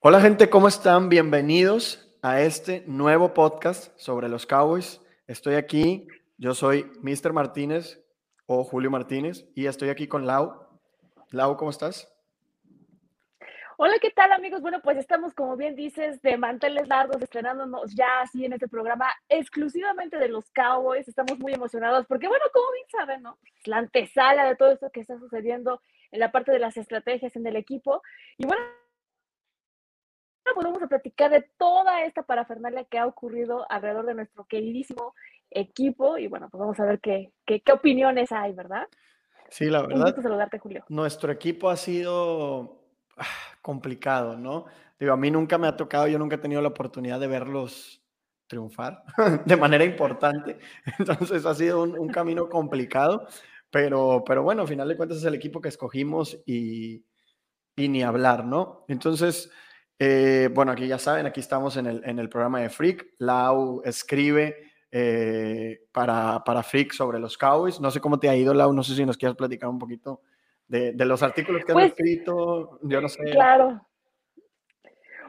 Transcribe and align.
Hola 0.00 0.20
gente, 0.20 0.48
¿cómo 0.48 0.68
están? 0.68 1.08
Bienvenidos 1.08 2.08
a 2.22 2.40
este 2.40 2.84
nuevo 2.86 3.34
podcast 3.34 3.98
sobre 3.98 4.28
los 4.28 4.46
Cowboys. 4.46 5.00
Estoy 5.26 5.56
aquí, 5.56 6.06
yo 6.36 6.54
soy 6.54 6.88
Mr. 7.02 7.32
Martínez 7.32 8.00
o 8.46 8.62
Julio 8.62 8.92
Martínez 8.92 9.48
y 9.56 9.66
estoy 9.66 9.88
aquí 9.88 10.06
con 10.06 10.24
Lau. 10.24 10.54
Lau, 11.32 11.56
¿cómo 11.56 11.72
estás? 11.72 12.08
Hola, 13.76 13.94
¿qué 14.00 14.12
tal 14.12 14.30
amigos? 14.30 14.62
Bueno, 14.62 14.80
pues 14.84 14.98
estamos, 14.98 15.34
como 15.34 15.56
bien 15.56 15.74
dices, 15.74 16.22
de 16.22 16.36
manteles 16.36 16.86
largos, 16.86 17.20
estrenándonos 17.20 17.92
ya 17.96 18.20
así 18.20 18.44
en 18.44 18.52
este 18.52 18.68
programa 18.68 19.08
exclusivamente 19.28 20.16
de 20.16 20.28
los 20.28 20.48
Cowboys. 20.52 21.08
Estamos 21.08 21.40
muy 21.40 21.54
emocionados 21.54 22.06
porque, 22.06 22.28
bueno, 22.28 22.44
como 22.52 22.70
bien 22.70 22.86
saben, 22.88 23.22
¿no? 23.22 23.36
Es 23.58 23.66
la 23.66 23.78
antesala 23.78 24.48
de 24.48 24.54
todo 24.54 24.70
esto 24.70 24.90
que 24.92 25.00
está 25.00 25.18
sucediendo 25.18 25.82
en 26.12 26.20
la 26.20 26.30
parte 26.30 26.52
de 26.52 26.60
las 26.60 26.76
estrategias 26.76 27.34
en 27.34 27.48
el 27.48 27.56
equipo. 27.56 28.00
Y 28.36 28.46
bueno, 28.46 28.62
podemos 30.54 30.82
a 30.82 30.86
platicar 30.86 31.30
de 31.30 31.48
toda 31.58 32.04
esta 32.04 32.22
parafernalia 32.22 32.84
que 32.84 32.98
ha 32.98 33.06
ocurrido 33.06 33.70
alrededor 33.70 34.06
de 34.06 34.14
nuestro 34.14 34.44
queridísimo 34.46 35.14
equipo 35.50 36.18
y 36.18 36.26
bueno, 36.26 36.48
pues 36.50 36.60
vamos 36.60 36.78
a 36.80 36.84
ver 36.84 37.00
qué, 37.00 37.32
qué, 37.46 37.62
opiniones 37.72 38.32
hay, 38.32 38.52
¿verdad? 38.52 38.86
Sí, 39.48 39.66
la 39.66 39.82
verdad. 39.82 40.14
Un 40.16 40.22
saludarte, 40.22 40.58
Julio. 40.58 40.84
Nuestro 40.88 41.32
equipo 41.32 41.70
ha 41.70 41.76
sido 41.76 42.82
ah, 43.16 43.24
complicado, 43.62 44.36
¿no? 44.36 44.66
Digo, 44.98 45.12
a 45.12 45.16
mí 45.16 45.30
nunca 45.30 45.58
me 45.58 45.68
ha 45.68 45.76
tocado, 45.76 46.06
yo 46.08 46.18
nunca 46.18 46.36
he 46.36 46.40
tenido 46.40 46.60
la 46.60 46.68
oportunidad 46.68 47.20
de 47.20 47.28
verlos 47.28 48.02
triunfar 48.46 49.04
de 49.44 49.56
manera 49.56 49.84
importante. 49.84 50.58
Entonces 50.98 51.46
ha 51.46 51.54
sido 51.54 51.82
un, 51.82 51.98
un, 51.98 52.08
camino 52.08 52.48
complicado, 52.48 53.26
pero, 53.70 54.24
pero 54.26 54.42
bueno, 54.42 54.62
al 54.62 54.68
final 54.68 54.88
de 54.88 54.96
cuentas 54.96 55.18
es 55.18 55.24
el 55.24 55.34
equipo 55.34 55.60
que 55.60 55.68
escogimos 55.68 56.38
y, 56.46 57.04
y 57.76 57.88
ni 57.88 58.02
hablar, 58.02 58.44
¿no? 58.44 58.84
Entonces, 58.88 59.50
eh, 59.98 60.48
bueno, 60.52 60.72
aquí 60.72 60.86
ya 60.86 60.98
saben, 60.98 61.26
aquí 61.26 61.40
estamos 61.40 61.76
en 61.76 61.86
el, 61.86 62.02
en 62.04 62.18
el 62.18 62.28
programa 62.28 62.60
de 62.60 62.70
Freak. 62.70 63.14
Lau 63.18 63.82
escribe 63.84 64.56
eh, 64.90 65.80
para, 65.92 66.42
para 66.44 66.62
Freak 66.62 66.92
sobre 66.92 67.18
los 67.18 67.36
Cowboys. 67.36 67.80
No 67.80 67.90
sé 67.90 68.00
cómo 68.00 68.18
te 68.18 68.28
ha 68.28 68.36
ido, 68.36 68.54
Lau. 68.54 68.72
No 68.72 68.82
sé 68.82 68.94
si 68.94 69.04
nos 69.04 69.16
quieres 69.16 69.36
platicar 69.36 69.68
un 69.68 69.78
poquito 69.78 70.22
de, 70.66 70.92
de 70.92 71.04
los 71.04 71.22
artículos 71.22 71.64
que 71.64 71.72
has 71.72 71.76
pues, 71.76 71.90
escrito. 71.90 72.78
Yo 72.82 73.00
no 73.00 73.08
sé. 73.08 73.24
Claro. 73.24 73.84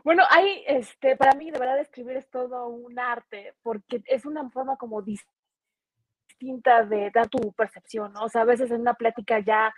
Bueno, 0.03 0.23
hay, 0.30 0.64
este, 0.67 1.17
para 1.17 1.33
mí, 1.33 1.52
de 1.52 1.59
verdad, 1.59 1.80
escribir 1.80 2.17
es 2.17 2.30
todo 2.30 2.67
un 2.67 2.98
arte, 2.98 3.54
porque 3.61 4.02
es 4.06 4.26
una 4.26 4.50
forma 4.50 4.78
como 4.78 5.02
distinta 5.02 6.83
de 6.86 7.11
dar 7.14 7.28
tu 7.28 7.52
percepción, 7.54 8.14
¿no? 8.14 8.22
O 8.23 8.30
sea, 8.30 8.42
a 8.42 8.45
veces 8.45 8.72
en 8.72 8.81
una 8.81 8.94
plática 8.94 9.39
ya 9.39 9.73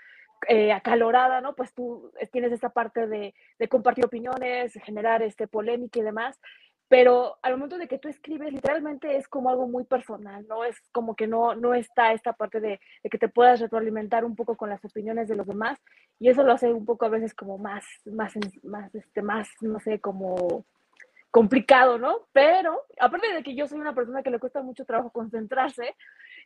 eh, 0.48 0.72
acalorada, 0.72 1.42
¿no? 1.42 1.56
Pues 1.56 1.74
tú 1.74 2.12
eh, 2.20 2.28
tienes 2.28 2.52
esta 2.52 2.70
parte 2.70 3.08
de, 3.08 3.34
compartir 3.70 4.06
opiniones, 4.06 4.74
generar 4.84 5.22
este, 5.22 5.48
polémica 5.48 6.00
y 6.00 6.04
demás, 6.04 6.40
pero 6.88 7.38
al 7.42 7.54
momento 7.54 7.78
de 7.78 7.88
que 7.88 8.00
tú 8.00 8.10
escribes, 8.10 8.52
literalmente 8.52 9.16
es 9.16 9.28
como 9.28 9.50
algo 9.50 9.68
muy 9.68 9.86
personal, 9.86 10.46
¿no? 10.48 10.66
Es 10.66 10.76
como 10.92 11.16
que 11.16 11.26
no, 11.26 11.56
no 11.56 11.74
está 11.74 12.12
esta 12.12 12.34
parte 12.34 12.60
de, 12.60 12.82
que 13.10 13.18
te 13.18 13.30
puedas 13.30 13.62
retroalimentar 13.62 14.26
un 14.26 14.36
poco 14.36 14.58
con 14.58 14.70
las 14.70 14.84
opiniones 14.84 15.30
de 15.30 15.36
los 15.36 15.48
demás, 15.48 15.80
y 16.20 16.30
eso 16.30 16.44
lo 16.44 16.52
hace 16.52 16.74
un 16.74 16.86
poco 16.86 17.06
a 17.06 17.10
veces 17.10 17.34
como 17.34 17.58
más, 17.58 17.86
más, 18.06 18.34
más, 18.64 18.94
este, 18.94 19.22
más, 19.22 19.48
no 19.62 19.80
sé, 19.80 20.00
como 20.00 20.66
complicado, 21.32 21.98
¿no? 21.98 22.28
Pero, 22.34 22.84
aparte 23.00 23.34
de 23.34 23.42
que 23.42 23.56
yo 23.56 23.68
soy 23.68 23.80
una 23.80 23.96
persona 23.96 24.22
que 24.22 24.30
le 24.30 24.40
cuesta 24.40 24.62
mucho 24.62 24.86
trabajo 24.86 25.12
concentrarse, 25.12 25.96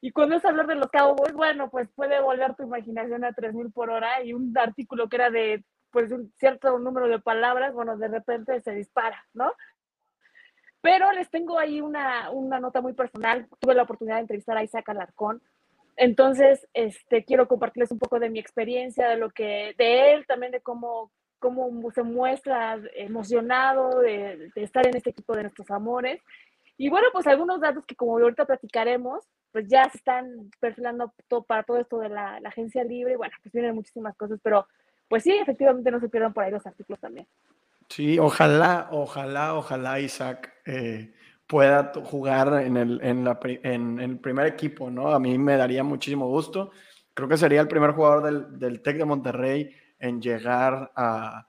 y 0.02 0.12
cuando 0.12 0.36
es 0.36 0.46
hablar 0.46 0.68
de 0.68 0.76
los 0.76 0.90
Cowboys, 0.90 1.34
bueno, 1.34 1.70
pues 1.70 1.90
puede 1.96 2.22
volver 2.22 2.56
tu 2.56 2.64
imaginación 2.64 3.26
a 3.26 3.34
3000 3.34 3.72
por 3.72 3.90
hora 3.90 4.24
y 4.24 4.34
un 4.34 4.56
artículo 4.58 5.09
que 5.09 5.16
era 5.16 5.30
de 5.30 5.64
pues 5.90 6.12
un 6.12 6.32
cierto 6.38 6.78
número 6.78 7.08
de 7.08 7.20
palabras, 7.20 7.74
bueno, 7.74 7.98
de 7.98 8.09
repente 8.09 8.59
se 8.62 8.72
dispara, 8.72 9.26
¿no? 9.34 9.54
Pero 10.82 11.12
les 11.14 11.30
tengo 11.30 11.58
ahí 11.58 11.82
una, 11.82 12.30
una 12.32 12.59
nota 12.59 12.82
muy 12.82 12.94
personal. 12.94 13.48
Tuve 13.59 13.74
la 13.74 13.84
oportunidad 13.84 14.18
de 14.18 14.22
entrevistar 14.22 14.58
a 14.58 14.64
Isaac 14.64 14.90
Alarcón. 14.90 15.42
Entonces, 15.96 16.68
este, 16.74 17.24
quiero 17.24 17.48
compartirles 17.48 17.92
un 17.92 17.98
poco 17.98 18.20
de 18.20 18.30
mi 18.30 18.40
experiencia, 18.40 19.08
de 19.08 19.16
lo 19.16 19.30
que, 19.32 19.74
de 19.78 20.14
él, 20.14 20.28
también 20.28 20.52
de 20.52 20.59
cómo, 20.59 21.12
cómo 21.40 21.91
se 21.91 22.03
muestra 22.03 22.79
emocionado 22.96 24.00
de, 24.00 24.51
de 24.56 24.63
estar 24.63 24.85
en 24.88 24.96
este 24.96 25.12
equipo 25.12 25.35
de 25.35 25.44
nuestros 25.44 25.69
amores. 25.72 26.22
Y 26.78 26.90
bueno, 26.90 27.07
pues 27.13 27.28
algunos 27.28 27.62
datos 27.62 27.85
que 27.85 27.96
como 27.96 28.18
ahorita 28.18 28.46
platicaremos, 28.46 29.23
pues 29.56 29.69
ya 29.69 29.90
se 29.90 30.00
están 30.00 30.51
perfilando 30.59 31.13
todo, 31.29 31.44
para 31.44 31.63
todo 31.63 31.78
esto 31.78 32.00
de 32.00 32.09
la, 32.09 32.41
agencia 32.44 32.84
libre, 32.84 33.13
y 33.13 33.16
bueno, 33.16 33.34
pues 33.41 33.53
vienen 33.53 33.73
muchísimas 33.73 34.13
cosas, 34.18 34.38
pero 34.44 34.68
pues 35.07 35.23
sí, 35.23 35.31
efectivamente 35.31 35.90
no 35.91 36.01
se 36.01 36.09
pierdan 36.09 36.34
por 36.34 36.44
ahí 36.44 36.51
los 36.51 36.68
artículos 36.68 37.00
también. 37.00 37.25
Sí, 37.88 38.19
ojalá, 38.19 38.90
ojalá, 38.91 39.53
ojalá 39.53 40.02
Isaac 40.02 40.53
eh, 40.66 41.13
pueda 41.47 41.94
jugar 42.03 42.63
en 42.63 42.75
el, 42.75 43.00
en, 43.02 43.23
la, 43.23 43.40
en, 43.41 44.02
el 44.02 44.19
primer 44.19 44.47
equipo, 44.47 44.91
¿no? 44.91 45.07
A 45.07 45.22
mí 45.22 45.38
me 45.38 45.56
daría 45.56 45.85
muchísimo 45.85 46.28
gusto. 46.28 46.72
Creo 47.13 47.29
que 47.29 47.38
sería 47.38 47.62
el 47.62 47.69
primer 47.69 47.91
jugador 47.91 48.23
del, 48.23 48.59
del 48.59 48.81
TEC 48.81 48.97
de 48.97 49.06
Monterrey 49.06 49.73
en 50.00 50.22
llegar 50.22 50.92
a, 50.96 51.48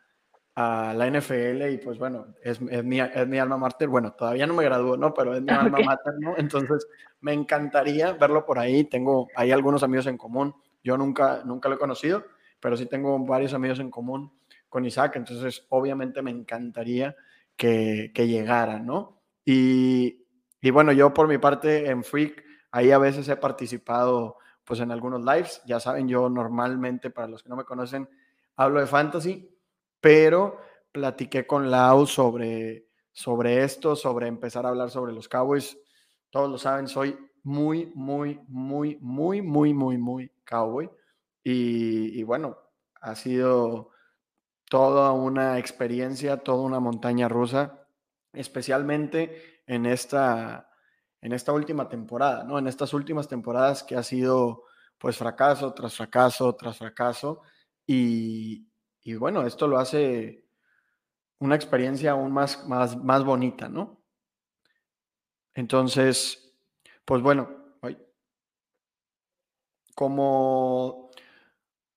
a 0.56 0.94
la 0.94 1.06
NFL 1.06 1.70
y 1.70 1.78
pues 1.78 1.98
bueno, 1.98 2.34
es, 2.42 2.60
es, 2.70 2.84
mi, 2.84 2.98
es 2.98 3.28
mi 3.28 3.38
alma 3.38 3.58
mater. 3.58 3.88
Bueno, 3.88 4.12
todavía 4.12 4.46
no 4.46 4.54
me 4.54 4.64
graduó, 4.64 4.96
¿no? 4.96 5.12
Pero 5.12 5.34
es 5.34 5.42
mi 5.42 5.48
alma 5.52 5.78
mater, 5.84 6.14
¿no? 6.18 6.34
Entonces 6.36 6.88
me 7.20 7.34
encantaría 7.34 8.14
verlo 8.14 8.44
por 8.44 8.58
ahí. 8.58 8.84
Tengo 8.84 9.28
ahí 9.36 9.52
algunos 9.52 9.82
amigos 9.82 10.06
en 10.06 10.16
común. 10.16 10.54
Yo 10.82 10.96
nunca, 10.96 11.42
nunca 11.44 11.68
lo 11.68 11.74
he 11.74 11.78
conocido, 11.78 12.24
pero 12.58 12.76
sí 12.76 12.86
tengo 12.86 13.18
varios 13.18 13.52
amigos 13.52 13.80
en 13.80 13.90
común 13.90 14.32
con 14.68 14.86
Isaac. 14.86 15.16
Entonces, 15.16 15.66
obviamente 15.68 16.22
me 16.22 16.30
encantaría 16.30 17.14
que, 17.54 18.12
que 18.14 18.26
llegara, 18.26 18.78
¿no? 18.78 19.20
Y, 19.44 20.26
y 20.60 20.70
bueno, 20.70 20.92
yo 20.92 21.12
por 21.12 21.28
mi 21.28 21.38
parte 21.38 21.90
en 21.90 22.02
Freak, 22.02 22.42
ahí 22.70 22.92
a 22.92 22.98
veces 22.98 23.28
he 23.28 23.36
participado 23.36 24.38
pues 24.64 24.80
en 24.80 24.90
algunos 24.90 25.24
lives. 25.24 25.60
Ya 25.66 25.80
saben, 25.80 26.08
yo 26.08 26.28
normalmente, 26.28 27.10
para 27.10 27.28
los 27.28 27.42
que 27.42 27.48
no 27.48 27.56
me 27.56 27.64
conocen, 27.64 28.08
hablo 28.56 28.80
de 28.80 28.86
fantasy 28.86 29.56
pero 30.00 30.60
platiqué 30.92 31.46
con 31.46 31.70
Lau 31.70 32.06
sobre, 32.06 32.86
sobre 33.12 33.64
esto, 33.64 33.96
sobre 33.96 34.28
empezar 34.28 34.64
a 34.64 34.68
hablar 34.68 34.90
sobre 34.90 35.12
los 35.12 35.28
Cowboys. 35.28 35.76
Todos 36.30 36.48
lo 36.48 36.58
saben, 36.58 36.86
soy 36.86 37.18
muy, 37.42 37.90
muy, 37.94 38.40
muy, 38.46 38.98
muy, 39.00 39.42
muy, 39.42 39.74
muy, 39.74 39.98
muy 39.98 40.32
cowboy. 40.44 40.88
Y, 41.42 42.18
y 42.18 42.22
bueno, 42.22 42.56
ha 43.00 43.14
sido 43.14 43.90
toda 44.70 45.12
una 45.12 45.58
experiencia, 45.58 46.38
toda 46.38 46.62
una 46.62 46.80
montaña 46.80 47.28
rusa, 47.28 47.86
especialmente 48.32 49.62
en 49.66 49.86
esta, 49.86 50.70
en 51.20 51.32
esta 51.32 51.52
última 51.52 51.88
temporada, 51.88 52.44
¿no? 52.44 52.58
En 52.58 52.66
estas 52.66 52.94
últimas 52.94 53.28
temporadas 53.28 53.82
que 53.82 53.96
ha 53.96 54.02
sido 54.02 54.64
pues 54.98 55.16
fracaso 55.16 55.74
tras 55.74 55.94
fracaso 55.94 56.54
tras 56.54 56.78
fracaso 56.78 57.42
y, 57.86 58.68
y 59.02 59.14
bueno, 59.14 59.46
esto 59.46 59.68
lo 59.68 59.78
hace 59.78 60.44
una 61.38 61.54
experiencia 61.54 62.12
aún 62.12 62.32
más, 62.32 62.66
más, 62.66 62.96
más 62.96 63.24
bonita, 63.24 63.68
¿no? 63.68 64.02
Entonces, 65.54 66.54
pues 67.04 67.22
bueno, 67.22 67.66
como, 69.96 71.10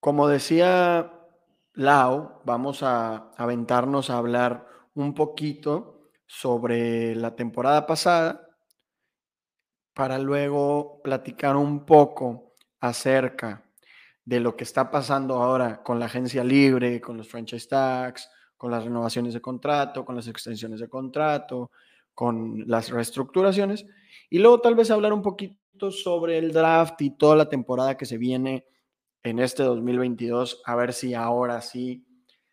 como 0.00 0.26
decía 0.26 1.12
Lau, 1.74 2.40
vamos 2.44 2.82
a 2.82 3.30
aventarnos 3.36 4.08
a 4.10 4.16
hablar 4.16 4.66
un 4.94 5.14
poquito 5.14 6.10
sobre 6.26 7.14
la 7.14 7.36
temporada 7.36 7.86
pasada 7.86 8.48
para 9.94 10.18
luego 10.18 11.02
platicar 11.02 11.56
un 11.56 11.84
poco 11.84 12.54
acerca 12.80 13.69
de 14.30 14.38
lo 14.38 14.54
que 14.54 14.62
está 14.62 14.92
pasando 14.92 15.42
ahora 15.42 15.82
con 15.82 15.98
la 15.98 16.06
agencia 16.06 16.44
libre, 16.44 17.00
con 17.00 17.16
los 17.16 17.26
franchise 17.26 17.66
tags, 17.66 18.30
con 18.56 18.70
las 18.70 18.84
renovaciones 18.84 19.34
de 19.34 19.40
contrato, 19.40 20.04
con 20.04 20.14
las 20.14 20.28
extensiones 20.28 20.78
de 20.78 20.88
contrato, 20.88 21.72
con 22.14 22.62
las 22.68 22.90
reestructuraciones. 22.90 23.84
Y 24.28 24.38
luego 24.38 24.60
tal 24.60 24.76
vez 24.76 24.92
hablar 24.92 25.12
un 25.12 25.20
poquito 25.20 25.90
sobre 25.90 26.38
el 26.38 26.52
draft 26.52 27.02
y 27.02 27.10
toda 27.10 27.34
la 27.34 27.48
temporada 27.48 27.96
que 27.96 28.06
se 28.06 28.18
viene 28.18 28.66
en 29.24 29.40
este 29.40 29.64
2022, 29.64 30.62
a 30.64 30.76
ver 30.76 30.92
si 30.92 31.12
ahora 31.12 31.60
sí 31.60 32.06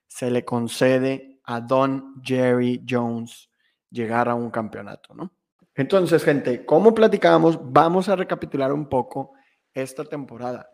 se 0.08 0.32
le 0.32 0.44
concede 0.44 1.42
a 1.44 1.62
Don 1.62 2.16
Jerry 2.24 2.84
Jones 2.90 3.52
llegar 3.92 4.30
a 4.30 4.34
un 4.34 4.50
campeonato, 4.50 5.14
¿no? 5.14 5.32
Entonces, 5.76 6.24
gente, 6.24 6.66
como 6.66 6.96
platicábamos, 6.96 7.60
vamos 7.72 8.10
a 8.10 8.16
recapitular 8.16 8.74
un 8.74 8.90
poco 8.90 9.34
esta 9.76 10.04
temporada. 10.04 10.72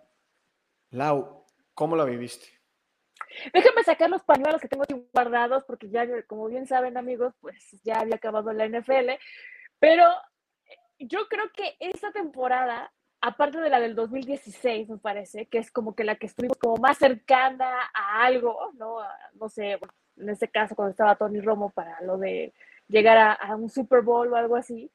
Lau, 0.94 1.44
¿cómo 1.74 1.96
la 1.96 2.06
viviste? 2.06 2.48
Déjame 3.52 3.84
sacar 3.84 4.12
los 4.12 4.24
pañuelos 4.24 4.62
que 4.62 4.68
tengo 4.68 4.84
aquí 4.84 4.94
guardados, 5.12 5.64
porque 5.64 5.90
ya, 5.90 6.06
como 6.28 6.48
bien 6.48 6.68
saben, 6.68 6.98
amigos, 6.98 7.34
pues 7.42 7.76
ya 7.84 8.00
había 8.00 8.16
acabado 8.16 8.54
la 8.54 8.68
NFL. 8.68 9.10
Pero 9.80 10.06
yo 11.00 11.28
creo 11.28 11.46
que 11.52 11.76
esa 11.80 12.12
temporada, 12.12 12.94
aparte 13.22 13.60
de 13.60 13.72
la 13.72 13.80
del 13.80 13.96
2016, 13.96 14.88
me 14.90 14.98
parece, 15.00 15.48
que 15.48 15.58
es 15.58 15.72
como 15.72 15.96
que 15.96 16.04
la 16.04 16.16
que 16.16 16.28
estuvimos 16.28 16.58
como 16.60 16.78
más 16.78 17.00
cercana 17.00 17.90
a 17.92 18.24
algo, 18.24 18.72
¿no? 18.76 18.98
no 19.34 19.50
sé, 19.50 19.80
en 20.18 20.30
este 20.30 20.48
caso 20.48 20.76
cuando 20.76 20.92
estaba 20.92 21.16
Tony 21.16 21.42
Romo 21.42 21.72
para 21.72 22.02
lo 22.02 22.20
de 22.20 22.54
llegar 22.88 23.38
a, 23.42 23.56
un 23.56 23.70
Super 23.70 24.04
Bowl 24.04 24.32
o 24.32 24.36
algo 24.36 24.56
así, 24.56 24.92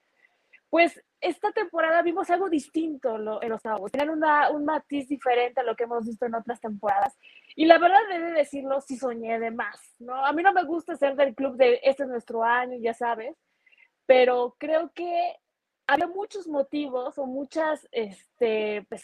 pues 0.70 1.02
esta 1.20 1.50
temporada 1.52 2.02
vimos 2.02 2.30
algo 2.30 2.48
distinto 2.48 3.16
en 3.42 3.48
los 3.48 3.60
Cowboys. 3.62 3.92
Tenían 3.92 4.10
una, 4.10 4.50
un 4.50 4.64
matiz 4.64 5.08
diferente 5.08 5.60
a 5.60 5.64
lo 5.64 5.74
que 5.74 5.84
hemos 5.84 6.06
visto 6.06 6.26
en 6.26 6.34
otras 6.34 6.60
temporadas. 6.60 7.16
Y 7.56 7.66
la 7.66 7.78
verdad, 7.78 7.98
debe 8.08 8.32
decirlo, 8.32 8.80
sí 8.80 8.96
soñé 8.96 9.38
de 9.38 9.50
más, 9.50 9.94
¿no? 9.98 10.14
A 10.24 10.32
mí 10.32 10.42
no 10.42 10.52
me 10.52 10.64
gusta 10.64 10.96
ser 10.96 11.16
del 11.16 11.34
club 11.34 11.56
de 11.56 11.80
este 11.82 12.04
es 12.04 12.08
nuestro 12.08 12.44
año, 12.44 12.78
ya 12.80 12.94
sabes, 12.94 13.36
pero 14.06 14.56
creo 14.58 14.92
que 14.94 15.36
había 15.86 16.06
muchos 16.06 16.46
motivos 16.46 17.18
o 17.18 17.26
muchas, 17.26 17.88
este, 17.90 18.86
pues, 18.88 19.02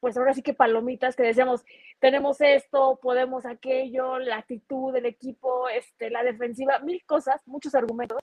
pues 0.00 0.16
ahora 0.16 0.34
sí 0.34 0.42
que 0.42 0.54
palomitas 0.54 1.14
que 1.14 1.22
decíamos, 1.22 1.64
tenemos 2.00 2.40
esto, 2.40 2.98
podemos 3.00 3.46
aquello, 3.46 4.18
la 4.18 4.38
actitud 4.38 4.92
del 4.92 5.06
equipo, 5.06 5.68
este, 5.68 6.10
la 6.10 6.24
defensiva, 6.24 6.78
mil 6.80 7.04
cosas, 7.04 7.40
muchos 7.46 7.74
argumentos 7.74 8.18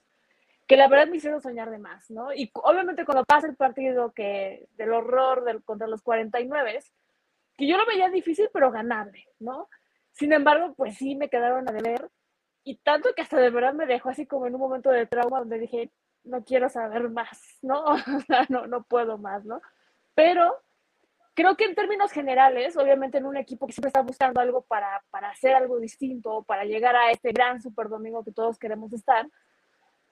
que 0.70 0.78
la 0.78 0.88
verdad 0.88 1.08
me 1.08 1.18
hicieron 1.18 1.42
soñar 1.42 1.72
de 1.72 1.80
más, 1.80 2.12
¿no? 2.12 2.32
Y 2.32 2.52
obviamente 2.54 3.04
cuando 3.04 3.26
pasa 3.26 3.48
el 3.48 3.56
partido 3.56 4.12
que 4.12 4.68
del 4.78 4.94
horror 4.94 5.44
del, 5.44 5.64
contra 5.64 5.88
los 5.88 6.04
49, 6.04 6.80
que 7.58 7.68
yo 7.68 7.76
lo 7.76 7.88
veía 7.88 8.08
difícil 8.10 8.52
pero 8.54 8.72
ganable, 8.72 9.26
¿no? 9.40 9.68
Sin 10.12 10.32
embargo, 10.32 10.76
pues 10.76 10.96
sí 10.96 11.16
me 11.16 11.28
quedaron 11.28 11.68
a 11.68 11.72
deber 11.72 12.12
y 12.64 12.78
tanto 12.78 13.10
que 13.16 13.24
hasta 13.24 13.40
de 13.40 13.50
verdad 13.50 13.74
me 13.74 13.88
dejó 13.88 14.10
así 14.10 14.28
como 14.28 14.46
en 14.46 14.54
un 14.54 14.62
momento 14.62 14.92
de 14.92 15.08
trauma 15.08 15.40
donde 15.40 15.58
dije, 15.58 15.92
no 16.24 16.44
quiero 16.44 16.70
saber 16.70 17.10
más, 17.10 17.58
¿no? 17.64 17.84
no, 18.50 18.68
no 18.68 18.84
puedo 18.84 19.18
más, 19.18 19.44
¿no? 19.46 19.62
Pero 20.14 20.54
creo 21.34 21.58
que 21.58 21.66
en 21.66 21.74
términos 21.74 22.12
generales, 22.12 22.78
obviamente 22.78 23.18
en 23.18 23.26
un 23.26 23.38
equipo 23.38 23.66
que 23.66 23.74
siempre 23.74 23.88
está 23.88 24.04
buscando 24.04 24.40
algo 24.40 24.62
para, 24.62 25.04
para 25.10 25.32
hacer 25.32 25.56
algo 25.56 25.80
distinto, 25.80 26.44
para 26.44 26.64
llegar 26.64 26.96
a 26.96 27.10
este 27.10 27.32
gran 27.32 27.60
super 27.60 27.90
domingo 27.90 28.24
que 28.24 28.32
todos 28.32 28.60
queremos 28.60 28.94
estar, 28.94 29.28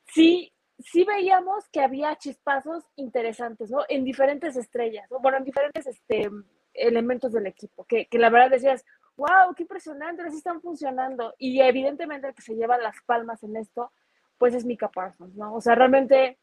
sí, 0.07 0.53
sí 0.79 1.03
veíamos 1.03 1.67
que 1.69 1.81
había 1.81 2.15
chispazos 2.17 2.83
interesantes, 2.95 3.69
¿no? 3.71 3.79
En 3.89 4.03
diferentes 4.03 4.55
estrellas, 4.55 5.09
¿no? 5.11 5.19
Bueno, 5.19 5.37
en 5.37 5.43
diferentes 5.43 5.87
este, 5.87 6.29
elementos 6.73 7.31
del 7.33 7.47
equipo, 7.47 7.85
que, 7.85 8.07
que 8.07 8.19
la 8.19 8.29
verdad 8.29 8.51
decías, 8.51 8.83
wow, 9.15 9.53
qué 9.55 9.63
impresionante, 9.63 10.23
así 10.23 10.37
están 10.37 10.61
funcionando. 10.61 11.33
Y 11.37 11.59
evidentemente 11.61 12.27
el 12.27 12.35
que 12.35 12.41
se 12.41 12.55
lleva 12.55 12.77
las 12.77 12.95
palmas 13.05 13.43
en 13.43 13.57
esto, 13.57 13.91
pues 14.37 14.53
es 14.53 14.65
Mika 14.65 14.89
Parsons, 14.89 15.35
¿no? 15.35 15.55
O 15.55 15.61
sea, 15.61 15.75
realmente 15.75 16.37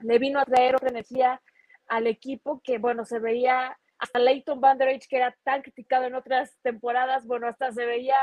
le 0.00 0.18
vino 0.18 0.38
a 0.38 0.44
traer 0.44 0.76
otra 0.76 0.90
energía 0.90 1.40
al 1.88 2.06
equipo 2.06 2.60
que, 2.62 2.78
bueno, 2.78 3.04
se 3.04 3.18
veía 3.18 3.78
hasta 3.98 4.18
Leighton 4.18 4.60
Van 4.60 4.76
Der 4.76 4.98
que 4.98 5.16
era 5.16 5.34
tan 5.44 5.62
criticado 5.62 6.04
en 6.04 6.14
otras 6.14 6.58
temporadas, 6.62 7.26
bueno, 7.26 7.46
hasta 7.46 7.72
se 7.72 7.86
veía 7.86 8.16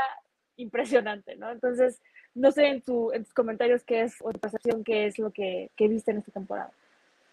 impresionante, 0.61 1.35
¿no? 1.35 1.51
Entonces, 1.51 2.01
no 2.33 2.51
sé 2.51 2.67
en, 2.67 2.81
tu, 2.81 3.11
en 3.11 3.23
tus 3.23 3.33
comentarios 3.33 3.83
qué 3.83 4.01
es, 4.01 4.15
o 4.21 4.31
tu 4.31 4.39
percepción, 4.39 4.83
qué 4.83 5.07
es 5.07 5.19
lo 5.19 5.31
que, 5.31 5.69
que 5.75 5.87
viste 5.87 6.11
en 6.11 6.17
esta 6.17 6.31
temporada. 6.31 6.71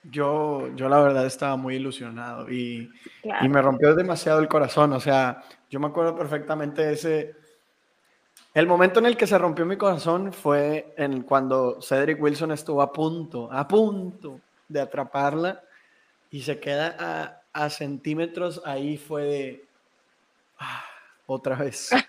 Yo, 0.04 0.68
yo 0.74 0.88
la 0.88 1.00
verdad 1.00 1.26
estaba 1.26 1.56
muy 1.56 1.76
ilusionado 1.76 2.50
y, 2.50 2.90
y, 3.42 3.48
me 3.48 3.60
rompió 3.60 3.94
demasiado 3.94 4.40
el 4.40 4.48
corazón. 4.48 4.92
O 4.92 5.00
sea, 5.00 5.42
yo 5.68 5.80
me 5.80 5.88
acuerdo 5.88 6.16
perfectamente 6.16 6.86
de 6.86 6.92
ese... 6.92 7.36
El 8.54 8.66
momento 8.66 9.00
en 9.00 9.06
el 9.06 9.16
que 9.16 9.26
se 9.26 9.38
rompió 9.38 9.66
mi 9.66 9.76
corazón 9.76 10.32
fue 10.32 10.94
en 10.96 11.22
cuando 11.22 11.80
Cedric 11.82 12.20
Wilson 12.20 12.52
estuvo 12.52 12.80
a 12.80 12.92
punto, 12.92 13.52
a 13.52 13.68
punto 13.68 14.40
de 14.68 14.80
atraparla 14.80 15.62
y 16.30 16.42
se 16.42 16.58
queda 16.58 16.96
a, 16.98 17.42
a 17.52 17.70
centímetros. 17.70 18.62
Ahí 18.64 18.96
fue 18.96 19.24
de... 19.24 19.64
Ah, 20.58 20.84
otra 21.26 21.56
vez. 21.56 21.90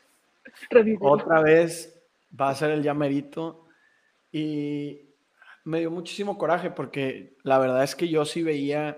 otra 1.02 1.42
vez 1.42 2.02
va 2.40 2.50
a 2.50 2.56
ser 2.56 2.72
el 2.72 2.84
llamerito. 2.84 3.66
Y 4.32 5.10
me 5.64 5.80
dio 5.80 5.92
muchísimo 5.92 6.38
coraje 6.38 6.72
porque 6.72 7.38
la 7.44 7.60
verdad 7.60 7.84
es 7.84 7.96
que 7.96 8.08
yo 8.08 8.26
sí 8.26 8.44
veía 8.44 8.98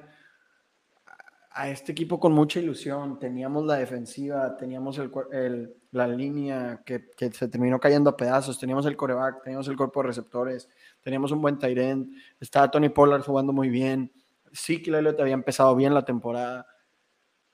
a 1.54 1.70
este 1.70 1.92
equipo 1.92 2.20
con 2.20 2.34
mucha 2.34 2.60
ilusión. 2.60 3.20
Teníamos 3.20 3.66
la 3.66 3.76
defensiva, 3.76 4.56
teníamos 4.58 5.00
el, 5.00 5.76
la 5.92 6.08
línea 6.08 6.82
que, 6.86 7.10
se 7.32 7.48
terminó 7.48 7.80
cayendo 7.80 8.10
a 8.10 8.18
pedazos, 8.18 8.58
teníamos 8.58 8.86
el 8.86 8.96
coreback, 8.96 9.44
teníamos 9.44 9.68
el 9.68 9.76
cuerpo 9.76 10.02
de 10.02 10.08
receptores, 10.08 10.70
teníamos 11.02 11.32
un 11.32 11.42
buen 11.42 11.58
Tyrant, 11.58 12.10
estaba 12.40 12.72
Tony 12.72 12.90
Pollard 12.90 13.24
jugando 13.24 13.54
muy 13.54 13.70
bien. 13.70 14.12
Sí 14.54 14.82
que 14.82 14.92
te 14.92 15.22
había 15.22 15.34
empezado 15.34 15.76
bien 15.76 15.94
la 15.94 16.04
temporada. 16.04 16.68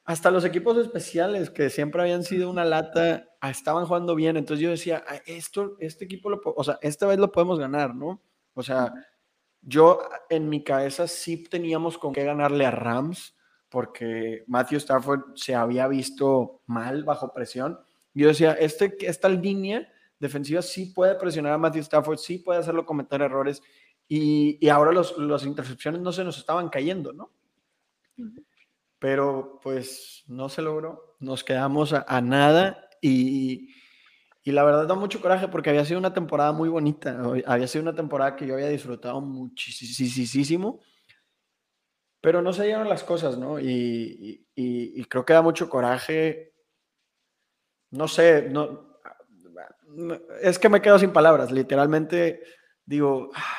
Hasta 0.08 0.32
los 0.32 0.46
equipos 0.46 0.78
especiales 0.78 1.50
que 1.50 1.70
siempre 1.70 2.02
habían 2.02 2.24
sido 2.24 2.50
una 2.50 2.64
lata, 2.64 3.28
ah, 3.42 3.50
estaban 3.50 3.86
jugando 3.86 4.16
bien. 4.16 4.38
Entonces 4.38 4.64
yo 4.64 4.70
decía, 4.70 5.04
ah, 5.06 5.18
esto, 5.26 5.76
este 5.82 6.06
equipo, 6.06 6.30
lo, 6.30 6.40
o 6.44 6.64
sea, 6.64 6.80
esta 6.82 7.06
vez 7.08 7.20
lo 7.20 7.30
podemos 7.30 7.60
ganar, 7.60 7.94
¿no? 7.94 8.22
O 8.54 8.64
sea, 8.64 8.94
yo 9.62 10.00
en 10.30 10.48
mi 10.48 10.64
cabeza 10.64 11.10
sí 11.10 11.44
teníamos 11.44 11.98
con 11.98 12.14
qué 12.14 12.24
ganarle 12.24 12.66
a 12.66 12.72
Rams, 12.72 13.36
porque 13.68 14.46
Matthew 14.48 14.78
Stafford 14.78 15.36
se 15.36 15.56
había 15.56 15.90
visto 15.90 16.62
mal 16.68 17.04
bajo 17.04 17.34
presión. 17.34 17.78
Yo 18.14 18.30
decía, 18.30 18.54
este, 18.54 18.96
esta 19.02 19.28
línea 19.28 19.92
defensiva 20.20 20.62
sí 20.62 20.86
puede 20.86 21.16
presionar 21.16 21.52
a 21.52 21.58
Matthew 21.58 21.82
Stafford, 21.82 22.18
sí 22.18 22.38
puede 22.38 22.62
hacerlo 22.62 22.86
cometer 22.86 23.22
errores, 23.22 23.62
y, 24.08 24.58
y 24.66 24.70
ahora 24.70 24.94
los, 24.94 25.18
las 25.18 25.46
intercepciones 25.46 26.00
no 26.00 26.14
se 26.14 26.24
nos 26.24 26.38
estaban 26.38 26.70
cayendo, 26.70 27.12
¿no? 27.12 27.30
Pero 29.00 29.60
pues 29.62 30.24
no 30.28 30.50
se 30.50 30.62
logró, 30.62 31.16
nos 31.20 31.44
quedamos 31.44 31.94
a 31.94 32.22
nada 32.22 32.90
y, 33.02 33.70
y 34.48 34.54
la 34.54 34.64
verdad 34.64 34.88
da 34.88 34.96
mucho 34.96 35.20
coraje 35.20 35.50
porque 35.50 35.72
había 35.72 35.84
sido 35.84 36.00
una 36.00 36.14
temporada 36.14 36.54
muy 36.54 36.70
bonita. 36.70 37.22
Había 37.46 37.68
sido 37.68 37.82
una 37.82 37.94
temporada 37.94 38.38
que 38.38 38.48
yo 38.48 38.54
había 38.54 38.70
disfrutado 38.70 39.20
muchísimo. 39.20 40.80
Pero 42.22 42.42
no 42.42 42.54
se 42.54 42.64
dieron 42.64 42.88
las 42.88 43.04
cosas, 43.04 43.38
¿no? 43.38 43.60
Y, 43.60 44.48
y, 44.56 45.04
creo 45.04 45.26
que 45.26 45.34
da 45.34 45.42
mucho 45.42 45.70
coraje. 45.70 46.54
No 47.92 48.08
sé, 48.08 48.48
no, 48.50 49.02
es 50.42 50.58
que 50.60 50.70
me 50.70 50.82
quedo 50.82 50.98
sin 50.98 51.12
palabras. 51.12 51.52
Literalmente 51.52 52.42
digo, 52.86 53.32
ah, 53.36 53.54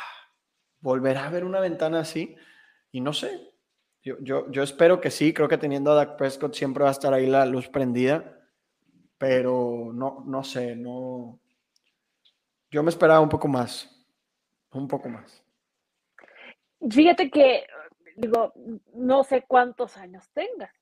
¿volverá 0.80 1.24
a 1.24 1.26
haber 1.26 1.44
una 1.44 1.60
ventana 1.60 2.00
así? 2.00 2.34
Y 2.92 3.02
no 3.02 3.12
sé. 3.12 3.38
Yo, 4.02 4.16
yo, 4.20 4.50
yo 4.50 4.62
espero 4.62 5.00
que 5.00 5.10
sí. 5.10 5.32
Creo 5.32 5.48
que 5.48 5.58
teniendo 5.58 5.92
a 5.92 5.94
Dak 5.94 6.16
Prescott 6.16 6.54
siempre 6.54 6.84
va 6.84 6.90
a 6.90 6.92
estar 6.92 7.12
ahí 7.12 7.26
la 7.26 7.46
luz 7.46 7.68
prendida 7.68 8.38
pero 9.18 9.90
no, 9.92 10.22
no 10.24 10.44
sé, 10.44 10.76
no. 10.76 11.40
Yo 12.70 12.82
me 12.82 12.90
esperaba 12.90 13.20
un 13.20 13.28
poco 13.28 13.48
más, 13.48 13.90
un 14.70 14.86
poco 14.86 15.08
más. 15.08 15.44
Fíjate 16.88 17.28
que, 17.28 17.66
digo, 18.16 18.52
no 18.94 19.24
sé 19.24 19.44
cuántos 19.46 19.96
años 19.96 20.30
tengas. 20.32 20.72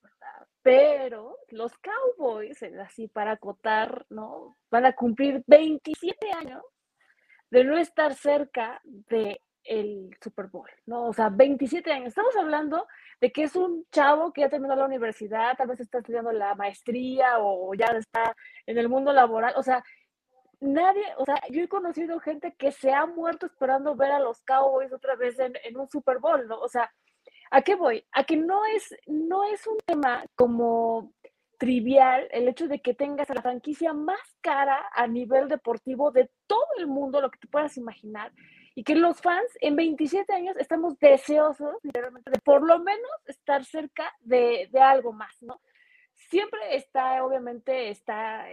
Pero 0.62 1.38
los 1.48 1.72
Cowboys, 1.78 2.60
así 2.62 3.08
para 3.08 3.32
acotar, 3.32 4.04
¿no? 4.10 4.56
Van 4.70 4.84
a 4.84 4.94
cumplir 4.94 5.42
27 5.46 6.32
años 6.32 6.62
de 7.50 7.64
no 7.64 7.78
estar 7.78 8.14
cerca 8.14 8.80
de 8.84 9.40
el 9.68 10.16
Super 10.22 10.46
Bowl, 10.46 10.68
¿no? 10.86 11.06
O 11.06 11.12
sea, 11.12 11.28
27 11.28 11.90
años. 11.92 12.08
Estamos 12.08 12.36
hablando 12.36 12.86
de 13.20 13.32
que 13.32 13.44
es 13.44 13.56
un 13.56 13.86
chavo 13.90 14.32
que 14.32 14.42
ya 14.42 14.48
terminó 14.48 14.76
la 14.76 14.86
universidad, 14.86 15.56
tal 15.56 15.68
vez 15.68 15.80
está 15.80 15.98
estudiando 15.98 16.32
la 16.32 16.54
maestría 16.54 17.38
o 17.40 17.74
ya 17.74 17.86
está 17.86 18.34
en 18.66 18.78
el 18.78 18.88
mundo 18.88 19.12
laboral. 19.12 19.54
O 19.56 19.62
sea, 19.62 19.82
nadie, 20.60 21.04
o 21.18 21.24
sea, 21.24 21.40
yo 21.50 21.62
he 21.62 21.68
conocido 21.68 22.20
gente 22.20 22.54
que 22.58 22.72
se 22.72 22.92
ha 22.92 23.06
muerto 23.06 23.46
esperando 23.46 23.94
ver 23.96 24.12
a 24.12 24.20
los 24.20 24.42
Cowboys 24.42 24.92
otra 24.92 25.16
vez 25.16 25.38
en, 25.38 25.54
en 25.64 25.76
un 25.76 25.88
Super 25.88 26.18
Bowl, 26.18 26.46
¿no? 26.46 26.58
O 26.60 26.68
sea, 26.68 26.92
¿a 27.50 27.62
qué 27.62 27.74
voy? 27.74 28.04
A 28.12 28.24
que 28.24 28.36
no 28.36 28.64
es, 28.66 28.94
no 29.06 29.44
es 29.44 29.66
un 29.66 29.78
tema 29.86 30.24
como 30.34 31.12
trivial 31.58 32.28
el 32.32 32.48
hecho 32.48 32.68
de 32.68 32.80
que 32.80 32.94
tengas 32.94 33.30
a 33.30 33.34
la 33.34 33.42
franquicia 33.42 33.92
más 33.92 34.20
cara 34.40 34.90
a 34.92 35.06
nivel 35.06 35.48
deportivo 35.48 36.10
de 36.10 36.30
todo 36.46 36.66
el 36.78 36.86
mundo, 36.86 37.20
lo 37.20 37.30
que 37.30 37.38
te 37.38 37.48
puedas 37.48 37.76
imaginar, 37.76 38.32
y 38.76 38.84
que 38.84 38.94
los 38.94 39.22
fans 39.22 39.48
en 39.62 39.74
27 39.74 40.30
años 40.34 40.54
estamos 40.58 40.98
deseosos, 40.98 41.76
literalmente, 41.82 42.30
de 42.30 42.38
por 42.40 42.62
lo 42.62 42.78
menos 42.78 43.10
estar 43.26 43.64
cerca 43.64 44.14
de, 44.20 44.68
de 44.70 44.80
algo 44.80 45.14
más, 45.14 45.34
¿no? 45.40 45.62
Siempre 46.12 46.60
está, 46.76 47.24
obviamente, 47.24 47.88
está 47.88 48.44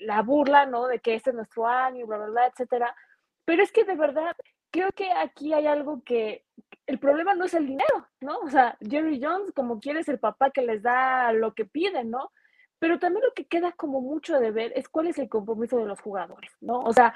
la 0.00 0.22
burla, 0.22 0.64
¿no? 0.64 0.86
De 0.86 1.00
que 1.00 1.14
este 1.14 1.30
es 1.30 1.36
nuestro 1.36 1.66
año, 1.66 2.06
bla, 2.06 2.16
bla, 2.16 2.26
bla, 2.28 2.46
etcétera. 2.46 2.96
Pero 3.44 3.62
es 3.62 3.70
que 3.70 3.84
de 3.84 3.96
verdad, 3.96 4.34
creo 4.70 4.90
que 4.92 5.12
aquí 5.12 5.52
hay 5.52 5.66
algo 5.66 6.02
que 6.04 6.46
el 6.86 6.98
problema 6.98 7.34
no 7.34 7.44
es 7.44 7.52
el 7.52 7.66
dinero, 7.66 8.08
¿no? 8.22 8.38
O 8.38 8.48
sea, 8.48 8.78
Jerry 8.80 9.20
Jones, 9.22 9.52
como 9.54 9.78
quiere, 9.78 10.00
el 10.06 10.18
papá 10.18 10.50
que 10.52 10.62
les 10.62 10.82
da 10.82 11.34
lo 11.34 11.52
que 11.52 11.66
piden, 11.66 12.10
¿no? 12.10 12.32
Pero 12.78 12.98
también 12.98 13.26
lo 13.26 13.34
que 13.34 13.44
queda 13.44 13.72
como 13.72 14.00
mucho 14.00 14.40
de 14.40 14.52
ver 14.52 14.72
es 14.74 14.88
cuál 14.88 15.08
es 15.08 15.18
el 15.18 15.28
compromiso 15.28 15.76
de 15.76 15.84
los 15.84 16.00
jugadores, 16.00 16.50
¿no? 16.62 16.80
O 16.80 16.94
sea, 16.94 17.14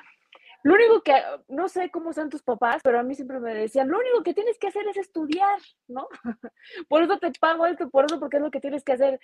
lo 0.63 0.75
único 0.75 1.03
que, 1.03 1.15
no 1.49 1.69
sé 1.69 1.91
cómo 1.91 2.13
son 2.13 2.31
tus 2.31 2.43
papás, 2.43 2.81
pero 2.83 2.99
a 2.99 3.03
mí 3.03 3.15
siempre 3.15 3.41
me 3.41 3.55
decían, 3.55 3.89
lo 3.89 3.99
único 3.99 4.23
que 4.23 4.35
tienes 4.35 4.59
que 4.59 4.69
hacer 4.69 4.87
es 4.89 4.97
estudiar, 4.97 5.59
¿no? 5.89 6.09
por 6.89 7.03
eso 7.03 7.19
te 7.19 7.33
pago 7.41 7.67
esto, 7.67 7.91
por 7.91 8.05
eso, 8.05 8.21
porque 8.21 8.37
es 8.37 8.43
lo 8.43 8.51
que 8.51 8.61
tienes 8.61 8.85
que 8.85 8.93
hacer. 8.93 9.21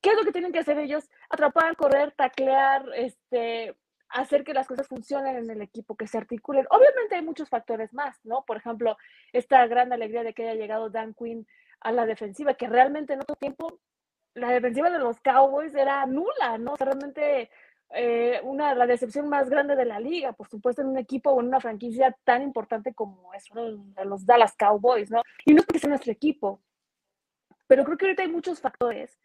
¿Qué 0.00 0.10
es 0.10 0.16
lo 0.16 0.24
que 0.24 0.32
tienen 0.32 0.52
que 0.52 0.58
hacer 0.58 0.78
ellos? 0.78 1.08
Atrapar, 1.30 1.76
correr, 1.76 2.12
taclear, 2.12 2.84
este, 2.94 3.76
hacer 4.10 4.44
que 4.44 4.54
las 4.54 4.66
cosas 4.66 4.86
funcionen 4.86 5.36
en 5.36 5.50
el 5.50 5.62
equipo, 5.62 5.96
que 5.96 6.06
se 6.06 6.18
articulen. 6.18 6.66
Obviamente 6.70 7.16
hay 7.16 7.22
muchos 7.22 7.48
factores 7.48 7.92
más, 7.92 8.18
¿no? 8.24 8.44
Por 8.44 8.56
ejemplo, 8.56 8.96
esta 9.32 9.66
gran 9.66 9.92
alegría 9.92 10.22
de 10.22 10.34
que 10.34 10.42
haya 10.42 10.60
llegado 10.60 10.90
Dan 10.90 11.14
Quinn 11.14 11.46
a 11.80 11.92
la 11.92 12.06
defensiva, 12.06 12.54
que 12.54 12.66
realmente 12.66 13.14
en 13.14 13.20
otro 13.20 13.36
tiempo 13.36 13.80
la 14.34 14.50
defensiva 14.50 14.90
de 14.90 14.98
los 14.98 15.20
Cowboys 15.20 15.74
era 15.74 16.04
nula, 16.06 16.58
¿no? 16.58 16.76
Realmente 16.76 17.50
eh, 17.94 18.40
una, 18.42 18.74
la 18.74 18.86
decepción 18.86 19.28
más 19.28 19.48
grande 19.48 19.74
de 19.74 19.84
la 19.84 19.98
liga, 19.98 20.32
por 20.32 20.48
supuesto, 20.48 20.82
en 20.82 20.88
un 20.88 20.98
equipo 20.98 21.30
o 21.30 21.40
en 21.40 21.48
una 21.48 21.60
franquicia 21.60 22.16
tan 22.24 22.42
importante 22.42 22.94
como 22.94 23.32
es 23.34 23.44
los 24.04 24.26
Dallas 24.26 24.54
Cowboys, 24.56 25.10
¿no? 25.10 25.22
Y 25.44 25.54
no 25.54 25.60
es 25.60 25.66
porque 25.66 25.78
sea 25.78 25.88
nuestro 25.88 26.12
equipo, 26.12 26.60
pero 27.66 27.84
creo 27.84 27.96
que 27.96 28.06
ahorita 28.06 28.22
hay 28.22 28.28
muchos 28.28 28.60
factores 28.60 29.18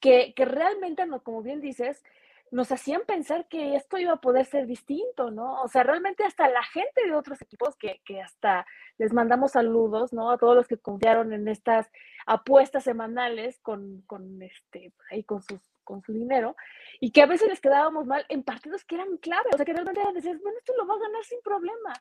que, 0.00 0.32
que 0.34 0.44
realmente, 0.44 1.04
como 1.22 1.42
bien 1.42 1.60
dices, 1.60 2.02
nos 2.50 2.72
hacían 2.72 3.02
pensar 3.06 3.46
que 3.48 3.74
esto 3.74 3.98
iba 3.98 4.12
a 4.12 4.20
poder 4.20 4.46
ser 4.46 4.66
distinto, 4.66 5.30
¿no? 5.30 5.62
O 5.62 5.68
sea, 5.68 5.82
realmente 5.82 6.24
hasta 6.24 6.48
la 6.48 6.62
gente 6.62 7.04
de 7.04 7.14
otros 7.14 7.42
equipos 7.42 7.76
que, 7.76 8.00
que 8.04 8.20
hasta 8.22 8.66
les 8.96 9.12
mandamos 9.12 9.52
saludos, 9.52 10.12
¿no? 10.12 10.30
A 10.30 10.38
todos 10.38 10.56
los 10.56 10.66
que 10.66 10.78
confiaron 10.78 11.32
en 11.32 11.48
estas 11.48 11.90
apuestas 12.26 12.84
semanales 12.84 13.58
con, 13.60 14.02
con 14.06 14.40
este, 14.42 14.92
ahí 15.10 15.24
con 15.24 15.42
sus 15.42 15.60
con 15.88 16.02
su 16.02 16.12
dinero, 16.12 16.54
y 17.00 17.10
que 17.12 17.22
a 17.22 17.26
veces 17.26 17.48
les 17.48 17.62
quedábamos 17.62 18.04
mal 18.06 18.26
en 18.28 18.42
partidos 18.42 18.84
que 18.84 18.96
eran 18.96 19.16
clave, 19.16 19.48
o 19.54 19.56
sea, 19.56 19.64
que 19.64 19.72
realmente 19.72 20.02
decías, 20.12 20.38
bueno, 20.42 20.58
esto 20.58 20.74
lo 20.76 20.86
va 20.86 20.96
a 20.96 20.98
ganar 20.98 21.24
sin 21.24 21.40
problema, 21.40 21.94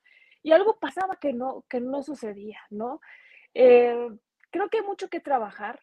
y 0.43 0.51
algo 0.51 0.77
pasaba 0.77 1.15
que 1.15 1.31
no, 1.31 1.63
que 1.69 1.79
no 1.79 2.03
sucedía, 2.03 2.59
¿no? 2.69 2.99
Eh, 3.53 4.09
creo 4.51 4.69
que 4.69 4.79
hay 4.79 4.83
mucho 4.83 5.07
que 5.07 5.21
trabajar, 5.21 5.79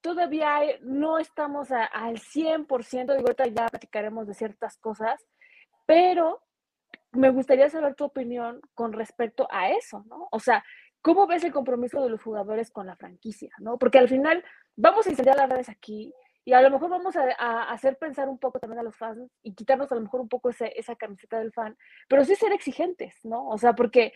todavía 0.00 0.62
no 0.82 1.18
estamos 1.18 1.70
al 1.70 2.18
100%, 2.18 3.14
digo, 3.16 3.28
ahorita 3.28 3.46
ya 3.46 3.68
platicaremos 3.68 4.26
de 4.26 4.34
ciertas 4.34 4.76
cosas, 4.78 5.24
pero 5.86 6.42
me 7.12 7.30
gustaría 7.30 7.70
saber 7.70 7.94
tu 7.94 8.04
opinión 8.04 8.60
con 8.74 8.92
respecto 8.92 9.46
a 9.48 9.70
eso, 9.70 10.02
¿no? 10.08 10.26
O 10.32 10.40
sea, 10.40 10.64
¿cómo 11.00 11.28
ves 11.28 11.44
el 11.44 11.52
compromiso 11.52 12.02
de 12.02 12.10
los 12.10 12.20
jugadores 12.20 12.72
con 12.72 12.88
la 12.88 12.96
franquicia, 12.96 13.52
¿no? 13.58 13.78
Porque 13.78 13.98
al 13.98 14.08
final 14.08 14.44
vamos 14.74 15.06
a 15.06 15.10
incendiar 15.10 15.36
las 15.36 15.48
redes 15.48 15.68
aquí 15.68 16.12
y 16.44 16.52
a 16.52 16.60
lo 16.60 16.70
mejor 16.70 16.90
vamos 16.90 17.16
a, 17.16 17.62
hacer 17.70 17.96
pensar 17.96 18.28
un 18.28 18.38
poco 18.38 18.58
también 18.58 18.80
a 18.80 18.82
los 18.82 18.96
fans 18.96 19.30
y 19.42 19.54
quitarnos 19.54 19.90
a 19.90 19.94
lo 19.94 20.02
mejor 20.02 20.20
un 20.20 20.28
poco 20.28 20.50
esa 20.50 20.96
camiseta 20.96 21.38
del 21.38 21.52
fan, 21.52 21.76
pero 22.08 22.24
sí 22.24 22.34
ser 22.34 22.52
exigentes, 22.52 23.24
¿no? 23.24 23.48
O 23.48 23.58
sea, 23.58 23.74
porque 23.74 24.12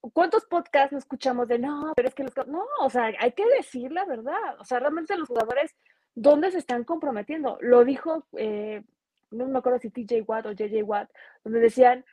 ¿Cuántos 0.00 0.44
podcasts 0.46 0.92
no 0.92 0.98
escuchamos 0.98 1.48
de 1.48 1.58
no, 1.58 1.92
pero 1.96 2.08
es 2.08 2.14
que 2.14 2.22
los. 2.22 2.32
No, 2.46 2.64
o 2.80 2.88
sea, 2.88 3.12
hay 3.18 3.32
que 3.32 3.44
decir 3.46 3.90
la 3.90 4.04
verdad. 4.04 4.58
O 4.60 4.64
sea, 4.64 4.78
realmente 4.78 5.16
los 5.16 5.28
jugadores, 5.28 5.74
¿dónde 6.14 6.52
se 6.52 6.58
están 6.58 6.84
comprometiendo? 6.84 7.58
Lo 7.60 7.84
dijo, 7.84 8.26
eh, 8.36 8.84
no 9.30 9.46
me 9.46 9.58
acuerdo 9.58 9.80
si 9.80 9.90
TJ 9.90 10.22
Watt 10.22 10.46
o 10.46 10.52
JJ 10.52 10.82
Watt, 10.84 11.10
donde 11.42 11.58
decían 11.58 12.04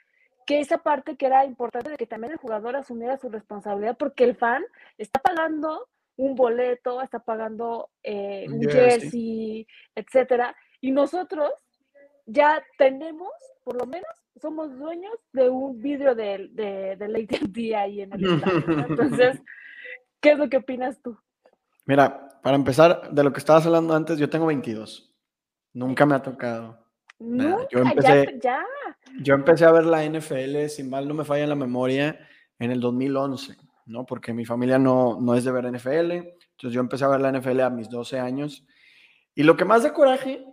que 0.48 0.60
esa 0.60 0.80
parte 0.80 1.16
que 1.16 1.28
era 1.28 1.46
importante 1.46 1.92
de 1.92 1.98
que 1.98 2.08
también 2.08 2.34
el 2.34 2.40
jugador 2.40 2.76
asumiera 2.76 3.18
su 3.18 3.30
responsabilidad, 3.30 3.98
porque 3.98 4.24
el 4.24 4.36
fan 4.36 4.64
está 4.98 5.20
pagando 5.20 5.88
un 6.18 6.36
boleto, 6.36 7.02
está 7.02 7.20
pagando 7.20 7.90
eh, 8.04 8.46
un 8.50 8.62
jersey, 8.62 9.68
etcétera, 9.96 10.56
y 10.82 10.92
nosotros 10.92 11.52
ya 12.26 12.64
tenemos, 12.78 13.32
por 13.64 13.78
lo 13.78 13.86
menos, 13.86 14.10
somos 14.42 14.78
dueños 14.78 15.14
de 15.34 15.50
un 15.50 15.82
vidrio 15.82 16.16
de, 16.16 16.50
de, 16.52 16.96
de 16.96 17.06
AT&T 17.06 17.76
ahí 17.76 18.02
en 18.02 18.14
el 18.14 18.36
estadio. 18.36 18.86
Entonces, 18.90 19.42
¿qué 20.20 20.32
es 20.32 20.38
lo 20.38 20.50
que 20.50 20.58
opinas 20.58 21.02
tú? 21.02 21.18
Mira, 21.86 22.40
para 22.42 22.56
empezar, 22.56 23.12
de 23.12 23.24
lo 23.24 23.32
que 23.32 23.40
estabas 23.40 23.66
hablando 23.66 23.96
antes, 23.96 24.18
yo 24.18 24.30
tengo 24.30 24.48
22. 24.48 25.14
Nunca 25.74 26.06
me 26.06 26.16
ha 26.16 26.22
tocado. 26.22 26.86
No, 27.20 27.68
yo 27.70 27.80
empecé, 27.80 28.40
ya, 28.42 28.66
Yo 29.22 29.36
empecé 29.36 29.66
a 29.66 29.72
ver 29.72 29.86
la 29.86 30.04
NFL, 30.04 30.68
si 30.68 30.84
mal 30.84 31.08
no 31.08 31.14
me 31.14 31.24
falla 31.24 31.48
la 31.48 31.56
memoria, 31.56 32.20
en 32.60 32.72
el 32.72 32.80
2011, 32.80 33.56
¿no? 33.86 34.06
Porque 34.06 34.34
mi 34.34 34.46
familia 34.46 34.78
no, 34.78 35.20
no 35.22 35.36
es 35.36 35.44
de 35.44 35.52
ver 35.52 35.72
NFL. 35.72 36.12
Entonces 36.12 36.72
yo 36.72 36.80
empecé 36.80 37.06
a 37.06 37.10
ver 37.10 37.22
la 37.22 37.32
NFL 37.32 37.62
a 37.62 37.70
mis 37.70 37.90
12 37.90 38.20
años. 38.20 38.66
Y 39.34 39.44
lo 39.44 39.58
que 39.58 39.66
más 39.66 39.84
da 39.84 39.94
coraje 39.94 40.46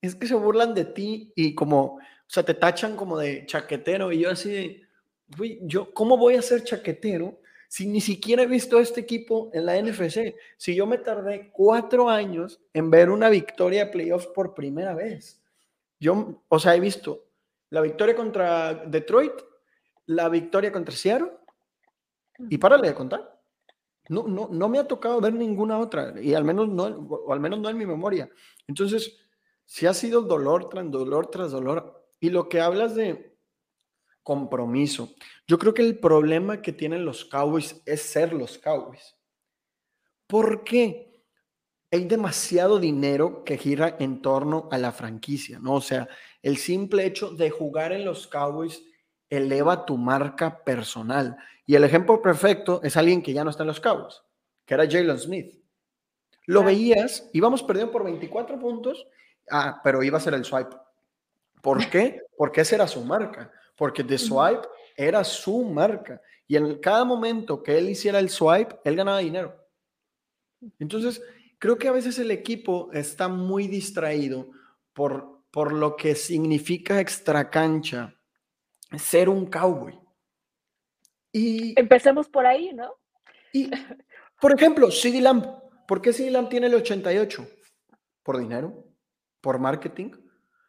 es 0.00 0.14
que 0.14 0.26
se 0.26 0.34
burlan 0.34 0.74
de 0.74 0.84
ti 0.84 1.32
y 1.36 1.54
como 1.54 1.98
o 2.32 2.34
sea, 2.34 2.44
te 2.44 2.54
tachan 2.54 2.96
como 2.96 3.18
de 3.18 3.44
chaquetero 3.44 4.10
y 4.10 4.20
yo 4.20 4.30
así 4.30 4.50
de, 4.50 4.88
yo, 5.64 5.92
¿cómo 5.92 6.16
voy 6.16 6.36
a 6.36 6.40
ser 6.40 6.64
chaquetero 6.64 7.42
si 7.68 7.86
ni 7.86 8.00
siquiera 8.00 8.44
he 8.44 8.46
visto 8.46 8.78
este 8.78 9.02
equipo 9.02 9.50
en 9.52 9.66
la 9.66 9.78
NFC? 9.78 10.34
Si 10.56 10.74
yo 10.74 10.86
me 10.86 10.96
tardé 10.96 11.50
cuatro 11.52 12.08
años 12.08 12.58
en 12.72 12.90
ver 12.90 13.10
una 13.10 13.28
victoria 13.28 13.84
de 13.84 13.90
playoffs 13.90 14.28
por 14.28 14.54
primera 14.54 14.94
vez. 14.94 15.42
Yo, 16.00 16.42
o 16.48 16.58
sea, 16.58 16.74
he 16.74 16.80
visto 16.80 17.28
la 17.68 17.82
victoria 17.82 18.16
contra 18.16 18.76
Detroit, 18.76 19.34
la 20.06 20.30
victoria 20.30 20.72
contra 20.72 20.94
Seattle 20.94 21.32
y 22.48 22.58
párale 22.58 22.88
de 22.88 22.94
contar. 22.94 23.40
No, 24.08 24.26
no, 24.26 24.48
no 24.50 24.68
me 24.68 24.78
ha 24.78 24.88
tocado 24.88 25.20
ver 25.20 25.32
ninguna 25.32 25.78
otra 25.78 26.20
y 26.20 26.34
al 26.34 26.44
menos 26.44 26.68
no, 26.68 26.84
o 26.84 27.32
al 27.32 27.40
menos 27.40 27.60
no 27.60 27.68
en 27.68 27.78
mi 27.78 27.86
memoria. 27.86 28.28
Entonces, 28.66 29.16
si 29.64 29.86
ha 29.86 29.94
sido 29.94 30.22
dolor 30.22 30.68
tras 30.68 30.90
dolor 30.90 31.28
tras 31.28 31.52
dolor, 31.52 32.02
y 32.20 32.30
lo 32.30 32.48
que 32.48 32.60
hablas 32.60 32.94
de 32.94 33.36
compromiso, 34.22 35.14
yo 35.46 35.58
creo 35.58 35.74
que 35.74 35.82
el 35.82 35.98
problema 35.98 36.62
que 36.62 36.72
tienen 36.72 37.04
los 37.04 37.24
Cowboys 37.24 37.82
es 37.84 38.02
ser 38.02 38.32
los 38.32 38.58
Cowboys. 38.58 39.16
¿Por 40.28 40.62
qué? 40.62 41.24
Hay 41.90 42.04
demasiado 42.04 42.78
dinero 42.78 43.44
que 43.44 43.58
gira 43.58 43.96
en 43.98 44.22
torno 44.22 44.68
a 44.70 44.78
la 44.78 44.92
franquicia, 44.92 45.58
¿no? 45.58 45.74
O 45.74 45.80
sea, 45.80 46.08
el 46.42 46.56
simple 46.58 47.04
hecho 47.06 47.30
de 47.30 47.50
jugar 47.50 47.92
en 47.92 48.04
los 48.04 48.28
Cowboys 48.28 48.84
eleva 49.28 49.84
tu 49.84 49.98
marca 49.98 50.62
personal. 50.62 51.36
Y 51.66 51.74
el 51.74 51.84
ejemplo 51.84 52.20
perfecto 52.20 52.80
es 52.82 52.96
alguien 52.96 53.22
que 53.22 53.32
ya 53.32 53.44
no 53.44 53.50
está 53.50 53.62
en 53.62 53.68
los 53.68 53.80
Cowboys, 53.80 54.22
que 54.64 54.74
era 54.74 54.88
Jalen 54.88 55.18
Smith. 55.18 55.62
Lo 56.46 56.64
veías, 56.64 57.28
íbamos 57.32 57.62
perdiendo 57.62 57.92
por 57.92 58.04
24 58.04 58.58
puntos, 58.58 59.06
ah, 59.50 59.80
pero 59.84 60.02
iba 60.02 60.18
a 60.18 60.20
ser 60.20 60.34
el 60.34 60.44
swipe. 60.44 60.76
¿Por 61.60 61.78
qué? 61.90 62.20
Porque 62.36 62.62
esa 62.62 62.74
era 62.74 62.88
su 62.88 63.02
marca. 63.04 63.50
Porque 63.76 64.04
The 64.04 64.18
Swipe 64.18 64.68
era 64.96 65.24
su 65.24 65.64
marca. 65.64 66.20
Y 66.46 66.56
en 66.56 66.78
cada 66.78 67.04
momento 67.04 67.62
que 67.62 67.78
él 67.78 67.88
hiciera 67.88 68.18
el 68.18 68.28
swipe, 68.28 68.76
él 68.84 68.96
ganaba 68.96 69.18
dinero. 69.18 69.56
Entonces, 70.78 71.22
creo 71.58 71.78
que 71.78 71.88
a 71.88 71.92
veces 71.92 72.18
el 72.18 72.30
equipo 72.30 72.90
está 72.92 73.28
muy 73.28 73.68
distraído 73.68 74.50
por, 74.92 75.40
por 75.50 75.72
lo 75.72 75.96
que 75.96 76.14
significa 76.14 77.00
extra 77.00 77.48
cancha 77.48 78.14
ser 78.98 79.28
un 79.28 79.46
cowboy. 79.46 79.98
Y 81.32 81.78
empecemos 81.80 82.28
por 82.28 82.46
ahí, 82.46 82.72
¿no? 82.74 82.94
Y, 83.52 83.70
por 84.40 84.54
ejemplo, 84.54 84.90
CD 84.90 85.20
Lamb. 85.20 85.46
¿Por 85.88 86.00
qué 86.00 86.12
CD 86.12 86.30
Lamb 86.30 86.48
tiene 86.48 86.66
el 86.66 86.74
88? 86.74 87.46
¿Por 88.22 88.38
dinero? 88.38 88.84
¿Por 89.40 89.58
marketing? 89.58 90.10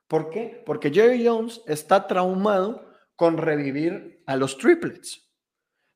¿Por 0.08 0.30
qué? 0.30 0.64
Porque 0.66 0.92
Jerry 0.92 1.26
Jones 1.26 1.62
está 1.68 2.08
traumado 2.08 2.94
con 3.16 3.38
revivir 3.38 4.24
a 4.26 4.36
los 4.36 4.58
triplets. 4.58 5.30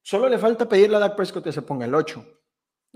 Solo 0.02 0.30
le 0.30 0.38
falta 0.38 0.70
pedirle 0.70 0.98
a 0.98 1.00
Dak 1.00 1.16
Prescott 1.16 1.44
que 1.44 1.52
se 1.52 1.62
ponga 1.62 1.86
el 1.86 1.96
8 1.96 2.26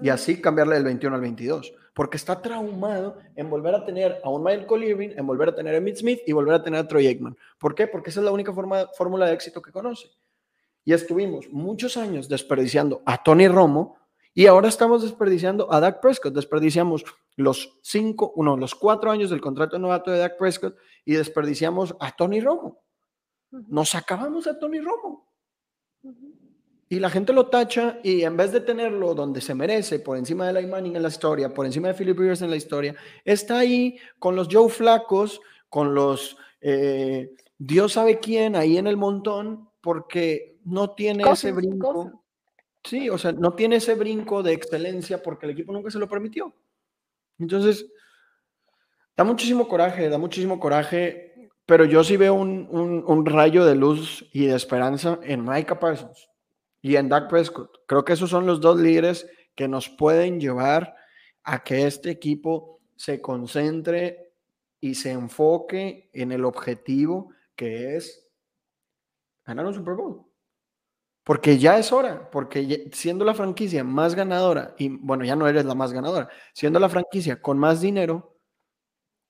y 0.02 0.10
así 0.10 0.42
cambiarle 0.42 0.76
del 0.76 0.86
21 0.86 1.16
al 1.16 1.22
22, 1.22 1.74
porque 1.94 2.18
está 2.18 2.42
traumado 2.42 3.20
en 3.36 3.50
volver 3.50 3.76
a 3.76 3.86
tener 3.86 4.20
a 4.24 4.30
un 4.30 4.44
Michael 4.44 4.84
Irving, 4.84 5.10
en 5.16 5.28
volver 5.28 5.50
a 5.50 5.56
tener 5.56 5.76
a 5.76 5.78
Emmitt 5.78 5.98
Smith 5.98 6.22
y 6.26 6.32
volver 6.32 6.56
a 6.56 6.64
tener 6.64 6.80
a 6.80 6.88
Troy 6.88 7.08
Aikman. 7.08 7.38
¿Por 7.60 7.76
qué? 7.76 7.88
Porque 7.88 8.10
esa 8.10 8.22
es 8.22 8.26
la 8.26 8.32
única 8.32 8.54
forma, 8.54 8.88
fórmula 8.98 9.28
de 9.28 9.34
éxito 9.34 9.62
que 9.62 9.72
conoce. 9.72 10.10
Y 10.84 10.94
estuvimos 10.94 11.50
muchos 11.50 11.98
años 11.98 12.28
desperdiciando 12.28 13.02
a 13.06 13.22
Tony 13.24 13.48
Romo 13.48 13.98
y 14.34 14.48
ahora 14.48 14.70
estamos 14.70 15.04
desperdiciando 15.04 15.72
a 15.72 15.80
Dak 15.80 16.02
Prescott. 16.02 16.34
Desperdiciamos 16.34 17.04
los 17.36 17.80
cinco, 17.82 18.34
uno, 18.36 18.58
los 18.58 18.76
cuatro 18.76 19.12
años 19.12 19.30
del 19.30 19.42
contrato 19.42 19.78
novato 19.78 20.12
de 20.12 20.20
Dak 20.20 20.38
Prescott 20.38 20.76
y 21.06 21.14
desperdiciamos 21.14 21.96
a 22.00 22.16
Tony 22.16 22.40
Romo. 22.40 22.82
Nos 23.52 23.96
acabamos 23.96 24.48
a 24.48 24.58
Tony 24.58 24.80
Romo. 24.80 25.30
Y 26.88 27.00
la 27.00 27.10
gente 27.10 27.32
lo 27.32 27.48
tacha 27.48 28.00
y 28.04 28.24
en 28.24 28.36
vez 28.36 28.52
de 28.52 28.60
tenerlo 28.60 29.14
donde 29.14 29.40
se 29.40 29.56
merece, 29.56 30.00
por 30.00 30.18
encima 30.18 30.48
de 30.48 30.54
la 30.54 30.68
Manning 30.68 30.98
en 30.98 31.04
la 31.04 31.08
historia, 31.08 31.54
por 31.54 31.66
encima 31.66 31.88
de 31.88 31.94
Philip 31.94 32.20
Rivers 32.20 32.42
en 32.42 32.50
la 32.50 32.58
historia, 32.58 32.96
está 33.24 33.60
ahí 33.60 33.98
con 34.20 34.36
los 34.36 34.50
Joe 34.52 34.70
Flacos, 34.70 35.40
con 35.70 35.94
los 35.94 36.36
eh, 36.60 37.34
Dios 37.58 37.94
sabe 37.94 38.20
quién 38.20 38.58
ahí 38.58 38.78
en 38.78 38.88
el 38.88 38.98
montón, 38.98 39.70
porque 39.82 40.60
no 40.64 40.92
tiene 40.92 41.30
ese 41.30 41.52
brinco. 41.52 42.24
Sí, 42.84 43.10
o 43.10 43.18
sea, 43.18 43.32
no 43.32 43.54
tiene 43.54 43.78
ese 43.78 43.96
brinco 43.96 44.42
de 44.42 44.54
excelencia 44.54 45.22
porque 45.22 45.46
el 45.46 45.52
equipo 45.52 45.72
nunca 45.72 45.92
se 45.92 46.00
lo 46.00 46.08
permitió. 46.08 46.54
Entonces, 47.38 47.86
da 49.16 49.24
muchísimo 49.24 49.68
coraje, 49.68 50.10
da 50.10 50.18
muchísimo 50.18 50.60
coraje, 50.60 51.50
pero 51.66 51.86
yo 51.86 52.04
sí 52.04 52.18
veo 52.18 52.34
un, 52.34 53.26
rayo 53.26 53.66
de 53.66 53.76
luz 53.76 54.28
y 54.34 54.46
de 54.46 54.56
esperanza 54.56 55.20
en 55.24 55.44
Micah 55.44 55.80
Parsons 55.80 56.30
y 56.82 56.96
en 56.96 57.10
Dak 57.10 57.30
Prescott. 57.30 57.82
Creo 57.86 58.04
que 58.04 58.14
esos 58.14 58.30
son 58.30 58.46
los 58.46 58.62
dos 58.62 58.80
líderes 58.80 59.28
que 59.56 59.68
nos 59.68 59.90
pueden 59.90 60.40
llevar 60.40 60.96
a 61.44 61.64
que 61.64 61.86
este 61.86 62.10
equipo 62.10 62.80
se 62.96 63.22
concentre 63.22 64.34
y 64.80 64.96
se 64.96 65.12
enfoque 65.12 66.10
en 66.14 66.32
el 66.32 66.46
objetivo 66.46 67.30
que 67.56 67.96
es 67.96 68.31
ganar 69.52 69.66
un 69.66 69.74
Super 69.74 69.96
Bowl. 69.96 70.26
Porque 71.24 71.60
ya 71.60 71.78
es 71.78 71.92
hora, 71.92 72.30
porque 72.32 72.90
siendo 72.94 73.24
la 73.26 73.36
franquicia 73.36 73.84
más 73.84 74.16
ganadora, 74.16 74.74
y 74.78 74.90
bueno, 74.90 75.24
ya 75.24 75.36
no 75.36 75.48
eres 75.48 75.66
la 75.66 75.76
más 75.76 75.94
ganadora, 75.94 76.30
siendo 76.54 76.80
la 76.80 76.90
franquicia 76.90 77.42
con 77.42 77.60
más 77.60 77.80
dinero 77.80 78.38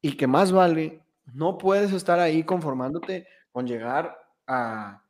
y 0.01 0.15
que 0.15 0.25
más 0.27 0.51
vale, 0.51 1.03
no 1.33 1.57
puedes 1.57 1.91
estar 1.91 2.19
ahí 2.19 2.43
conformándote 2.43 3.27
con 3.51 3.67
llegar 3.67 4.17
a 4.47 5.03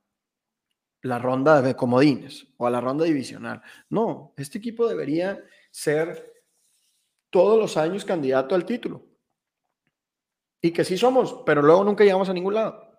la 1.03 1.19
ronda 1.19 1.61
de 1.61 1.75
comodines 1.75 2.47
o 2.57 2.67
a 2.67 2.71
la 2.71 2.81
ronda 2.81 3.05
divisional. 3.05 3.61
No, 3.89 4.33
este 4.37 4.57
equipo 4.57 4.87
debería 4.87 5.43
ser 5.71 6.33
todos 7.29 7.59
los 7.59 7.77
años 7.77 8.05
candidato 8.05 8.55
al 8.55 8.65
título. 8.65 9.05
Y 10.61 10.71
que 10.71 10.83
sí 10.83 10.97
somos, 10.97 11.41
pero 11.45 11.61
luego 11.61 11.83
nunca 11.83 12.03
llegamos 12.03 12.29
a 12.29 12.33
ningún 12.33 12.53
lado. 12.53 12.90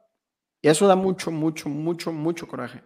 Y 0.63 0.69
eso 0.69 0.87
da 0.87 0.95
mucho, 0.95 1.33
mucho, 1.33 1.69
mucho, 1.69 2.13
mucho 2.13 2.47
coraje. 2.47 2.81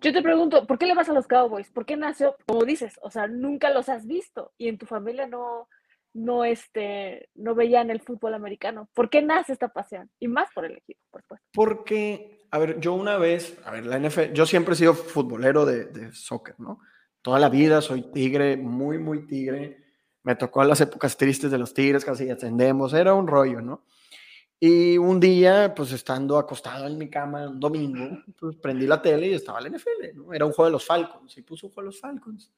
Yo 0.00 0.12
te 0.12 0.20
pregunto, 0.20 0.66
¿por 0.66 0.78
qué 0.78 0.86
le 0.86 0.94
vas 0.94 1.08
a 1.08 1.12
los 1.12 1.28
Cowboys? 1.28 1.70
¿Por 1.70 1.86
qué 1.86 1.96
nació, 1.96 2.36
como 2.44 2.64
dices, 2.64 2.98
o 3.02 3.10
sea, 3.10 3.28
nunca 3.28 3.70
los 3.70 3.88
has 3.88 4.06
visto 4.06 4.52
y 4.58 4.68
en 4.68 4.78
tu 4.78 4.84
familia 4.84 5.26
no, 5.26 5.68
no, 6.12 6.44
este, 6.44 7.30
no 7.34 7.54
veían 7.54 7.90
el 7.90 8.00
fútbol 8.00 8.34
americano? 8.34 8.88
¿Por 8.94 9.08
qué 9.08 9.22
nace 9.22 9.52
esta 9.52 9.68
pasión? 9.68 10.10
Y 10.18 10.26
más 10.28 10.48
por 10.52 10.64
el 10.64 10.76
equipo, 10.76 11.00
por 11.10 11.22
supuesto. 11.22 11.46
Porque, 11.52 12.46
a 12.50 12.58
ver, 12.58 12.80
yo 12.80 12.92
una 12.92 13.16
vez, 13.16 13.58
a 13.64 13.70
ver, 13.70 13.86
la 13.86 13.98
NFL, 13.98 14.32
yo 14.32 14.44
siempre 14.44 14.74
he 14.74 14.76
sido 14.76 14.92
futbolero 14.92 15.64
de, 15.64 15.86
de 15.86 16.12
soccer, 16.12 16.56
¿no? 16.58 16.80
Toda 17.22 17.38
la 17.38 17.48
vida 17.48 17.80
soy 17.80 18.02
tigre, 18.12 18.56
muy, 18.56 18.98
muy 18.98 19.26
tigre. 19.26 19.84
Me 20.24 20.34
tocó 20.34 20.62
las 20.64 20.80
épocas 20.80 21.16
tristes 21.16 21.50
de 21.50 21.58
los 21.58 21.72
tigres, 21.72 22.04
casi 22.04 22.28
ascendemos, 22.28 22.92
era 22.92 23.14
un 23.14 23.28
rollo, 23.28 23.60
¿no? 23.60 23.84
Y 24.58 24.96
un 24.96 25.20
día, 25.20 25.74
pues 25.74 25.92
estando 25.92 26.38
acostado 26.38 26.86
en 26.86 26.96
mi 26.96 27.10
cama 27.10 27.48
un 27.48 27.60
domingo, 27.60 28.22
pues 28.38 28.56
prendí 28.56 28.86
la 28.86 29.02
tele 29.02 29.28
y 29.28 29.34
estaba 29.34 29.60
la 29.60 29.68
NFL, 29.68 30.14
¿no? 30.14 30.32
Era 30.32 30.46
un 30.46 30.52
juego 30.52 30.66
de 30.66 30.72
los 30.72 30.84
Falcons 30.84 31.36
y 31.36 31.42
puso 31.42 31.66
un 31.66 31.72
juego 31.74 31.88
de 31.88 31.92
los 31.92 32.00
Falcons. 32.00 32.52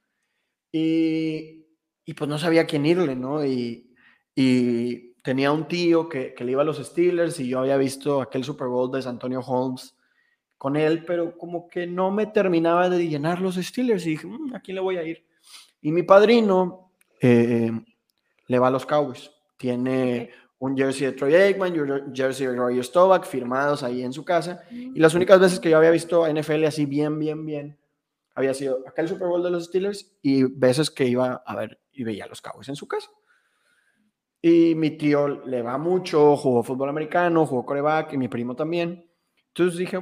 Y, 0.70 1.66
y 2.04 2.14
pues 2.14 2.30
no 2.30 2.38
sabía 2.38 2.66
quién 2.66 2.86
irle, 2.86 3.16
¿no? 3.16 3.44
Y, 3.44 3.92
y 4.34 5.14
tenía 5.22 5.50
un 5.50 5.66
tío 5.66 6.08
que, 6.08 6.34
que, 6.34 6.44
le 6.44 6.52
iba 6.52 6.62
a 6.62 6.64
los 6.64 6.78
Steelers 6.78 7.40
y 7.40 7.48
yo 7.48 7.58
había 7.58 7.76
visto 7.76 8.22
aquel 8.22 8.44
Super 8.44 8.68
Bowl 8.68 8.92
de 8.92 9.08
Antonio 9.08 9.40
Holmes 9.40 9.96
con 10.56 10.76
él, 10.76 11.04
pero 11.04 11.36
como 11.36 11.68
que 11.68 11.86
no 11.86 12.10
me 12.10 12.26
terminaba 12.26 12.88
de 12.88 13.08
llenar 13.08 13.40
los 13.40 13.56
Steelers 13.56 14.06
y 14.06 14.10
dije, 14.10 14.26
mm, 14.26 14.54
¿a 14.54 14.60
quién 14.60 14.76
le 14.76 14.80
voy 14.80 14.98
a 14.98 15.02
ir? 15.02 15.26
Y 15.80 15.90
mi 15.90 16.02
padrino 16.02 16.92
eh, 17.20 17.70
le 18.46 18.58
va 18.58 18.68
a 18.68 18.70
los 18.70 18.86
Cowboys. 18.86 19.30
Tiene 19.56 20.30
un 20.60 20.76
jersey 20.76 21.06
de 21.06 21.12
Troy 21.12 21.34
Aikman 21.34 21.78
un 21.78 22.14
jersey 22.14 22.46
de 22.46 22.56
Roger 22.56 22.84
Staubach 22.84 23.24
firmados 23.24 23.82
ahí 23.82 24.02
en 24.02 24.12
su 24.12 24.24
casa. 24.24 24.62
Y 24.70 24.98
las 24.98 25.14
únicas 25.14 25.38
veces 25.40 25.60
que 25.60 25.70
yo 25.70 25.78
había 25.78 25.90
visto 25.90 26.26
NFL 26.26 26.64
así 26.64 26.84
bien, 26.84 27.18
bien, 27.18 27.46
bien, 27.46 27.78
había 28.34 28.54
sido 28.54 28.82
acá 28.86 29.02
el 29.02 29.08
Super 29.08 29.28
Bowl 29.28 29.42
de 29.42 29.50
los 29.50 29.66
Steelers 29.66 30.12
y 30.22 30.44
veces 30.44 30.90
que 30.90 31.06
iba 31.06 31.42
a 31.44 31.56
ver 31.56 31.80
y 31.92 32.04
veía 32.04 32.24
a 32.24 32.28
los 32.28 32.40
Cowboys 32.40 32.68
en 32.68 32.76
su 32.76 32.88
casa. 32.88 33.10
Y 34.40 34.74
mi 34.74 34.92
tío 34.92 35.28
le 35.28 35.62
va 35.62 35.78
mucho, 35.78 36.36
jugó 36.36 36.62
fútbol 36.62 36.88
americano, 36.88 37.46
jugó 37.46 37.66
coreback 37.66 38.12
y 38.12 38.18
mi 38.18 38.28
primo 38.28 38.54
también. 38.54 39.08
Entonces 39.48 39.78
dije, 39.78 40.00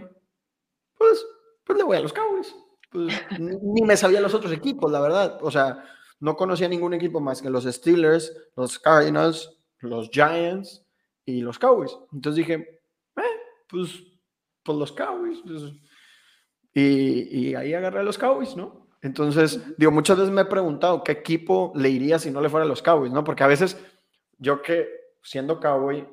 pues, 0.99 1.27
pues 1.65 1.79
le 1.79 1.85
voy 1.85 1.97
a 1.97 2.01
los 2.01 2.13
Cowboys. 2.13 2.55
Pues, 2.91 3.15
ni 3.39 3.83
me 3.83 3.97
sabía 3.97 4.21
los 4.21 4.35
otros 4.35 4.53
equipos, 4.53 4.91
la 4.91 5.01
verdad. 5.01 5.39
O 5.43 5.51
sea, 5.51 5.83
no 6.21 6.37
conocía 6.37 6.69
ningún 6.69 6.95
equipo 6.95 7.21
más 7.21 7.41
que 7.41 7.51
los 7.51 7.65
Steelers, 7.65 8.35
los 8.57 8.79
Cardinals, 8.79 9.56
los 9.87 10.11
Giants 10.11 10.85
y 11.25 11.41
los 11.41 11.59
Cowboys. 11.59 11.97
Entonces 12.13 12.47
dije, 12.47 12.81
eh, 13.17 13.23
pues, 13.69 14.03
pues 14.63 14.79
los 14.79 14.93
Cowboys. 14.93 15.39
Pues". 15.45 15.63
y, 16.75 17.49
y, 17.49 17.55
ahí 17.55 17.75
agarré 17.75 18.01
a 18.01 18.05
los 18.05 18.19
Cowboys, 18.19 18.57
¿no? 18.57 18.87
Entonces, 19.03 19.61
digo, 19.79 19.93
muchas 19.93 20.19
veces 20.19 20.33
me 20.33 20.43
he 20.43 20.47
preguntado 20.47 21.05
qué 21.05 21.13
equipo 21.13 21.73
le 21.77 21.91
iría 21.91 22.19
si 22.19 22.31
no 22.31 22.41
le 22.41 22.49
fuera 22.49 22.65
a 22.65 22.69
los 22.69 22.83
Cowboys, 22.83 23.13
¿no? 23.13 23.23
Porque 23.25 23.45
a 23.45 23.47
veces 23.47 23.77
yo 24.39 24.63
que 24.63 24.89
siendo 25.23 25.61
Cowboy, 25.61 26.07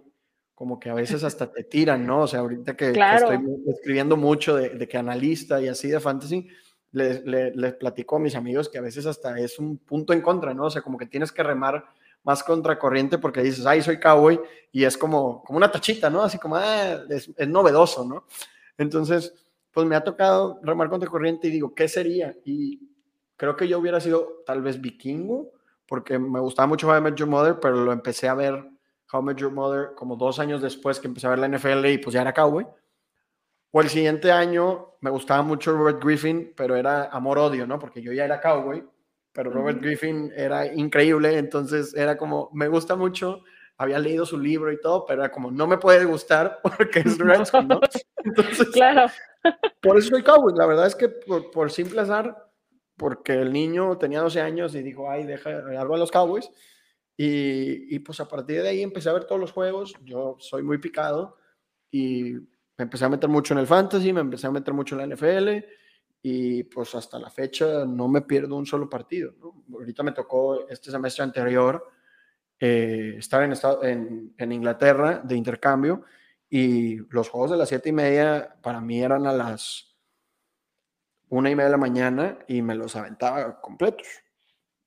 como 0.54 0.80
que 0.80 0.90
a 0.90 0.94
veces 0.94 1.24
hasta 1.24 1.52
te 1.52 1.64
tiran, 1.64 2.06
¿no? 2.06 2.22
O 2.22 2.28
sea, 2.28 2.42
ahorita 2.42 2.76
que, 2.76 2.90
estoy 2.90 3.40
escribiendo 3.68 4.18
mucho 4.18 4.56
de, 4.56 4.70
de, 4.70 4.88
que 4.88 4.98
analista 4.98 5.62
y 5.62 5.68
así 5.68 5.88
de 5.88 6.00
fantasy, 6.00 6.48
les, 6.92 7.26
les, 7.26 7.56
les, 7.56 7.74
platico 7.74 8.18
a 8.18 8.20
mis 8.20 8.36
amigos 8.36 8.70
que 8.70 8.78
a 8.78 8.82
veces 8.82 9.06
hasta 9.06 9.38
es 9.40 9.58
un 9.58 9.78
punto 9.80 10.14
en 10.14 10.22
contra, 10.22 10.54
¿no? 10.54 10.66
O 10.66 10.70
sea, 10.70 10.82
como 10.82 10.98
que 10.98 11.08
tienes 11.08 11.32
que 11.32 11.44
remar 11.44 11.84
más 12.24 12.44
contracorriente 12.44 13.18
porque 13.18 13.42
dices, 13.42 13.66
ay, 13.66 13.82
soy 13.82 14.00
cowboy, 14.00 14.40
y 14.72 14.84
es 14.86 14.98
como, 14.98 15.44
como 15.44 15.58
una 15.58 15.72
tachita, 15.72 16.10
¿no? 16.10 16.24
Así 16.24 16.38
como, 16.38 16.56
ah, 16.56 17.04
es, 17.10 17.30
es 17.36 17.48
novedoso, 17.48 18.06
¿no? 18.06 18.26
Entonces, 18.78 19.34
pues 19.72 19.88
me 19.88 19.96
ha 19.96 20.04
tocado 20.04 20.60
remar 20.64 20.90
contracorriente 20.90 21.48
y 21.48 21.52
digo, 21.52 21.74
¿qué 21.76 21.88
sería? 21.88 22.36
Y 22.46 22.90
creo 23.36 23.56
que 23.56 23.68
yo 23.68 23.80
hubiera 23.80 24.00
sido 24.00 24.44
tal 24.46 24.62
vez 24.62 24.80
vikingo, 24.80 25.52
porque 25.88 26.18
me 26.18 26.40
gustaba 26.40 26.68
mucho 26.68 26.88
How 26.88 26.98
I 26.98 27.02
Met 27.02 27.16
Your 27.16 27.28
Mother, 27.28 27.60
pero 27.60 27.84
lo 27.84 27.92
empecé 27.92 28.28
a 28.28 28.36
ver 28.36 28.54
How 29.12 29.22
I 29.22 29.24
Met 29.24 29.38
Your 29.38 29.52
Mother 29.52 29.92
como 29.96 30.16
dos 30.16 30.40
años 30.40 30.62
después 30.62 31.00
que 31.00 31.08
empecé 31.08 31.28
a 31.28 31.32
ver 31.32 31.40
la 31.40 31.48
NFL 31.48 31.86
y 31.88 31.98
pues 31.98 32.14
ya 32.14 32.22
era 32.22 32.34
cowboy. 32.34 32.66
O 33.72 33.82
el 33.82 33.90
siguiente 33.90 34.32
año 34.32 34.94
me 35.02 35.10
gustaba 35.10 35.42
mucho 35.42 35.76
Robert 35.76 36.04
Griffin, 36.04 36.54
pero 36.56 36.76
era 36.76 37.06
amor-odio, 37.06 37.66
¿no? 37.66 37.80
Porque 37.80 38.02
yo 38.02 38.14
ya 38.14 38.26
era 38.26 38.40
cowboy, 38.40 38.88
pero 39.34 39.50
Robert 39.50 39.82
Griffin 39.82 40.32
era 40.36 40.72
increíble, 40.72 41.38
entonces 41.38 41.94
era 41.96 42.18
como, 42.18 42.50
me 42.54 42.68
gusta 42.68 42.96
mucho, 42.96 43.44
había 43.78 43.98
leído 43.98 44.26
su 44.26 44.38
libro 44.38 44.72
y 44.72 44.80
todo, 44.80 45.06
pero 45.06 45.24
era 45.24 45.32
como, 45.32 45.52
no 45.52 45.66
me 45.68 45.78
puede 45.78 46.06
gustar 46.06 46.60
porque 46.64 47.00
es 47.00 47.18
Redskins, 47.18 47.68
¿no? 47.68 47.82
Entonces, 48.24 48.70
claro. 48.70 49.12
Por 49.82 49.98
eso 49.98 50.10
soy 50.10 50.24
cowboy, 50.24 50.54
la 50.56 50.68
verdad 50.68 50.88
es 50.88 50.96
que 50.96 51.10
por, 51.10 51.52
por 51.52 51.72
simple 51.72 52.00
azar, 52.00 52.50
porque 52.96 53.34
el 53.34 53.52
niño 53.52 53.98
tenía 53.98 54.22
12 54.22 54.40
años 54.40 54.76
y 54.76 54.84
dijo, 54.84 55.10
ay, 55.10 55.26
deja 55.26 55.50
algo 55.50 55.96
a 55.96 55.98
los 55.98 56.12
Cowboys. 56.12 56.50
Y, 57.18 57.94
y, 57.94 58.00
pues 58.00 58.20
a 58.20 58.28
partir 58.28 58.62
de 58.62 58.70
ahí 58.70 58.82
empecé 58.84 59.10
a 59.10 59.14
ver 59.14 59.26
todos 59.26 59.42
los 59.42 59.52
juegos. 59.52 59.94
Yo 60.04 60.38
soy 60.40 60.62
muy 60.62 60.78
picado 60.78 61.38
y 61.92 62.34
me 62.34 62.84
empecé 62.84 63.06
a 63.06 63.10
meter 63.10 63.30
mucho 63.30 63.56
en 63.56 63.60
el 63.60 63.68
fantasy, 63.68 64.14
me 64.14 64.22
empecé 64.22 64.48
a 64.48 64.52
meter 64.52 64.74
mucho 64.74 65.00
en 65.00 65.10
la 65.10 65.16
NFL 65.16 65.66
y 66.26 66.64
pues 66.64 66.96
hasta 66.96 67.20
la 67.20 67.30
fecha 67.30 67.86
no 67.86 68.08
me 68.08 68.22
pierdo 68.22 68.56
un 68.56 68.66
solo 68.66 68.90
partido. 68.90 69.34
Ahorita 69.74 70.04
me 70.04 70.14
tocó 70.14 70.70
este 70.70 70.90
semestre 70.90 71.26
anterior 71.26 71.92
eh, 72.58 73.16
estar 73.18 73.44
en, 73.44 73.54
en, 73.84 74.34
en, 74.38 74.52
Inglaterra 74.54 75.22
de 75.22 75.36
intercambio 75.36 76.04
y 76.50 76.96
los 77.14 77.28
juegos 77.28 77.52
de 77.52 77.58
las 77.58 77.68
siete 77.68 77.90
y 77.90 77.92
media 77.92 78.56
para 78.62 78.80
mí 78.80 79.04
eran 79.04 79.28
a 79.28 79.34
las 79.34 79.94
una 81.28 81.50
y 81.50 81.56
media 81.56 81.66
de 81.66 81.72
la 81.72 81.78
mañana 81.78 82.40
y 82.48 82.62
me 82.62 82.76
los 82.76 82.96
aventaba 82.96 83.60
completos, 83.60 84.08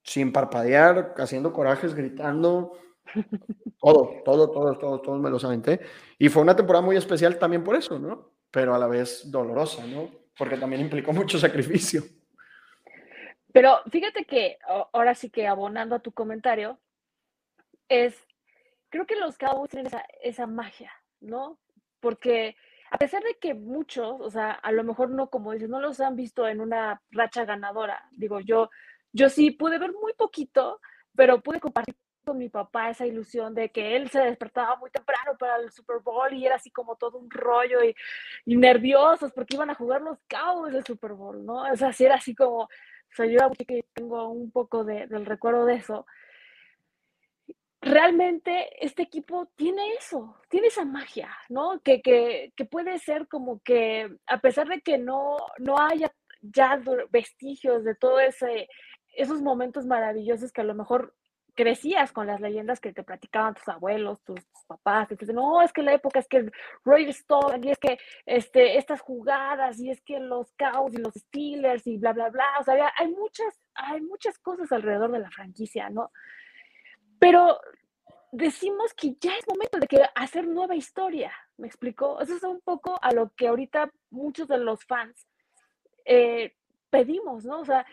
sin 0.03 0.33
parpadear, 0.33 1.14
haciendo 1.18 1.53
corajes, 1.53 1.94
gritando, 1.94 2.79
todo, 3.79 4.22
todo, 4.25 4.51
todo, 4.51 4.79
todo, 4.79 5.01
todo 5.03 5.18
me 5.18 5.29
los 5.29 5.44
aventé. 5.44 5.81
Y 6.18 6.31
fue 6.31 6.42
una 6.42 6.57
temporada 6.57 6.85
muy 6.85 6.96
especial 6.96 7.38
también 7.38 7.62
por 7.62 7.77
eso, 7.77 7.99
¿no? 7.99 8.31
Pero 8.51 8.75
a 8.75 8.79
la 8.79 8.87
vez 8.87 9.31
dolorosa, 9.31 9.87
¿no? 9.87 10.26
Porque 10.37 10.57
también 10.57 10.83
implicó 10.83 11.12
mucho 11.12 11.38
sacrificio. 11.38 12.03
Pero 13.53 13.81
fíjate 13.90 14.25
que 14.25 14.59
ahora 14.92 15.14
sí 15.14 15.31
que 15.31 15.46
abonando 15.46 15.94
a 15.94 16.01
tu 16.01 16.12
comentario, 16.12 16.79
es, 17.88 18.14
creo 18.90 19.07
que 19.07 19.16
los 19.16 19.38
Cowboys 19.38 19.70
tienen 19.70 19.87
esa, 19.87 20.05
esa 20.22 20.46
magia, 20.46 20.92
¿no? 21.20 21.59
Porque 22.01 22.55
a 22.90 22.99
pesar 22.99 23.22
de 23.22 23.37
que 23.40 23.55
muchos, 23.55 24.20
o 24.20 24.31
sea, 24.31 24.53
a 24.53 24.72
lo 24.72 24.85
mejor 24.85 25.11
no, 25.11 25.31
como 25.31 25.53
dices, 25.53 25.68
no 25.68 25.81
los 25.81 26.01
han 26.01 26.16
visto 26.16 26.46
en 26.46 26.61
una 26.61 27.03
racha 27.11 27.44
ganadora, 27.44 28.09
digo, 28.12 28.40
yo, 28.40 28.70
yo 29.12 29.29
sí 29.29 29.51
pude 29.51 29.79
ver 29.79 29.92
muy 29.92 30.12
poquito, 30.14 30.81
pero 31.14 31.40
pude 31.40 31.61
compartir 31.61 31.96
con 32.27 32.39
mi 32.39 32.49
papá 32.49 32.91
esa 32.91 33.07
ilusión 33.07 33.55
de 33.55 33.71
que 33.71 33.95
él 33.95 34.11
se 34.11 34.19
despertaba 34.21 34.75
muy 34.77 34.91
temprano 34.91 35.39
para 35.39 35.59
el 35.59 35.71
Super 35.71 36.01
Bowl 36.01 36.33
y 36.35 36.45
era 36.45 36.57
así 36.57 36.73
como 36.73 36.97
todo 36.97 37.19
un 37.19 37.31
rollo 37.31 37.85
y, 37.85 37.95
y 38.45 38.57
nerviosos 38.57 39.33
porque 39.33 39.55
iban 39.55 39.71
a 39.71 39.77
jugar 39.77 40.03
los 40.03 40.19
Cowboys 40.29 40.73
del 40.75 40.85
Super 40.85 41.12
Bowl, 41.12 41.47
¿no? 41.47 41.62
O 41.71 41.77
sea, 41.77 41.93
sí 41.93 42.05
era 42.05 42.17
así 42.17 42.35
como, 42.35 42.62
o 42.65 42.69
sea, 43.15 43.27
yo 43.27 43.39
que 43.67 43.85
tengo 43.95 44.29
un 44.29 44.51
poco 44.51 44.83
de, 44.85 45.07
del 45.07 45.25
recuerdo 45.25 45.67
de 45.67 45.75
eso. 45.77 46.05
Realmente 47.81 48.85
este 48.85 49.05
equipo 49.05 49.47
tiene 49.55 49.93
eso, 49.95 50.37
tiene 50.49 50.67
esa 50.67 50.85
magia, 50.85 51.31
¿no? 51.49 51.81
Que, 51.85 52.03
que, 52.03 52.53
que 52.57 52.65
puede 52.65 52.99
ser 52.99 53.29
como 53.29 53.61
que, 53.62 54.11
a 54.27 54.41
pesar 54.41 54.67
de 54.67 54.81
que 54.81 54.99
no, 54.99 55.37
no 55.59 55.79
haya 55.79 56.12
ya 56.43 56.81
vestigios 57.11 57.85
de 57.85 57.95
todo 57.95 58.19
ese, 58.19 58.69
esos 59.15 59.41
momentos 59.43 59.87
maravillosos 59.87 60.51
que 60.51 60.62
a 60.62 60.65
lo 60.65 60.75
mejor 60.75 61.15
crecías 61.57 62.12
con 62.12 62.29
las 62.29 62.40
leyendas 62.40 62.79
que 62.79 62.92
te 62.92 63.03
platicaban 63.03 63.55
tus 63.55 63.66
abuelos, 63.69 64.23
tus, 64.23 64.40
papás, 64.69 65.11
entonces, 65.11 65.35
no, 65.35 65.62
es 65.62 65.73
que 65.73 65.83
la 65.83 65.95
época 65.95 66.19
es 66.19 66.29
que 66.29 66.51
Roy 66.85 67.09
Stone, 67.11 67.66
y 67.66 67.71
es 67.71 67.79
que 67.79 67.99
este, 68.27 68.79
estas 68.79 69.01
jugadas, 69.01 69.81
y 69.81 69.90
es 69.90 70.01
que 70.03 70.19
los 70.19 70.53
Cows 70.55 70.92
y 70.95 70.99
los 70.99 71.14
Steelers, 71.14 71.87
y 71.87 71.99
bla, 71.99 72.12
bla, 72.12 72.31
bla, 72.31 72.45
o 72.61 72.64
sea, 72.64 72.92
hay 72.97 73.09
muchas, 73.09 73.61
hay 73.75 74.01
muchas 74.01 74.38
cosas 74.38 74.71
alrededor 74.73 75.12
de 75.12 75.21
la 75.21 75.31
franquicia, 75.31 75.88
¿no? 75.88 76.11
Pero 77.19 77.61
decimos 78.33 78.92
que 78.95 79.16
ya 79.21 79.37
es 79.37 79.47
momento 79.49 79.79
de 79.79 79.87
que 79.87 80.03
hacer 80.14 80.47
nueva 80.47 80.75
historia, 80.75 81.33
¿Me 81.59 81.66
explicó? 81.66 82.21
Eso 82.21 82.37
es 82.37 82.42
un 82.42 82.61
poco 82.61 82.99
a 83.01 83.12
lo 83.12 83.33
que 83.35 83.49
ahorita 83.49 83.90
muchos 84.11 84.47
de 84.49 84.59
los 84.59 84.85
fans 84.85 85.27
eh, 86.05 86.55
pedimos, 86.90 87.45
¿no? 87.45 87.61
O 87.61 87.64
sea, 87.64 87.87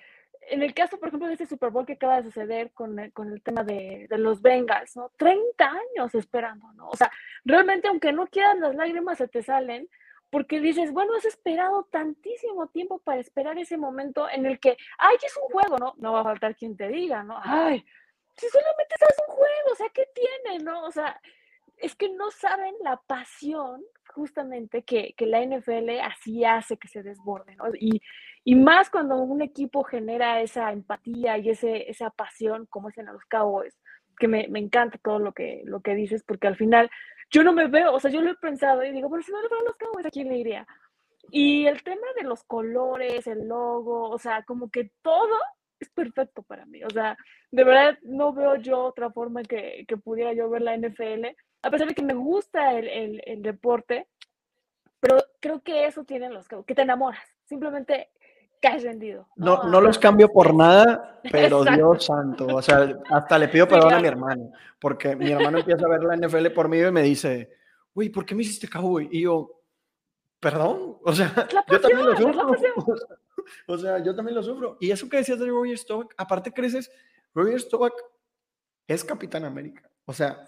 en 0.49 0.63
el 0.63 0.73
caso, 0.73 0.97
por 0.99 1.07
ejemplo, 1.07 1.27
de 1.27 1.33
este 1.33 1.45
Super 1.45 1.69
Bowl 1.69 1.85
que 1.85 1.93
acaba 1.93 2.17
de 2.17 2.23
suceder 2.23 2.71
con 2.71 2.97
el, 2.99 3.13
con 3.13 3.31
el 3.31 3.41
tema 3.41 3.63
de, 3.63 4.07
de, 4.09 4.17
los 4.17 4.41
Bengals, 4.41 4.95
¿no? 4.95 5.11
30 5.17 5.65
años 5.65 6.15
esperando, 6.15 6.71
¿no? 6.73 6.89
O 6.89 6.95
sea, 6.95 7.11
realmente 7.45 7.87
aunque 7.87 8.11
no 8.11 8.27
quieran, 8.27 8.59
las 8.59 8.75
lágrimas 8.75 9.17
se 9.17 9.27
te 9.27 9.41
salen 9.43 9.89
porque 10.29 10.59
dices, 10.59 10.91
bueno, 10.91 11.13
has 11.15 11.25
esperado 11.25 11.83
tantísimo 11.91 12.65
tiempo 12.67 12.97
para 12.97 13.19
esperar 13.19 13.57
ese 13.59 13.77
momento 13.77 14.27
en 14.27 14.47
el 14.47 14.59
que, 14.59 14.77
ay, 14.97 15.15
es 15.23 15.37
un 15.37 15.47
juego, 15.49 15.77
¿no? 15.77 15.93
No 15.97 16.13
va 16.13 16.21
a 16.21 16.23
faltar 16.23 16.55
quien 16.55 16.75
te 16.75 16.87
diga, 16.87 17.21
¿no? 17.21 17.39
Ay, 17.39 17.85
si 18.35 18.49
solamente 18.49 18.95
es 18.95 19.17
un 19.27 19.35
juego, 19.35 19.71
o 19.71 19.75
sea, 19.75 19.89
¿qué 19.89 20.07
tiene, 20.13 20.63
no? 20.63 20.85
O 20.85 20.91
sea, 20.91 21.21
es 21.77 21.95
que 21.95 22.09
no 22.09 22.31
saben 22.31 22.73
la 22.81 22.97
pasión 22.97 23.83
justamente 24.13 24.83
que, 24.83 25.13
que, 25.17 25.25
la 25.25 25.43
NFL 25.45 25.99
así 26.01 26.45
hace 26.45 26.77
que 26.77 26.87
se 26.87 27.03
desborde, 27.03 27.55
¿no? 27.55 27.65
Y, 27.79 28.01
y, 28.43 28.55
más 28.55 28.89
cuando 28.89 29.17
un 29.17 29.41
equipo 29.41 29.83
genera 29.83 30.41
esa 30.41 30.71
empatía 30.71 31.37
y 31.37 31.49
ese, 31.49 31.89
esa 31.89 32.09
pasión, 32.09 32.65
como 32.69 32.89
es 32.89 32.97
en 32.97 33.07
los 33.07 33.25
Cowboys, 33.25 33.77
que 34.17 34.27
me, 34.27 34.47
me, 34.47 34.59
encanta 34.59 34.97
todo 35.03 35.19
lo 35.19 35.33
que, 35.33 35.63
lo 35.65 35.81
que 35.81 35.95
dices, 35.95 36.23
porque 36.23 36.47
al 36.47 36.55
final 36.55 36.89
yo 37.31 37.43
no 37.43 37.53
me 37.53 37.67
veo, 37.67 37.93
o 37.93 37.99
sea, 37.99 38.11
yo 38.11 38.21
lo 38.21 38.31
he 38.31 38.35
pensado 38.35 38.83
y 38.83 38.91
digo, 38.91 39.09
bueno, 39.09 39.23
si 39.23 39.31
no 39.31 39.41
le 39.41 39.47
a 39.47 39.63
los 39.63 39.75
Cowboys, 39.77 40.05
¿a 40.05 40.11
quién 40.11 40.29
le 40.29 40.37
iría? 40.37 40.67
Y 41.31 41.65
el 41.65 41.83
tema 41.83 42.05
de 42.15 42.23
los 42.23 42.43
colores, 42.43 43.25
el 43.27 43.47
logo, 43.47 44.09
o 44.09 44.19
sea, 44.19 44.43
como 44.43 44.69
que 44.69 44.91
todo 45.01 45.35
es 45.79 45.89
perfecto 45.89 46.43
para 46.43 46.65
mí. 46.65 46.83
O 46.83 46.89
sea, 46.89 47.17
de 47.51 47.63
verdad 47.63 47.97
no 48.03 48.33
veo 48.33 48.55
yo 48.57 48.83
otra 48.83 49.11
forma 49.11 49.43
que, 49.43 49.85
que 49.87 49.97
pudiera 49.97 50.33
yo 50.33 50.49
ver 50.49 50.61
la 50.61 50.77
NFL 50.77 51.35
a 51.63 51.71
pesar 51.71 51.87
de 51.87 51.95
que 51.95 52.03
me 52.03 52.13
gusta 52.13 52.77
el, 52.77 53.21
el, 53.25 53.41
deporte, 53.41 54.07
pero 54.99 55.17
creo 55.39 55.61
que 55.61 55.85
eso 55.85 56.03
tienen 56.03 56.33
los 56.33 56.47
que 56.47 56.75
te 56.75 56.81
enamoras, 56.81 57.25
simplemente 57.45 58.09
caes 58.61 58.83
rendido. 58.83 59.27
No, 59.37 59.63
no, 59.63 59.81
los 59.81 59.97
cambio 59.97 60.29
por 60.29 60.53
nada, 60.55 61.21
pero 61.31 61.63
Dios 61.63 62.05
santo, 62.05 62.47
o 62.47 62.61
sea, 62.61 62.99
hasta 63.09 63.39
le 63.39 63.47
pido 63.47 63.67
perdón 63.67 63.93
a 63.93 63.99
mi 63.99 64.07
hermano, 64.07 64.51
porque 64.79 65.15
mi 65.15 65.31
hermano 65.31 65.59
empieza 65.59 65.85
a 65.85 65.89
ver 65.89 66.03
la 66.03 66.17
NFL 66.17 66.47
por 66.49 66.67
mí 66.67 66.79
y 66.79 66.91
me 66.91 67.01
dice, 67.01 67.49
uy, 67.93 68.09
¿por 68.09 68.25
qué 68.25 68.35
me 68.35 68.43
hiciste 68.43 68.67
cowboy? 68.67 69.07
Y 69.09 69.21
yo, 69.21 69.61
perdón, 70.39 70.97
o 71.01 71.13
sea, 71.13 71.47
yo 71.69 71.79
también 71.79 72.05
lo 72.05 72.17
sufro. 72.17 72.55
O 73.67 73.77
sea, 73.77 73.99
yo 74.01 74.15
también 74.15 74.35
lo 74.35 74.43
sufro. 74.43 74.77
Y 74.79 74.91
eso 74.91 75.09
que 75.09 75.17
decías 75.17 75.37
de 75.37 75.47
Roger 75.47 75.77
Staubach, 75.77 76.13
aparte 76.15 76.53
creces, 76.53 76.89
Roger 77.33 77.59
Staubach 77.59 77.93
es 78.87 79.03
Capitán 79.03 79.43
América. 79.43 79.89
O 80.05 80.13
sea, 80.13 80.45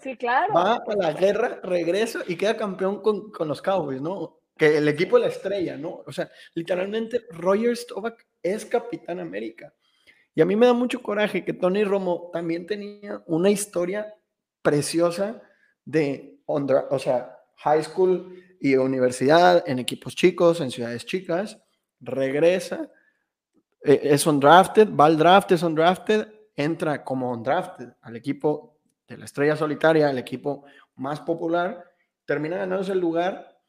va 0.54 0.74
a 0.74 0.96
la 0.96 1.12
guerra, 1.12 1.60
regresa 1.62 2.20
y 2.26 2.36
queda 2.36 2.56
campeón 2.56 3.00
con, 3.00 3.30
con, 3.30 3.48
los 3.48 3.62
Cowboys, 3.62 4.02
¿no? 4.02 4.40
Que 4.56 4.76
el 4.76 4.88
equipo 4.88 5.16
de 5.16 5.22
la 5.22 5.28
estrella, 5.28 5.76
¿no? 5.76 6.02
O 6.06 6.12
sea, 6.12 6.30
literalmente 6.54 7.22
Roger 7.30 7.74
Staubach 7.74 8.18
es 8.42 8.66
Capitán 8.66 9.18
América. 9.18 9.72
Y 10.34 10.42
a 10.42 10.44
mí 10.44 10.54
me 10.56 10.66
da 10.66 10.74
mucho 10.74 11.02
coraje 11.02 11.44
que 11.44 11.54
Tony 11.54 11.84
Romo 11.84 12.30
también 12.32 12.66
tenía 12.66 13.22
una 13.26 13.48
historia 13.48 14.14
preciosa 14.60 15.42
de, 15.84 16.40
o 16.46 16.98
sea, 16.98 17.38
high 17.56 17.82
school 17.82 18.44
y 18.60 18.76
universidad 18.76 19.64
en 19.66 19.78
equipos 19.78 20.14
chicos, 20.14 20.60
en 20.60 20.70
ciudades 20.70 21.06
chicas, 21.06 21.58
regresa, 22.00 22.90
eh, 23.82 24.00
es 24.02 24.26
undrafted, 24.26 24.88
va 24.94 25.06
al 25.06 25.16
draft, 25.16 25.52
es 25.52 25.62
undrafted, 25.62 26.28
entra 26.54 27.02
como 27.02 27.30
undrafted 27.32 27.88
al 28.02 28.16
equipo 28.16 28.75
de 29.08 29.16
la 29.16 29.24
estrella 29.24 29.56
solitaria, 29.56 30.10
el 30.10 30.18
equipo 30.18 30.64
más 30.96 31.20
popular, 31.20 31.92
termina 32.24 32.56
ganándose 32.56 32.92
el 32.92 33.00
lugar 33.00 33.60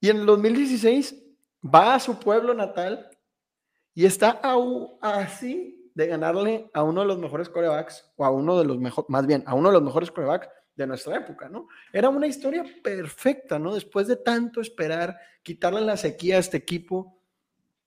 y 0.00 0.10
en 0.10 0.18
el 0.18 0.26
2016 0.26 1.22
va 1.62 1.94
a 1.94 2.00
su 2.00 2.18
pueblo 2.18 2.54
natal 2.54 3.08
y 3.94 4.06
está 4.06 4.30
aún 4.30 4.98
así 5.00 5.90
de 5.94 6.06
ganarle 6.06 6.70
a 6.72 6.82
uno 6.82 7.02
de 7.02 7.06
los 7.06 7.18
mejores 7.18 7.48
corebacks 7.48 8.10
o 8.16 8.24
a 8.24 8.30
uno 8.30 8.58
de 8.58 8.64
los 8.64 8.78
mejores, 8.78 9.08
más 9.10 9.26
bien, 9.26 9.44
a 9.46 9.54
uno 9.54 9.68
de 9.68 9.74
los 9.74 9.82
mejores 9.82 10.10
corebacks 10.10 10.48
de 10.74 10.86
nuestra 10.86 11.16
época, 11.16 11.48
¿no? 11.50 11.68
Era 11.92 12.08
una 12.08 12.26
historia 12.26 12.64
perfecta, 12.82 13.58
¿no? 13.58 13.74
Después 13.74 14.06
de 14.06 14.16
tanto 14.16 14.60
esperar, 14.62 15.18
quitarle 15.42 15.82
la 15.82 15.98
sequía 15.98 16.36
a 16.36 16.40
este 16.40 16.56
equipo 16.56 17.20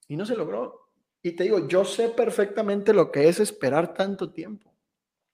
y 0.07 0.15
no 0.15 0.25
se 0.25 0.35
logró. 0.35 0.89
Y 1.23 1.31
te 1.31 1.45
digo, 1.45 1.67
yo 1.67 1.83
sé 1.83 2.09
perfectamente 2.09 2.93
lo 2.93 3.11
que 3.11 3.27
es 3.27 3.39
esperar 3.39 3.95
tanto 3.95 4.31
tiempo. 4.31 4.74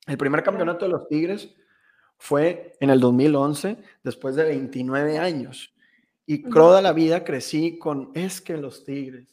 El 0.07 0.17
primer 0.17 0.43
campeonato 0.43 0.85
de 0.85 0.91
los 0.91 1.07
Tigres 1.07 1.55
fue 2.17 2.73
en 2.79 2.89
el 2.89 2.99
2011, 2.99 3.77
después 4.03 4.35
de 4.35 4.43
29 4.45 5.17
años. 5.17 5.73
Y 6.25 6.43
toda 6.49 6.81
la 6.81 6.93
vida 6.93 7.23
crecí 7.23 7.77
con, 7.77 8.11
es 8.13 8.41
que 8.41 8.57
los 8.57 8.85
Tigres, 8.85 9.27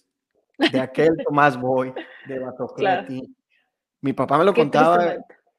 de 0.72 0.80
aquel 0.80 1.10
Tomás 1.24 1.60
Boy, 1.60 1.92
de 2.26 2.38
Batocleti. 2.38 3.36
Mi 4.00 4.12
papá 4.12 4.38
me 4.38 4.44
lo 4.44 4.54
contaba, 4.54 5.16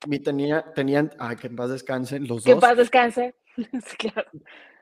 mi 0.07 0.19
tenía, 0.19 0.65
tenían, 0.73 1.11
ay, 1.19 1.35
que 1.35 1.47
en 1.47 1.55
paz 1.55 1.69
descansen 1.69 2.23
los 2.23 2.37
dos. 2.37 2.45
Que 2.45 2.51
en 2.51 2.59
paz 2.59 2.77
descanse, 2.77 3.35
claro. 3.97 4.29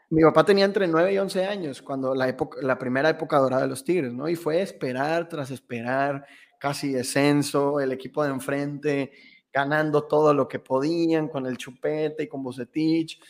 Mi 0.09 0.21
papá 0.21 0.45
tenía 0.45 0.63
entre 0.63 0.87
9 0.87 1.13
y 1.13 1.17
11 1.17 1.45
años 1.45 1.81
cuando 1.81 2.15
la, 2.15 2.29
época, 2.29 2.59
la 2.61 2.77
primera 2.77 3.09
época 3.09 3.39
dorada 3.39 3.63
de 3.63 3.67
los 3.67 3.83
Tigres, 3.83 4.13
¿no? 4.13 4.29
Y 4.29 4.35
fue 4.37 4.61
esperar 4.61 5.27
tras 5.27 5.51
esperar, 5.51 6.25
casi 6.59 6.93
descenso, 6.93 7.81
el 7.81 7.91
equipo 7.91 8.23
de 8.23 8.29
enfrente, 8.29 9.11
ganando 9.51 10.03
todo 10.03 10.33
lo 10.33 10.47
que 10.47 10.59
podían 10.59 11.27
con 11.27 11.45
el 11.45 11.57
chupete 11.57 12.23
y 12.23 12.27
con 12.27 12.43
Bocetich. 12.43 13.21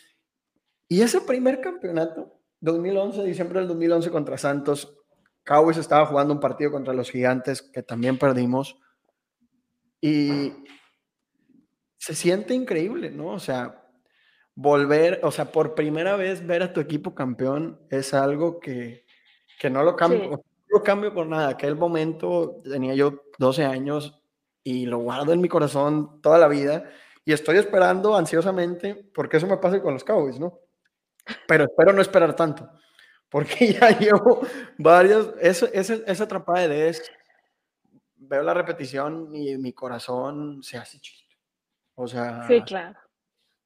Y 0.87 1.01
ese 1.01 1.21
primer 1.21 1.61
campeonato, 1.61 2.39
2011, 2.61 3.23
diciembre 3.23 3.59
del 3.59 3.67
2011 3.67 4.09
contra 4.09 4.37
Santos, 4.37 4.97
Cowboys 5.43 5.77
estaba 5.77 6.05
jugando 6.05 6.33
un 6.33 6.39
partido 6.39 6.71
contra 6.71 6.93
los 6.93 7.09
Gigantes 7.09 7.61
que 7.61 7.83
también 7.83 8.17
perdimos. 8.17 8.77
Y 10.01 10.53
se 11.97 12.13
siente 12.13 12.53
increíble, 12.53 13.09
¿no? 13.09 13.29
O 13.29 13.39
sea, 13.39 13.87
volver, 14.55 15.19
o 15.23 15.31
sea, 15.31 15.51
por 15.51 15.75
primera 15.75 16.15
vez 16.15 16.45
ver 16.45 16.63
a 16.63 16.73
tu 16.73 16.79
equipo 16.79 17.15
campeón 17.15 17.79
es 17.89 18.13
algo 18.13 18.59
que, 18.59 19.05
que 19.59 19.69
no 19.69 19.83
lo 19.83 19.95
cambio, 19.95 20.29
no 20.29 20.43
lo 20.69 20.83
cambio 20.83 21.13
por 21.13 21.27
nada. 21.27 21.49
Aquel 21.49 21.75
momento 21.75 22.61
tenía 22.63 22.93
yo 22.95 23.23
12 23.39 23.65
años, 23.65 24.21
y 24.67 24.85
lo 24.85 24.97
guardo 24.97 25.31
en 25.31 25.39
mi 25.39 25.47
corazón 25.47 26.21
toda 26.21 26.37
la 26.37 26.49
vida 26.49 26.89
y 27.23 27.31
estoy 27.31 27.55
esperando 27.55 28.17
ansiosamente 28.17 28.95
porque 29.13 29.37
eso 29.37 29.47
me 29.47 29.55
pasa 29.55 29.81
con 29.81 29.93
los 29.93 30.03
Cowboys, 30.03 30.41
¿no? 30.41 30.59
Pero 31.47 31.63
espero 31.63 31.93
no 31.93 32.01
esperar 32.01 32.35
tanto, 32.35 32.69
porque 33.29 33.71
ya 33.79 33.97
llevo 33.97 34.41
varios, 34.77 35.33
esa, 35.39 35.67
esa, 35.67 35.93
esa 36.05 36.23
atrapada 36.25 36.67
de 36.67 36.67
Des, 36.67 37.01
veo 38.17 38.43
la 38.43 38.53
repetición 38.53 39.33
y 39.33 39.57
mi 39.57 39.71
corazón 39.71 40.61
se 40.61 40.77
hace 40.77 40.99
chiquito. 40.99 41.37
O 41.95 42.05
sea, 42.05 42.45
sí, 42.45 42.61
claro. 42.63 42.99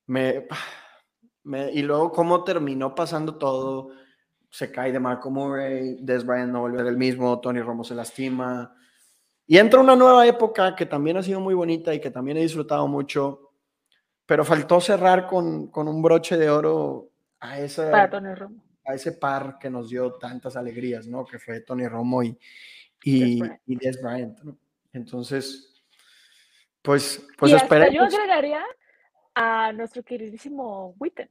Me, 0.05 0.47
me, 1.41 1.71
y 1.71 1.81
luego 1.81 2.11
cómo 2.11 2.43
terminó 2.43 2.93
pasando 2.93 3.39
todo, 3.39 3.89
se 4.51 4.71
cae 4.71 4.91
de 4.91 4.99
Marco 4.99 5.31
Murray, 5.31 5.97
Des 5.99 6.23
Bryant 6.23 6.51
no 6.51 6.61
vuelve 6.61 6.87
el 6.87 6.97
mismo, 6.97 7.41
Tony 7.41 7.61
Romo 7.61 7.83
se 7.83 7.95
lastima, 7.95 8.75
y 9.51 9.57
entra 9.57 9.81
una 9.81 9.97
nueva 9.97 10.25
época 10.25 10.77
que 10.77 10.85
también 10.85 11.17
ha 11.17 11.23
sido 11.23 11.41
muy 11.41 11.53
bonita 11.53 11.93
y 11.93 11.99
que 11.99 12.09
también 12.09 12.37
he 12.37 12.41
disfrutado 12.41 12.87
mucho, 12.87 13.51
pero 14.25 14.45
faltó 14.45 14.79
cerrar 14.79 15.27
con, 15.27 15.67
con 15.67 15.89
un 15.89 16.01
broche 16.01 16.37
de 16.37 16.49
oro 16.49 17.09
a, 17.37 17.59
esa, 17.59 17.91
a 17.91 18.93
ese 18.95 19.11
par 19.11 19.57
que 19.59 19.69
nos 19.69 19.89
dio 19.89 20.13
tantas 20.13 20.55
alegrías, 20.55 21.05
¿no? 21.05 21.25
Que 21.25 21.37
fue 21.37 21.59
Tony 21.59 21.85
Romo 21.85 22.23
y, 22.23 22.39
y, 23.03 23.41
Des 23.65 24.01
Bryant, 24.01 24.39
¿no? 24.39 24.57
Entonces, 24.93 25.83
pues, 26.81 27.27
pues 27.37 27.51
esperemos. 27.51 27.93
Yo 27.93 28.03
agregaría 28.03 28.63
a 29.35 29.73
nuestro 29.73 30.01
queridísimo 30.01 30.95
Witten 30.97 31.29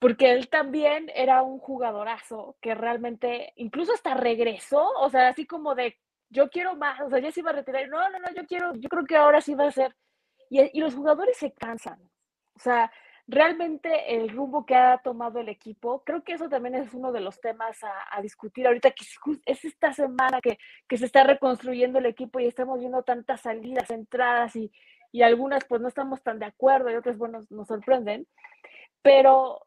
porque 0.00 0.32
él 0.32 0.48
también 0.48 1.12
era 1.14 1.42
un 1.42 1.60
jugadorazo 1.60 2.56
que 2.60 2.74
realmente 2.74 3.52
incluso 3.54 3.92
hasta 3.92 4.14
regresó, 4.14 4.90
o 4.98 5.08
sea, 5.10 5.28
así 5.28 5.46
como 5.46 5.76
de 5.76 5.96
yo 6.30 6.48
quiero 6.50 6.76
más, 6.76 7.00
o 7.00 7.08
sea, 7.08 7.18
ya 7.18 7.32
se 7.32 7.40
iba 7.40 7.50
a 7.50 7.54
retirar, 7.54 7.88
no, 7.88 8.08
no, 8.10 8.18
no, 8.18 8.28
yo 8.34 8.46
quiero, 8.46 8.74
yo 8.74 8.88
creo 8.88 9.04
que 9.04 9.16
ahora 9.16 9.40
sí 9.40 9.54
va 9.54 9.66
a 9.66 9.72
ser. 9.72 9.94
Y, 10.50 10.80
los 10.80 10.94
jugadores 10.94 11.36
se 11.36 11.52
cansan, 11.52 12.00
o 12.54 12.58
sea, 12.58 12.90
realmente 13.26 14.14
el 14.14 14.30
rumbo 14.30 14.64
que 14.64 14.74
ha 14.74 14.98
tomado 14.98 15.40
el 15.40 15.50
equipo, 15.50 16.02
creo 16.04 16.24
que 16.24 16.32
eso 16.32 16.48
también 16.48 16.74
es 16.74 16.94
uno 16.94 17.12
de 17.12 17.20
los 17.20 17.38
temas 17.40 17.78
a, 17.84 18.22
discutir 18.22 18.66
ahorita, 18.66 18.94
es 19.44 19.64
esta 19.64 19.92
semana 19.92 20.40
que, 20.40 20.58
que, 20.88 20.96
se 20.96 21.04
está 21.04 21.24
reconstruyendo 21.24 21.98
el 21.98 22.06
equipo 22.06 22.40
y 22.40 22.46
estamos 22.46 22.80
viendo 22.80 23.02
tantas 23.02 23.42
salidas, 23.42 23.90
entradas 23.90 24.56
y, 24.56 24.72
y 25.12 25.22
algunas 25.22 25.64
pues 25.64 25.80
no 25.80 25.88
estamos 25.88 26.22
tan 26.22 26.38
de 26.38 26.46
acuerdo 26.46 26.90
y 26.90 26.94
otras, 26.94 27.18
bueno, 27.18 27.40
nos 27.50 27.68
sorprenden, 27.68 28.26
pero 29.02 29.66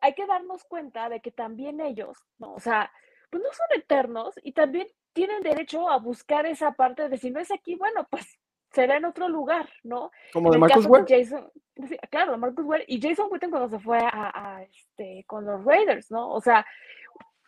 hay 0.00 0.14
que 0.14 0.26
darnos 0.26 0.64
cuenta 0.64 1.08
de 1.08 1.20
que 1.20 1.30
también 1.30 1.80
ellos, 1.80 2.18
¿no? 2.38 2.52
o 2.54 2.60
sea, 2.60 2.90
pues 3.30 3.42
no 3.42 3.52
son 3.52 3.80
eternos 3.80 4.34
y 4.42 4.52
también 4.52 4.86
tienen 5.12 5.42
derecho 5.42 5.88
a 5.88 5.98
buscar 5.98 6.46
esa 6.46 6.72
parte 6.72 7.08
de 7.08 7.18
si 7.18 7.30
no 7.30 7.40
es 7.40 7.50
aquí, 7.50 7.74
bueno, 7.74 8.06
pues 8.10 8.38
será 8.72 8.96
en 8.96 9.04
otro 9.04 9.28
lugar, 9.28 9.68
¿no? 9.82 10.10
Como 10.32 10.50
de 10.50 10.58
Marcus 10.58 10.86
Ware. 10.86 11.04
Jason, 11.08 11.50
claro, 12.10 12.36
Marcus 12.38 12.64
Ware 12.64 12.84
y 12.86 13.00
Jason 13.00 13.28
Witten 13.30 13.50
cuando 13.50 13.68
se 13.68 13.82
fue 13.82 13.98
a, 13.98 14.62
este, 14.70 15.24
con 15.26 15.44
los 15.44 15.64
Raiders, 15.64 16.10
¿no? 16.10 16.30
O 16.30 16.40
sea, 16.40 16.66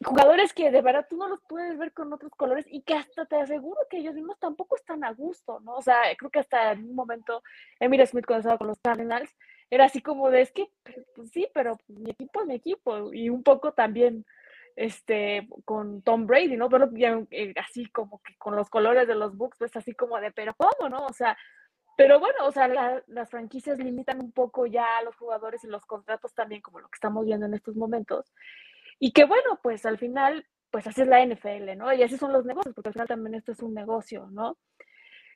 jugadores 0.03 0.55
que 0.55 0.71
de 0.71 0.81
verdad 0.81 1.07
tú 1.09 1.17
no 1.17 1.29
los 1.29 1.41
puedes 1.47 1.77
ver 1.77 1.93
con 1.93 2.13
otros 2.13 2.33
colores 2.33 2.65
y 2.69 2.83
que 2.83 2.95
hasta 2.95 3.27
te 3.27 3.37
aseguro 3.37 3.79
que 3.91 3.99
ellos 3.99 4.15
mismos 4.15 4.39
tampoco 4.39 4.77
están 4.77 5.05
a 5.05 5.13
gusto, 5.13 5.61
¿no? 5.61 5.75
O 5.75 5.83
sea, 5.83 6.01
creo 6.17 6.31
que 6.31 6.41
hasta 6.41 6.73
en 6.73 6.89
un 6.89 6.95
momento 6.95 7.43
Emir 7.79 8.07
Smith 8.07 8.25
cuando 8.27 8.41
estaba 8.41 8.59
con 8.59 8.69
los 8.69 8.81
Cardinals 8.81 9.31
era 9.69 9.85
así 9.85 10.01
como 10.01 10.31
de, 10.31 10.41
es 10.41 10.53
que, 10.53 10.69
pues 11.15 11.31
sí, 11.31 11.47
pero 11.55 11.79
mi 11.87 12.11
equipo 12.11 12.41
es 12.41 12.47
mi 12.47 12.55
equipo 12.55 13.13
y 13.13 13.29
un 13.29 13.43
poco 13.43 13.73
también 13.73 14.25
este, 14.77 15.49
con 15.65 16.03
Tom 16.03 16.27
Brady, 16.27 16.57
¿no? 16.57 16.69
Pero 16.69 16.91
eh, 17.31 17.55
así 17.57 17.87
como 17.87 18.21
que 18.23 18.37
con 18.37 18.57
los 18.57 18.71
colores 18.71 19.07
de 19.07 19.15
los 19.15 19.37
Bucks, 19.37 19.59
pues 19.59 19.77
así 19.77 19.95
como 19.95 20.21
de, 20.21 20.31
pero 20.33 20.55
¿cómo, 20.55 20.89
no? 20.89 21.07
O 21.07 21.13
sea, 21.13 21.37
pero 21.97 22.19
bueno, 22.19 22.47
o 22.47 22.53
sea, 22.53 22.67
las 23.07 23.31
franquicias 23.31 23.79
limitan 23.79 24.21
un 24.23 24.33
poco 24.33 24.65
ya 24.67 24.99
a 24.99 25.03
los 25.03 25.17
jugadores 25.17 25.63
y 25.65 25.67
los 25.67 25.85
contratos 25.85 26.33
también, 26.35 26.63
como 26.63 26.81
lo 26.81 26.89
que 26.89 26.97
estamos 26.97 27.27
viendo 27.27 27.45
en 27.47 27.55
estos 27.55 27.77
momentos. 27.77 28.33
Y 28.99 29.13
que 29.13 29.25
bueno, 29.25 29.59
pues 29.63 29.85
al 29.85 29.99
final, 29.99 30.47
pues 30.71 30.87
así 30.87 31.03
es 31.03 31.09
la 31.09 31.25
NFL, 31.25 31.77
¿no? 31.77 31.93
Y 31.93 32.03
así 32.03 32.17
son 32.17 32.33
los 32.33 32.47
negocios, 32.47 32.75
porque 32.75 32.89
al 32.89 32.95
final 32.95 33.09
también 33.09 33.35
esto 33.35 33.53
es 33.53 33.61
un 33.61 33.75
negocio, 33.75 34.29
¿no? 34.31 34.57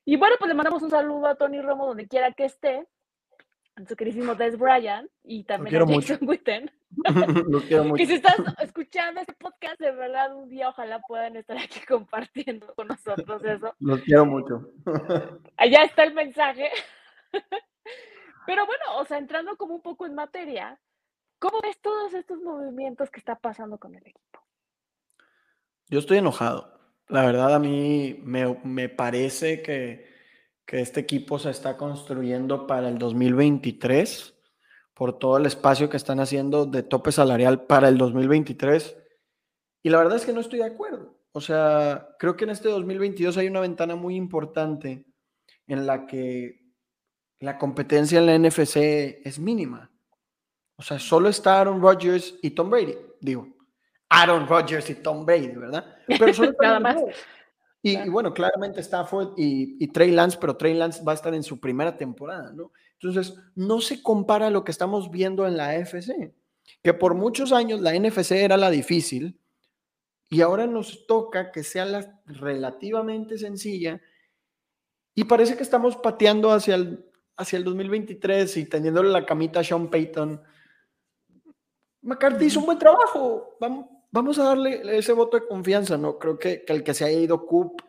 Y 0.07 0.17
bueno, 0.17 0.37
pues 0.39 0.49
le 0.49 0.55
mandamos 0.55 0.83
un 0.83 0.91
saludo 0.91 1.27
a 1.27 1.35
Tony 1.35 1.61
Romo 1.61 1.87
donde 1.87 2.09
quiera 2.09 2.33
que 2.33 2.45
esté, 2.45 2.87
su 3.87 3.97
queridísimo 3.97 4.35
Des 4.35 4.59
Bryant 4.59 5.11
y 5.23 5.45
también 5.45 5.83
a 5.83 5.87
Jason 5.87 6.19
Witten. 6.29 6.71
quiero 7.69 7.85
mucho. 7.85 7.97
Que 7.97 8.07
si 8.07 8.15
estás 8.15 8.37
escuchando 8.61 9.21
este 9.21 9.35
podcast, 9.35 9.81
de 9.81 9.91
verdad, 9.93 10.37
un 10.37 10.49
día 10.49 10.69
ojalá 10.69 11.01
puedan 11.01 11.37
estar 11.37 11.57
aquí 11.59 11.81
compartiendo 11.89 12.73
con 12.75 12.89
nosotros 12.89 13.45
eso. 13.45 13.75
Los 13.81 14.01
quiero 14.03 14.27
mucho. 14.27 14.71
Allá 15.57 15.85
está 15.85 16.05
el 16.05 16.15
mensaje. 16.15 16.71
Pero 18.47 18.67
bueno, 18.67 18.99
o 18.99 19.05
sea, 19.05 19.19
entrando 19.19 19.57
como 19.57 19.75
un 19.75 19.83
poco 19.83 20.07
en 20.07 20.15
materia, 20.15 20.79
¿Cómo 21.45 21.61
ves 21.61 21.79
todos 21.83 22.15
estos 22.15 22.41
movimientos 22.41 23.11
que 23.11 23.21
está 23.21 23.35
pasando 23.35 23.77
con 23.77 23.95
el 23.95 24.01
equipo? 24.01 24.41
Yo 25.91 25.99
estoy 25.99 26.17
enojado. 26.17 26.81
La 27.07 27.27
verdad, 27.27 27.55
a 27.55 27.59
mí 27.59 28.19
me, 28.25 28.89
parece 28.89 29.61
que, 29.61 30.09
que, 30.67 30.81
este 30.81 31.01
equipo 31.01 31.39
se 31.39 31.51
está 31.51 31.77
construyendo 31.77 32.67
para 32.67 32.89
el 32.89 32.99
2023 32.99 34.35
por 34.95 35.19
todo 35.19 35.39
el 35.39 35.47
espacio 35.47 35.91
que 35.91 35.97
están 35.97 36.21
haciendo 36.21 36.67
de 36.67 36.83
tope 36.83 37.13
salarial 37.13 37.67
para 37.67 37.89
el 37.89 37.99
2023. 37.99 38.97
Y 39.83 39.91
la 39.91 39.99
verdad 39.99 40.17
es 40.17 40.25
que 40.25 40.33
no 40.33 40.41
estoy 40.41 40.61
de 40.61 40.67
acuerdo. 40.67 41.19
O 41.33 41.41
sea, 41.41 42.09
creo 42.19 42.37
que 42.37 42.45
en 42.45 42.51
este 42.51 42.69
2022 42.69 43.37
hay 43.37 43.49
una 43.49 43.61
ventana 43.61 43.97
muy 43.97 44.15
importante 44.15 45.05
en 45.67 45.87
la 45.87 46.07
que 46.07 46.61
la 47.41 47.59
competencia 47.59 48.19
en 48.19 48.27
la 48.27 48.39
NFC 48.39 48.77
es 49.25 49.39
mínima. 49.39 49.91
O 50.77 50.83
sea, 50.83 50.99
solo 50.99 51.29
está 51.29 51.61
Aaron 51.61 51.81
Rodgers 51.81 52.37
y 52.43 52.51
Tom 52.51 52.71
Brady. 52.71 52.97
Digo, 53.21 53.49
Aaron 54.09 54.47
Rodgers 54.47 54.89
y 54.91 54.97
Tom 54.97 55.27
Brady, 55.27 55.49
¿verdad? 55.49 55.97
Pero 56.07 56.33
solo 56.33 56.53
Nada 56.61 56.81
más. 56.81 56.97
Y, 57.87 58.09
bueno, 58.09 58.33
claramente 58.33 58.81
Stafford 58.81 59.35
y, 59.37 59.77
y, 59.79 59.89
Trey 59.89 60.11
Lance, 60.11 60.39
pero 60.41 60.57
Trey 60.57 60.73
Lance 60.73 61.05
va 61.05 61.13
a 61.13 61.17
estar 61.17 61.35
en 61.35 61.43
su 61.43 61.61
primera 61.61 61.99
temporada, 61.99 62.51
¿no? 62.51 62.73
Entonces, 62.95 63.35
no 63.55 63.83
se 63.83 64.03
compara 64.03 64.47
a 64.47 64.51
lo 64.51 64.65
que 64.65 64.71
estamos 64.71 65.11
viendo 65.11 65.47
en 65.47 65.59
la 65.59 65.69
AFC, 65.69 66.33
que 66.83 66.95
por 66.95 67.15
muchos 67.15 67.53
años 67.53 67.83
la 67.83 67.93
NFC 67.93 68.33
era 68.33 68.57
la 68.57 68.71
difícil 68.71 69.39
y 70.31 70.41
ahora 70.41 70.67
nos 70.67 71.07
toca 71.07 71.53
que 71.53 71.63
sea 71.63 71.85
la 71.85 72.23
relativamente 72.25 73.37
sencilla 73.37 74.01
y 75.15 75.25
parece 75.25 75.55
que 75.55 75.63
estamos 75.63 75.97
pateando 75.97 76.53
hacia 76.53 76.77
el, 76.77 77.05
hacia 77.37 77.59
el 77.59 77.65
2023 77.65 78.57
y 78.57 78.65
teniéndole 78.65 79.11
la 79.11 79.27
camita 79.27 79.61
a 79.61 79.65
Sean 79.65 79.91
Payton 79.91 80.41
McCarthy 82.05 82.47
hizo 82.47 82.61
un 82.61 82.67
buen 82.67 82.79
trabajo. 82.79 83.57
Vamos, 83.61 83.87
vamos 84.15 84.39
a 84.39 84.45
darle 84.45 84.97
ese 84.97 85.13
voto 85.13 85.37
de 85.37 85.47
confianza, 85.47 85.99
¿no? 85.99 86.21
Creo 86.21 86.39
que, 86.39 86.65
el 86.69 86.85
que 86.85 86.95
se 86.95 87.05
haya 87.05 87.19
ido 87.19 87.45
Coop 87.47 87.83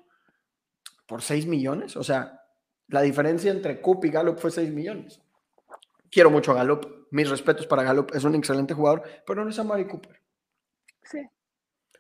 por 1.05 1.21
6 1.21 1.45
millones, 1.45 1.95
o 1.95 2.03
sea, 2.03 2.41
la 2.87 3.03
diferencia 3.03 3.51
entre 3.51 3.79
Coop 3.79 4.05
y 4.05 4.09
Gallup 4.09 4.39
fue 4.39 4.49
6 4.49 4.73
millones. 4.73 5.21
Quiero 6.09 6.31
mucho 6.31 6.51
a 6.51 6.55
Gallup, 6.55 7.07
mis 7.11 7.29
respetos 7.29 7.67
para 7.67 7.83
Gallup, 7.83 8.11
es 8.15 8.23
un 8.23 8.33
excelente 8.33 8.73
jugador, 8.73 9.03
pero 9.25 9.43
no 9.43 9.51
es 9.51 9.59
a 9.59 9.63
Mari 9.63 9.85
Cooper. 9.85 10.19
Sí. 11.03 11.19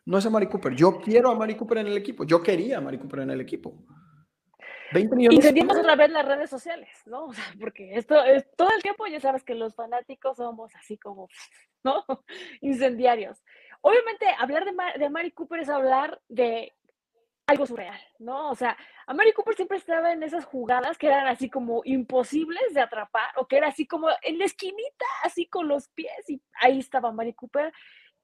No 0.05 0.17
es 0.17 0.25
a 0.25 0.31
Mari 0.31 0.47
Cooper. 0.47 0.73
Yo 0.75 0.99
quiero 0.99 1.29
a 1.29 1.35
Mari 1.35 1.55
Cooper 1.55 1.79
en 1.79 1.87
el 1.87 1.97
equipo. 1.97 2.23
Yo 2.23 2.41
quería 2.41 2.79
a 2.79 2.81
Mari 2.81 2.97
Cooper 2.97 3.19
en 3.19 3.29
el 3.29 3.41
equipo. 3.41 3.85
20 4.91 5.15
millones. 5.15 5.37
Incendiamos 5.37 5.77
otra 5.77 5.95
vez 5.95 6.09
las 6.09 6.25
redes 6.25 6.49
sociales, 6.49 6.89
¿no? 7.05 7.25
O 7.25 7.33
sea, 7.33 7.43
porque 7.59 7.95
esto 7.95 8.23
es 8.23 8.49
todo 8.55 8.69
el 8.75 8.81
tiempo, 8.81 9.05
ya 9.05 9.19
sabes 9.19 9.43
que 9.43 9.53
los 9.53 9.75
fanáticos 9.75 10.37
somos 10.37 10.73
así 10.75 10.97
como, 10.97 11.27
¿no? 11.83 12.03
Incendiarios. 12.61 13.43
Obviamente, 13.81 14.27
hablar 14.37 14.65
de, 14.65 14.73
de 14.99 15.09
Mari 15.09 15.31
Cooper 15.31 15.59
es 15.59 15.69
hablar 15.69 16.21
de 16.27 16.73
algo 17.47 17.65
surreal, 17.65 17.99
¿no? 18.19 18.49
O 18.49 18.55
sea, 18.55 18.75
a 19.05 19.13
Mari 19.13 19.31
Cooper 19.33 19.55
siempre 19.55 19.77
estaba 19.77 20.11
en 20.11 20.23
esas 20.23 20.45
jugadas 20.45 20.97
que 20.97 21.07
eran 21.07 21.27
así 21.27 21.49
como 21.49 21.81
imposibles 21.85 22.73
de 22.73 22.81
atrapar, 22.81 23.31
o 23.37 23.47
que 23.47 23.57
era 23.57 23.67
así 23.67 23.85
como 23.85 24.09
en 24.23 24.39
la 24.39 24.45
esquinita, 24.45 25.05
así 25.23 25.45
con 25.45 25.67
los 25.67 25.87
pies, 25.89 26.29
y 26.29 26.41
ahí 26.59 26.79
estaba 26.79 27.11
Mari 27.11 27.33
Cooper 27.33 27.71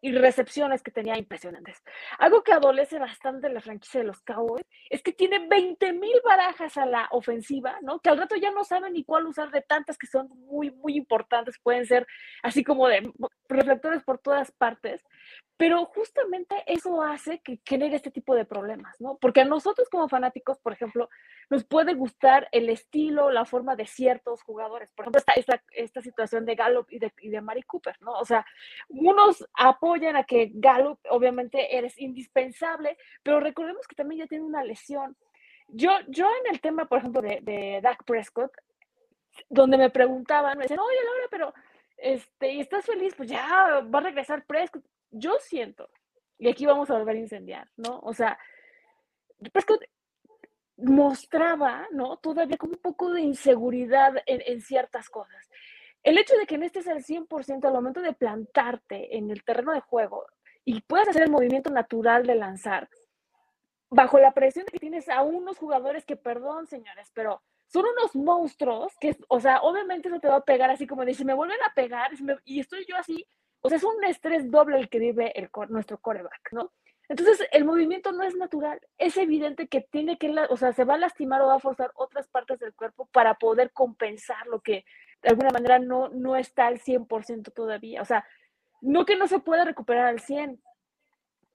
y 0.04 0.12
recepciones 0.14 0.82
que 0.82 0.90
tenía 0.90 1.18
impresionantes. 1.18 1.84
Algo 2.18 2.44
que 2.44 2.54
adolece 2.54 2.98
bastante 2.98 3.50
la 3.50 3.62
franquicia 3.62 4.00
de 4.00 4.08
los 4.08 4.20
Cowboys 4.22 4.66
es 4.90 5.04
que 5.04 5.14
tiene 5.14 5.48
20 5.48 5.94
mil 5.94 6.20
barajas 6.26 6.76
a 6.78 6.88
la 6.88 7.08
ofensiva, 7.12 7.78
¿no? 7.84 8.00
Que 8.00 8.10
al 8.10 8.18
rato 8.18 8.36
ya 8.36 8.50
no 8.50 8.64
saben 8.64 8.94
ni 8.94 9.04
cuál 9.04 9.28
usar 9.28 9.52
de 9.52 9.62
tantas 9.62 10.00
que 10.00 10.08
son 10.08 10.28
muy, 10.48 10.72
muy 10.72 10.96
importantes, 10.96 11.60
pueden 11.62 11.86
ser 11.86 12.08
así 12.42 12.64
como 12.64 12.88
de 12.88 13.12
reflectores 13.48 14.02
por 14.04 14.18
todas 14.18 14.52
partes, 14.52 15.04
pero 15.62 15.86
justamente 15.86 16.56
eso 16.66 17.04
hace 17.04 17.40
que 17.42 17.60
genere 17.64 17.96
este 17.96 18.10
tipo 18.10 18.34
de 18.34 18.46
problemas, 18.46 19.00
¿no? 19.00 19.20
Porque 19.22 19.42
a 19.42 19.46
nosotros 19.46 19.90
como 19.90 20.10
fanáticos, 20.10 20.58
por 20.58 20.74
ejemplo, 20.74 21.08
nos 21.52 21.64
puede 21.66 21.94
gustar 21.94 22.48
el 22.52 22.68
estilo, 22.68 23.30
la 23.30 23.46
forma 23.46 23.76
de 23.76 23.86
ciertos 23.86 24.42
jugadores. 24.42 24.92
Por 24.96 25.04
ejemplo, 25.04 25.20
esta, 25.20 25.34
esta, 25.34 25.64
esta 25.70 26.02
situación 26.02 26.48
de 26.48 26.56
Gallup 26.56 26.88
y 26.90 26.98
de, 26.98 27.14
y 27.22 27.30
de 27.30 27.42
Mari 27.42 27.62
Cooper, 27.62 27.96
¿no? 28.02 28.14
O 28.14 28.26
sea, 28.26 28.44
unos 28.90 29.48
apoyan 29.54 30.16
a 30.16 30.24
que 30.24 30.50
Gallup, 30.52 30.98
obviamente, 31.12 31.78
eres 31.78 31.96
indispensable, 32.00 32.98
pero 33.22 33.40
recordemos 33.40 33.86
que 33.88 33.96
también 33.96 34.22
ya 34.22 34.28
tiene 34.28 34.46
una 34.46 34.64
lesión. 34.64 35.16
Yo, 35.68 35.92
yo 36.08 36.28
en 36.44 36.56
el 36.56 36.60
tema, 36.60 36.86
por 36.86 36.98
ejemplo, 36.98 37.22
de, 37.22 37.38
de 37.44 37.82
Dak 37.84 38.04
Prescott, 38.04 38.52
donde 39.48 39.78
me 39.78 39.92
preguntaban, 39.92 40.58
me 40.58 40.64
decían, 40.64 40.80
oye, 40.80 40.98
Laura, 41.06 41.28
pero 41.30 41.54
este, 41.98 42.54
y 42.54 42.62
estás 42.62 42.84
feliz, 42.84 43.14
pues 43.16 43.30
ya 43.30 43.82
va 43.82 44.00
a 44.00 44.02
regresar 44.02 44.44
Prescott 44.48 44.84
yo 45.12 45.38
siento, 45.40 45.90
y 46.38 46.50
aquí 46.50 46.66
vamos 46.66 46.90
a 46.90 46.98
volver 46.98 47.18
a 47.18 47.20
incendiar, 47.20 47.70
¿no? 47.78 48.00
O 48.00 48.14
sea, 48.14 48.38
Prescott 49.52 49.84
mostraba, 50.78 51.88
¿no? 51.92 52.18
Todavía 52.18 52.58
como 52.58 52.74
un 52.74 52.82
poco 52.82 53.12
de 53.12 53.22
inseguridad 53.22 54.16
en, 54.26 54.62
ciertas 54.62 55.10
cosas. 55.10 55.50
El 56.04 56.18
hecho 56.18 56.36
de 56.36 56.48
que 56.48 56.58
no 56.58 56.66
estés 56.66 56.88
al 56.88 57.04
100% 57.04 57.66
al 57.66 57.74
momento 57.74 58.02
de 58.02 58.14
plantarte 58.14 59.16
en 59.18 59.30
el 59.30 59.44
terreno 59.44 59.72
de 59.74 59.82
juego 59.82 60.26
y 60.66 60.82
puedas 60.82 61.10
hacer 61.10 61.24
el 61.24 61.32
movimiento 61.32 61.70
natural 61.70 62.26
de 62.26 62.36
lanzar, 62.36 62.90
bajo 63.90 64.20
la 64.20 64.34
presión 64.34 64.66
de 64.66 64.72
que 64.72 64.80
tienes 64.80 65.10
a 65.10 65.22
unos 65.22 65.58
jugadores 65.58 66.06
que, 66.06 66.16
perdón, 66.16 66.66
señores, 66.66 67.12
pero 67.14 67.44
son 67.68 67.86
unos 67.86 68.16
monstruos 68.16 68.94
que, 69.00 69.16
o 69.28 69.40
sea, 69.40 69.62
obviamente 69.62 70.08
eso 70.08 70.20
te 70.20 70.28
va 70.28 70.38
a 70.38 70.46
pegar 70.46 70.72
así 70.72 70.88
como 70.88 71.06
dice, 71.06 71.24
me 71.26 71.34
vuelven 71.34 71.62
a 71.64 71.74
pegar 71.74 72.12
y 72.46 72.60
estoy 72.60 72.86
yo 72.88 72.96
así 72.98 73.28
o 73.62 73.70
sea, 73.70 73.78
es 73.78 73.84
un 73.84 74.04
estrés 74.04 74.50
doble 74.50 74.78
el 74.78 74.90
que 74.90 75.00
vive 75.00 75.38
el, 75.40 75.50
nuestro 75.70 76.00
coreback, 76.00 76.52
¿no? 76.52 76.72
Entonces, 77.10 77.46
el 77.52 77.66
movimiento 77.66 78.14
no 78.14 78.24
es 78.24 78.36
natural. 78.36 78.80
Es 78.98 79.18
evidente 79.18 79.68
que 79.68 79.82
tiene 79.82 80.18
que, 80.18 80.34
o 80.50 80.56
sea, 80.56 80.72
se 80.72 80.86
va 80.86 80.94
a 80.94 80.98
lastimar 80.98 81.42
o 81.42 81.48
va 81.48 81.56
a 81.56 81.60
forzar 81.60 81.92
otras 81.96 82.30
partes 82.30 82.60
del 82.60 82.74
cuerpo 82.74 83.08
para 83.12 83.34
poder 83.34 83.72
compensar 83.72 84.48
lo 84.48 84.62
que 84.62 84.86
de 85.22 85.30
alguna 85.30 85.50
manera 85.50 85.78
no, 85.78 86.08
no 86.10 86.38
está 86.38 86.68
al 86.68 86.80
100% 86.80 87.52
todavía. 87.54 88.02
O 88.02 88.06
sea, 88.06 88.26
no 88.82 89.06
que 89.06 89.18
no 89.18 89.28
se 89.28 89.40
pueda 89.40 89.66
recuperar 89.66 90.08
al 90.08 90.22
100, 90.22 90.62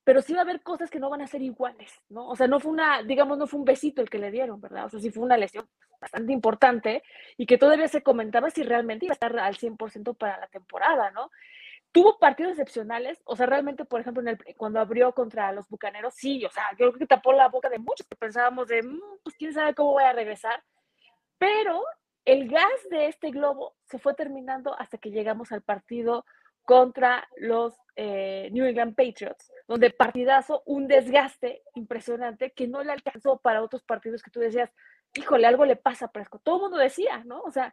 pero 0.04 0.22
sí 0.22 0.34
va 0.34 0.40
a 0.40 0.42
haber 0.42 0.62
cosas 0.62 0.90
que 0.90 1.00
no 1.00 1.10
van 1.10 1.22
a 1.22 1.26
ser 1.26 1.42
iguales, 1.42 1.90
¿no? 2.08 2.28
O 2.28 2.36
sea, 2.36 2.46
no 2.46 2.60
fue 2.60 2.70
una, 2.70 3.02
digamos, 3.02 3.38
no 3.38 3.46
fue 3.46 3.58
un 3.58 3.64
besito 3.64 4.02
el 4.02 4.10
que 4.10 4.18
le 4.18 4.30
dieron, 4.30 4.60
¿verdad? 4.60 4.84
O 4.84 4.88
sea, 4.90 5.00
sí 5.00 5.10
fue 5.10 5.24
una 5.24 5.36
lesión 5.36 5.68
bastante 6.00 6.32
importante 6.32 7.02
y 7.36 7.46
que 7.46 7.58
todavía 7.58 7.88
se 7.88 8.02
comentaba 8.02 8.50
si 8.50 8.62
realmente 8.62 9.06
iba 9.06 9.12
a 9.12 9.14
estar 9.14 9.36
al 9.38 9.56
100% 9.56 10.16
para 10.16 10.38
la 10.38 10.46
temporada, 10.48 11.10
¿no? 11.10 11.30
Tuvo 11.96 12.18
partidos 12.18 12.52
excepcionales, 12.52 13.22
o 13.24 13.36
sea, 13.36 13.46
realmente, 13.46 13.86
por 13.86 14.02
ejemplo, 14.02 14.20
en 14.20 14.28
el, 14.28 14.56
cuando 14.58 14.80
abrió 14.80 15.12
contra 15.12 15.50
los 15.52 15.66
Bucaneros, 15.66 16.12
sí, 16.12 16.44
o 16.44 16.50
sea, 16.50 16.64
yo 16.72 16.90
creo 16.90 16.98
que 16.98 17.06
tapó 17.06 17.32
la 17.32 17.48
boca 17.48 17.70
de 17.70 17.78
muchos 17.78 18.06
que 18.06 18.16
pensábamos 18.16 18.68
de, 18.68 18.82
mm, 18.82 19.00
pues 19.24 19.34
quién 19.38 19.54
sabe 19.54 19.74
cómo 19.74 19.92
voy 19.92 20.04
a 20.04 20.12
regresar, 20.12 20.62
pero 21.38 21.82
el 22.26 22.50
gas 22.50 22.86
de 22.90 23.06
este 23.06 23.30
globo 23.30 23.76
se 23.84 23.98
fue 23.98 24.12
terminando 24.12 24.78
hasta 24.78 24.98
que 24.98 25.10
llegamos 25.10 25.52
al 25.52 25.62
partido 25.62 26.26
contra 26.64 27.26
los 27.38 27.72
eh, 27.94 28.50
New 28.52 28.66
England 28.66 28.94
Patriots, 28.94 29.50
donde 29.66 29.88
partidazo, 29.88 30.62
un 30.66 30.88
desgaste 30.88 31.62
impresionante 31.76 32.50
que 32.50 32.68
no 32.68 32.84
le 32.84 32.92
alcanzó 32.92 33.38
para 33.38 33.62
otros 33.62 33.82
partidos 33.84 34.22
que 34.22 34.30
tú 34.30 34.40
decías, 34.40 34.70
híjole, 35.14 35.46
algo 35.46 35.64
le 35.64 35.76
pasa 35.76 36.04
a 36.04 36.12
Prescott. 36.12 36.42
Todo 36.42 36.56
el 36.56 36.62
mundo 36.62 36.76
decía, 36.76 37.22
¿no? 37.24 37.40
O 37.40 37.50
sea, 37.50 37.72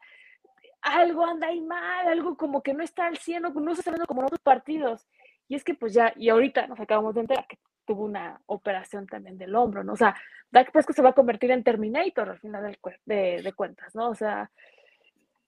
algo 0.83 1.25
anda 1.25 1.47
ahí 1.47 1.61
mal, 1.61 2.07
algo 2.07 2.35
como 2.35 2.61
que 2.61 2.73
no 2.73 2.83
está 2.83 3.07
al 3.07 3.17
cielo, 3.17 3.49
no 3.49 3.73
se 3.73 3.81
está 3.81 3.91
viendo 3.91 4.05
como 4.05 4.21
en 4.21 4.25
otros 4.27 4.41
partidos. 4.41 5.07
Y 5.47 5.55
es 5.55 5.63
que 5.63 5.73
pues 5.73 5.93
ya, 5.93 6.13
y 6.15 6.29
ahorita 6.29 6.67
nos 6.67 6.79
acabamos 6.79 7.15
de 7.15 7.21
enterar 7.21 7.47
que 7.47 7.57
tuvo 7.85 8.03
una 8.05 8.41
operación 8.45 9.07
también 9.07 9.37
del 9.37 9.55
hombro, 9.55 9.83
¿no? 9.83 9.93
O 9.93 9.97
sea, 9.97 10.15
Dak 10.51 10.71
Prescott 10.71 10.95
se 10.95 11.01
va 11.01 11.09
a 11.09 11.13
convertir 11.13 11.51
en 11.51 11.63
Terminator 11.63 12.29
al 12.29 12.39
final 12.39 12.77
de, 13.05 13.41
de, 13.43 13.53
cuentas, 13.53 13.93
¿no? 13.95 14.09
O 14.09 14.15
sea, 14.15 14.51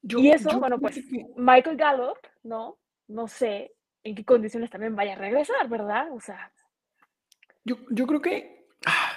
y 0.01 0.29
eso, 0.29 0.59
bueno, 0.59 0.79
pues 0.79 0.99
Michael 1.35 1.77
Gallup, 1.77 2.17
¿no? 2.43 2.77
No 3.07 3.27
sé 3.27 3.73
en 4.03 4.15
qué 4.15 4.23
condiciones 4.23 4.69
también 4.69 4.95
vaya 4.95 5.13
a 5.13 5.17
regresar, 5.17 5.67
¿verdad? 5.67 6.11
O 6.11 6.19
sea. 6.19 6.51
Yo, 7.63 7.77
yo 7.89 8.05
creo 8.05 8.21
que. 8.21 8.67
Ah, 8.85 9.11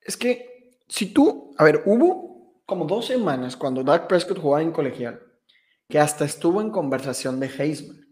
es 0.00 0.16
que 0.16 0.78
si 0.88 1.12
tú. 1.12 1.54
A 1.58 1.64
ver, 1.64 1.82
hubo 1.86 2.39
como 2.70 2.84
dos 2.84 3.06
semanas 3.06 3.56
cuando 3.56 3.82
Dak 3.82 4.06
Prescott 4.06 4.38
jugaba 4.38 4.62
en 4.62 4.70
colegial 4.70 5.20
que 5.88 5.98
hasta 5.98 6.24
estuvo 6.24 6.60
en 6.60 6.70
conversación 6.70 7.40
de 7.40 7.48
Heisman. 7.48 8.06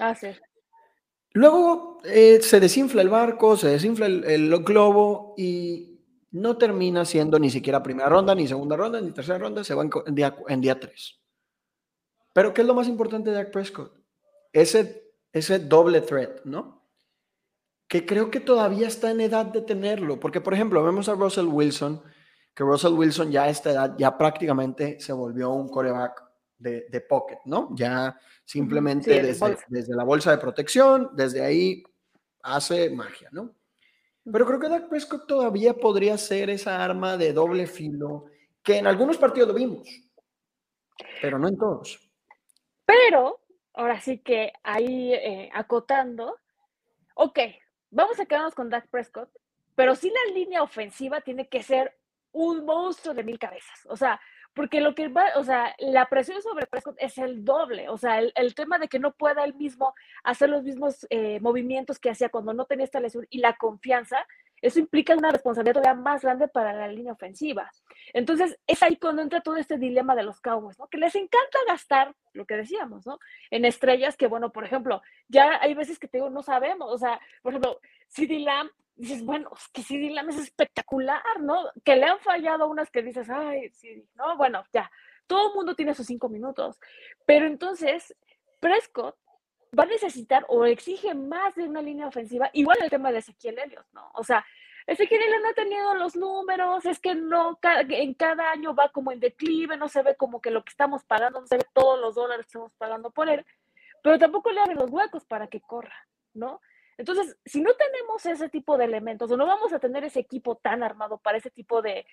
Ah, 0.00 0.12
sí. 0.12 0.26
Luego 1.34 2.00
eh, 2.02 2.40
se 2.42 2.58
desinfla 2.58 3.00
el 3.00 3.08
barco, 3.08 3.56
se 3.56 3.68
desinfla 3.68 4.06
el, 4.06 4.64
globo 4.64 5.34
y 5.38 6.00
no 6.32 6.56
termina 6.56 7.04
siendo 7.04 7.38
ni 7.38 7.48
siquiera 7.48 7.80
primera 7.80 8.08
ronda, 8.08 8.34
ni 8.34 8.48
segunda 8.48 8.76
ronda, 8.76 9.00
ni 9.00 9.12
tercera 9.12 9.38
ronda, 9.38 9.62
se 9.62 9.74
va 9.74 9.84
en, 9.84 10.14
día, 10.16 10.36
en 10.48 10.60
día 10.60 10.80
3. 10.80 11.20
Pero 12.34 12.52
¿qué 12.52 12.62
es 12.62 12.66
lo 12.66 12.74
más 12.74 12.88
importante 12.88 13.30
de 13.30 13.36
Dak 13.36 13.52
Prescott? 13.52 13.94
Ese, 14.52 15.14
ese 15.32 15.60
doble 15.60 16.00
threat, 16.00 16.44
¿no? 16.44 16.88
Que 17.86 18.04
creo 18.04 18.32
que 18.32 18.40
todavía 18.40 18.88
está 18.88 19.12
en 19.12 19.20
edad 19.20 19.46
de 19.46 19.62
tenerlo, 19.62 20.18
porque 20.18 20.40
por 20.40 20.54
ejemplo, 20.54 20.82
vemos 20.82 21.08
a 21.08 21.14
Russell 21.14 21.46
Wilson, 21.46 22.02
que 22.54 22.64
Russell 22.64 22.92
Wilson 22.92 23.30
ya 23.30 23.44
a 23.44 23.48
esta 23.48 23.70
edad 23.70 23.94
ya 23.98 24.16
prácticamente 24.16 24.98
se 25.00 25.12
volvió 25.12 25.50
un 25.50 25.68
coreback 25.68 26.22
de, 26.58 26.86
de 26.90 27.00
pocket, 27.00 27.38
¿no? 27.46 27.70
Ya 27.74 28.18
simplemente 28.44 29.22
desde, 29.22 29.94
la 29.94 30.04
bolsa 30.04 30.32
de 30.32 30.38
protección, 30.38 31.10
desde 31.14 31.42
ahí 31.42 31.82
hace 32.42 32.90
magia, 32.90 33.28
¿no? 33.32 33.54
Pero 34.24 34.44
creo 34.46 34.60
que 34.60 34.68
Dak 34.68 34.88
Prescott 34.88 35.26
todavía 35.26 35.74
podría 35.74 36.18
ser 36.18 36.50
esa 36.50 36.84
arma 36.84 37.16
de 37.16 37.32
doble 37.32 37.66
filo 37.66 38.26
que 38.62 38.76
en 38.76 38.86
algunos 38.86 39.16
partidos 39.16 39.48
lo 39.48 39.54
vimos, 39.54 39.88
pero 41.22 41.38
no 41.38 41.48
en 41.48 41.56
todos. 41.56 42.10
Pero, 42.84 43.40
ahora 43.72 44.00
sí 44.00 44.18
que 44.18 44.52
ahí 44.62 45.14
eh, 45.14 45.48
acotando, 45.54 46.36
ok, 47.14 47.38
vamos 47.90 48.18
a 48.20 48.26
quedarnos 48.26 48.54
con 48.54 48.68
Dak 48.68 48.88
Prescott, 48.88 49.30
pero 49.74 49.94
sí 49.94 50.10
la 50.10 50.34
línea 50.34 50.62
ofensiva 50.62 51.20
tiene 51.20 51.48
que 51.48 51.62
ser 51.62 51.96
un 52.32 52.64
monstruo 52.64 53.14
de 53.14 53.24
mil 53.24 53.38
cabezas. 53.38 53.86
O 53.88 53.96
sea, 53.96 54.20
porque 54.54 54.80
lo 54.80 54.94
que 54.94 55.08
va, 55.08 55.24
o 55.36 55.44
sea, 55.44 55.74
la 55.78 56.08
presión 56.08 56.42
sobre 56.42 56.66
Prescott 56.66 56.96
es 56.98 57.18
el 57.18 57.44
doble, 57.44 57.88
o 57.88 57.96
sea, 57.96 58.18
el, 58.18 58.54
tema 58.54 58.78
de 58.78 58.88
que 58.88 58.98
no 58.98 59.12
pueda 59.12 59.44
él 59.44 59.54
mismo 59.54 59.94
hacer 60.24 60.48
los 60.48 60.64
mismos 60.64 61.06
eh, 61.10 61.38
movimientos 61.40 61.98
que 61.98 62.10
hacía 62.10 62.30
cuando 62.30 62.52
no 62.52 62.64
tenía 62.64 62.84
esta 62.84 63.00
lesión 63.00 63.26
y 63.30 63.38
la 63.38 63.56
confianza, 63.56 64.26
eso 64.60 64.78
implica 64.78 65.14
una 65.14 65.30
responsabilidad 65.30 65.80
todavía 65.80 66.02
más 66.02 66.22
grande 66.22 66.48
para 66.48 66.74
la 66.74 66.88
línea 66.88 67.12
ofensiva. 67.12 67.70
Entonces, 68.12 68.58
es 68.66 68.82
ahí 68.82 68.96
cuando 68.96 69.22
entra 69.22 69.40
todo 69.40 69.56
este 69.56 69.78
dilema 69.78 70.14
de 70.14 70.22
los 70.22 70.40
Cowboys, 70.40 70.78
¿no? 70.78 70.88
Que 70.88 70.98
les 70.98 71.14
encanta 71.14 71.58
gastar, 71.66 72.14
lo 72.34 72.44
que 72.44 72.56
decíamos, 72.56 73.06
¿no? 73.06 73.18
En 73.50 73.64
estrellas 73.64 74.16
que, 74.16 74.26
bueno, 74.26 74.52
por 74.52 74.64
ejemplo, 74.64 75.00
ya 75.28 75.58
hay 75.62 75.74
veces 75.74 75.98
que 75.98 76.08
te 76.08 76.18
digo, 76.18 76.28
no 76.28 76.42
sabemos, 76.42 76.92
o 76.92 76.98
sea, 76.98 77.20
por 77.42 77.52
ejemplo, 77.52 77.80
CD 78.08 78.40
Lamb 78.40 78.70
dices, 79.00 79.24
bueno, 79.24 79.50
es 79.56 79.68
que 79.68 79.82
CD 79.82 80.10
Lamb 80.10 80.30
es 80.30 80.38
espectacular, 80.38 81.40
¿no? 81.40 81.70
Que 81.84 81.96
le 81.96 82.04
han 82.04 82.20
fallado 82.20 82.68
unas 82.68 82.90
que 82.90 83.02
dices, 83.02 83.28
ay, 83.30 83.70
sí, 83.70 84.06
no, 84.14 84.36
bueno, 84.36 84.62
ya, 84.72 84.90
todo 85.26 85.48
el 85.48 85.54
mundo 85.54 85.74
tiene 85.74 85.94
sus 85.94 86.06
cinco 86.06 86.28
minutos, 86.28 86.78
pero 87.24 87.46
entonces 87.46 88.14
Prescott 88.60 89.16
va 89.78 89.84
a 89.84 89.86
necesitar 89.86 90.44
o 90.48 90.66
exige 90.66 91.14
más 91.14 91.54
de 91.54 91.64
una 91.64 91.80
línea 91.80 92.08
ofensiva, 92.08 92.50
igual 92.52 92.78
el 92.82 92.90
tema 92.90 93.10
de 93.10 93.18
Ezequiel 93.18 93.58
Elliott, 93.58 93.86
¿no? 93.92 94.10
O 94.14 94.22
sea, 94.22 94.44
Ezequiel 94.86 95.22
Elliott 95.22 95.42
no 95.42 95.48
ha 95.48 95.54
tenido 95.54 95.94
los 95.94 96.16
números, 96.16 96.84
es 96.84 96.98
que 96.98 97.14
no, 97.14 97.58
en 97.62 98.14
cada 98.14 98.50
año 98.50 98.74
va 98.74 98.90
como 98.90 99.12
en 99.12 99.20
declive, 99.20 99.78
no 99.78 99.88
se 99.88 100.02
ve 100.02 100.14
como 100.16 100.40
que 100.42 100.50
lo 100.50 100.62
que 100.62 100.70
estamos 100.70 101.04
pagando, 101.04 101.40
no 101.40 101.46
se 101.46 101.56
ve 101.56 101.66
todos 101.72 101.98
los 101.98 102.16
dólares 102.16 102.44
que 102.44 102.50
estamos 102.50 102.74
pagando 102.74 103.10
por 103.10 103.30
él, 103.30 103.46
pero 104.02 104.18
tampoco 104.18 104.50
le 104.50 104.60
abre 104.60 104.74
los 104.74 104.90
huecos 104.90 105.24
para 105.24 105.46
que 105.46 105.60
corra, 105.60 106.06
¿no? 106.34 106.60
Entonces, 107.00 107.34
si 107.46 107.62
no 107.62 107.70
tenemos 107.72 108.26
ese 108.26 108.50
tipo 108.50 108.76
de 108.76 108.84
elementos 108.84 109.30
o 109.30 109.36
no 109.38 109.46
vamos 109.46 109.72
a 109.72 109.78
tener 109.78 110.04
ese 110.04 110.20
equipo 110.20 110.56
tan 110.56 110.82
armado 110.82 111.16
para 111.16 111.38
ese 111.38 111.50
tipo 111.50 111.80
de, 111.80 112.04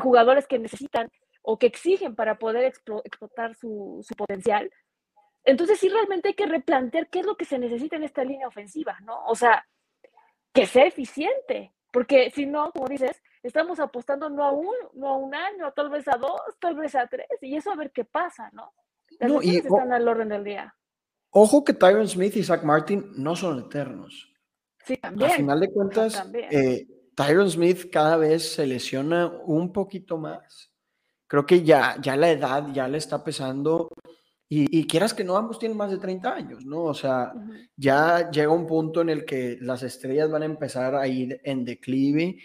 jugadores 0.00 0.46
que 0.46 0.60
necesitan 0.60 1.10
o 1.42 1.58
que 1.58 1.66
exigen 1.66 2.14
para 2.14 2.38
poder 2.38 2.64
explotar 2.64 3.56
su, 3.56 4.06
potencial, 4.16 4.70
entonces 5.42 5.80
sí 5.80 5.88
realmente 5.88 6.28
hay 6.28 6.34
que 6.34 6.46
replantear 6.46 7.08
qué 7.08 7.20
es 7.20 7.26
lo 7.26 7.36
que 7.36 7.44
se 7.44 7.58
necesita 7.58 7.96
en 7.96 8.04
esta 8.04 8.22
línea 8.22 8.46
ofensiva, 8.46 8.96
¿no? 9.02 9.24
O 9.26 9.34
sea, 9.34 9.66
que 10.52 10.66
sea 10.66 10.86
eficiente, 10.86 11.72
porque 11.92 12.30
si 12.30 12.46
no, 12.46 12.70
como 12.70 12.86
dices, 12.86 13.20
estamos 13.42 13.80
apostando 13.80 14.30
no 14.30 14.44
a 14.44 14.52
un, 14.52 14.76
no 14.94 15.08
a 15.08 15.16
un 15.16 15.34
año, 15.34 15.72
tal 15.72 15.90
vez 15.90 16.06
a 16.06 16.18
dos, 16.18 16.40
tal 16.60 16.76
vez 16.76 16.94
a 16.94 17.08
tres, 17.08 17.26
y 17.42 17.56
eso 17.56 17.72
a 17.72 17.76
ver 17.76 17.90
qué 17.90 18.04
pasa, 18.04 18.48
¿no? 18.52 18.72
Las 19.18 19.28
no, 19.28 19.42
y, 19.42 19.56
están 19.56 19.92
al 19.92 20.06
orden 20.06 20.28
del 20.28 20.44
día. 20.44 20.76
Ojo 21.30 21.64
que 21.64 21.72
Tyron 21.72 22.06
Smith 22.06 22.36
y 22.36 22.44
Zach 22.44 22.62
Martin 22.62 23.10
no 23.16 23.34
son 23.34 23.58
eternos. 23.58 24.35
Sí, 24.86 24.96
también. 24.98 25.30
Al 25.30 25.36
final 25.36 25.60
de 25.60 25.72
cuentas, 25.72 26.30
eh, 26.50 26.86
Tyron 27.16 27.50
Smith 27.50 27.90
cada 27.90 28.16
vez 28.16 28.54
se 28.54 28.66
lesiona 28.66 29.26
un 29.26 29.72
poquito 29.72 30.16
más. 30.16 30.70
Creo 31.26 31.44
que 31.44 31.64
ya, 31.64 31.96
ya 32.00 32.16
la 32.16 32.30
edad 32.30 32.68
ya 32.72 32.86
le 32.86 32.98
está 32.98 33.24
pesando. 33.24 33.88
Y, 34.48 34.86
quieras 34.86 35.12
que 35.12 35.24
no, 35.24 35.36
ambos 35.36 35.58
tienen 35.58 35.76
más 35.76 35.90
de 35.90 35.98
30 35.98 36.32
años, 36.32 36.64
¿no? 36.64 36.84
O 36.84 36.94
sea, 36.94 37.32
ya 37.76 38.30
llega 38.30 38.52
un 38.52 38.64
punto 38.64 39.00
en 39.00 39.08
el 39.08 39.24
que 39.24 39.58
las 39.60 39.82
estrellas 39.82 40.30
van 40.30 40.42
a 40.42 40.46
empezar 40.46 40.94
a 40.94 41.08
ir 41.08 41.40
en 41.42 41.64
declive. 41.64 42.38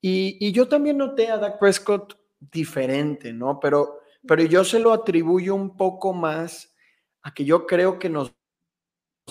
Y, 0.00 0.36
y 0.38 0.52
yo 0.52 0.68
también 0.68 0.98
noté 0.98 1.32
a 1.32 1.38
Dak 1.38 1.58
Prescott 1.58 2.16
diferente, 2.38 3.32
¿no? 3.32 3.58
Pero, 3.58 4.02
pero 4.24 4.44
yo 4.44 4.62
se 4.62 4.78
lo 4.78 4.92
atribuyo 4.92 5.56
un 5.56 5.76
poco 5.76 6.12
más 6.12 6.76
a 7.22 7.34
que 7.34 7.44
yo 7.44 7.66
creo 7.66 7.98
que 7.98 8.08
nos 8.08 8.32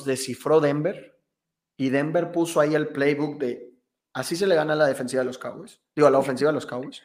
descifró 0.05 0.59
Denver 0.59 1.10
y 1.81 1.89
Denver 1.89 2.31
puso 2.31 2.59
ahí 2.59 2.75
el 2.75 2.89
playbook 2.89 3.39
de 3.39 3.73
así 4.13 4.35
se 4.35 4.45
le 4.45 4.53
gana 4.53 4.73
a 4.73 4.75
la 4.75 4.85
defensiva 4.85 5.21
de 5.21 5.25
los 5.25 5.39
Cowboys, 5.39 5.81
digo, 5.95 6.07
a 6.07 6.11
la 6.11 6.19
ofensiva 6.19 6.51
de 6.51 6.53
los 6.53 6.67
Cowboys. 6.67 7.01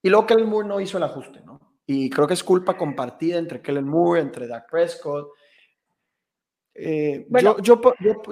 Y 0.00 0.08
luego 0.08 0.28
Kellen 0.28 0.48
Moore 0.48 0.68
no 0.68 0.80
hizo 0.80 0.96
el 0.96 1.02
ajuste, 1.02 1.40
¿no? 1.40 1.74
Y 1.86 2.08
creo 2.08 2.28
que 2.28 2.34
es 2.34 2.44
culpa 2.44 2.76
compartida 2.76 3.36
entre 3.36 3.60
Kellen 3.60 3.88
Moore, 3.88 4.20
entre 4.20 4.46
Dak 4.46 4.70
Prescott. 4.70 5.32
Eh, 6.72 7.26
yo, 7.42 7.58
yo, 7.58 7.80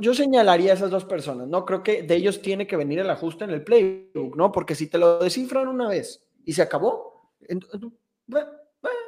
yo, 0.01 0.15
señalaría 0.15 0.71
a 0.71 0.75
esas 0.77 0.93
dos 0.93 1.05
personas, 1.05 1.49
¿no? 1.49 1.65
Creo 1.65 1.83
que 1.83 2.05
de 2.05 2.15
ellos 2.15 2.41
tiene 2.41 2.69
que 2.69 2.77
venir 2.77 3.01
el 3.01 3.11
ajuste 3.11 3.43
en 3.43 3.51
el 3.51 3.65
playbook, 3.65 4.37
¿no? 4.37 4.53
Porque 4.53 4.77
si 4.77 4.87
te 4.87 4.97
lo 4.97 5.19
descifran 5.19 5.67
una 5.67 5.89
vez 5.89 6.25
y 6.45 6.53
se 6.53 6.63
acabó, 6.63 7.33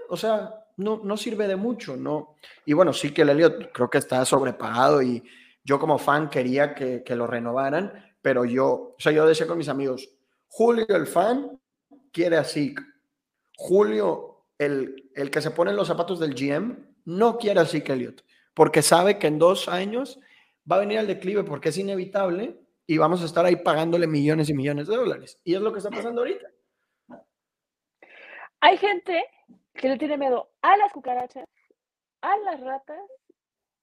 o 0.08 0.16
sea, 0.16 0.64
no, 0.78 1.00
no 1.04 1.16
sirve 1.16 1.46
de 1.46 1.54
mucho, 1.54 1.96
¿no? 1.96 2.34
Y 2.66 2.72
bueno, 2.72 2.92
sí 2.92 3.14
que 3.14 3.22
el 3.22 3.28
Elliot 3.28 3.70
creo 3.70 3.88
que 3.88 3.98
está 3.98 4.24
sobrepagado 4.24 5.00
y 5.00 5.22
yo 5.70 5.78
como 5.78 5.98
fan 5.98 6.28
quería 6.28 6.74
que, 6.74 7.04
lo 7.14 7.28
renovaran, 7.28 7.92
pero 8.20 8.44
yo, 8.44 8.66
o 8.66 8.96
sea, 8.98 9.12
yo 9.12 9.24
decía 9.24 9.46
con 9.46 9.56
mis 9.56 9.68
amigos, 9.68 10.10
Julio 10.48 10.84
el 10.88 11.06
fan 11.06 11.60
quiere 12.10 12.38
a 12.38 12.42
Zeke. 12.42 12.82
Julio, 13.56 14.46
el, 14.58 15.12
el 15.14 15.30
que 15.30 15.40
se 15.40 15.52
pone 15.52 15.70
en 15.70 15.76
los 15.76 15.86
zapatos 15.86 16.18
del 16.18 16.34
GM, 16.34 16.76
no 17.04 17.38
quiere 17.38 17.60
a 17.60 17.66
Zeke 17.66 17.92
Elliott, 17.92 18.24
porque 18.52 18.82
sabe 18.82 19.20
que 19.20 19.28
en 19.28 19.38
dos 19.38 19.68
años 19.68 20.18
va 20.68 20.74
a 20.74 20.80
venir 20.80 20.98
al 20.98 21.06
declive 21.06 21.44
porque 21.44 21.68
es 21.68 21.78
inevitable 21.78 22.58
y 22.84 22.98
vamos 22.98 23.22
a 23.22 23.26
estar 23.26 23.44
ahí 23.44 23.54
pagándole 23.54 24.08
millones 24.08 24.50
y 24.50 24.54
millones 24.54 24.88
de 24.88 24.96
dólares. 24.96 25.38
Y 25.44 25.54
es 25.54 25.60
lo 25.60 25.72
que 25.72 25.78
está 25.78 25.90
pasando 25.90 26.22
ahorita. 26.22 26.50
Hay 28.58 28.76
gente 28.76 29.24
que 29.74 29.88
le 29.88 29.98
tiene 29.98 30.18
miedo 30.18 30.50
a 30.62 30.76
las 30.78 30.92
cucarachas, 30.92 31.46
a 32.22 32.36
las 32.38 32.58
ratas 32.58 33.19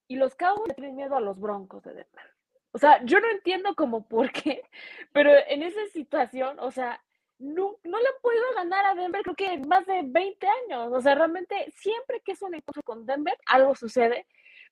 y 0.08 0.16
los 0.16 0.36
Cowboys 0.36 0.76
tienen 0.76 0.96
miedo 0.96 1.16
a 1.16 1.22
los 1.22 1.40
Broncos 1.40 1.84
de 1.84 1.92
Denver. 1.92 2.38
O 2.72 2.78
sea, 2.78 3.04
yo 3.04 3.20
no 3.20 3.30
entiendo 3.30 3.76
cómo 3.76 4.06
por 4.08 4.32
qué, 4.32 4.64
pero 5.12 5.32
en 5.48 5.64
esa 5.64 5.86
situación, 5.94 6.58
o 6.60 6.72
sea, 6.72 7.02
no, 7.40 7.78
no 7.84 8.00
le 8.00 8.08
han 8.08 8.22
podido 8.22 8.44
ganar 8.56 8.86
a 8.86 8.96
Denver 8.96 9.22
creo 9.22 9.36
que 9.36 9.58
más 9.60 9.86
de 9.86 10.02
20 10.04 10.48
años. 10.48 10.92
O 10.92 11.02
sea, 11.02 11.16
realmente 11.16 11.72
siempre 11.76 12.22
que 12.22 12.32
es 12.32 12.42
un 12.42 12.56
encuentro 12.56 12.84
con 12.84 13.06
Denver, 13.06 13.38
algo 13.46 13.76
sucede, 13.76 14.26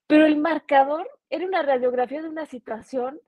pero 0.07 0.25
el 0.25 0.37
marcador 0.37 1.09
era 1.29 1.45
una 1.45 1.61
radiografía 1.61 2.21
de 2.21 2.29
una 2.29 2.45
situación 2.45 3.19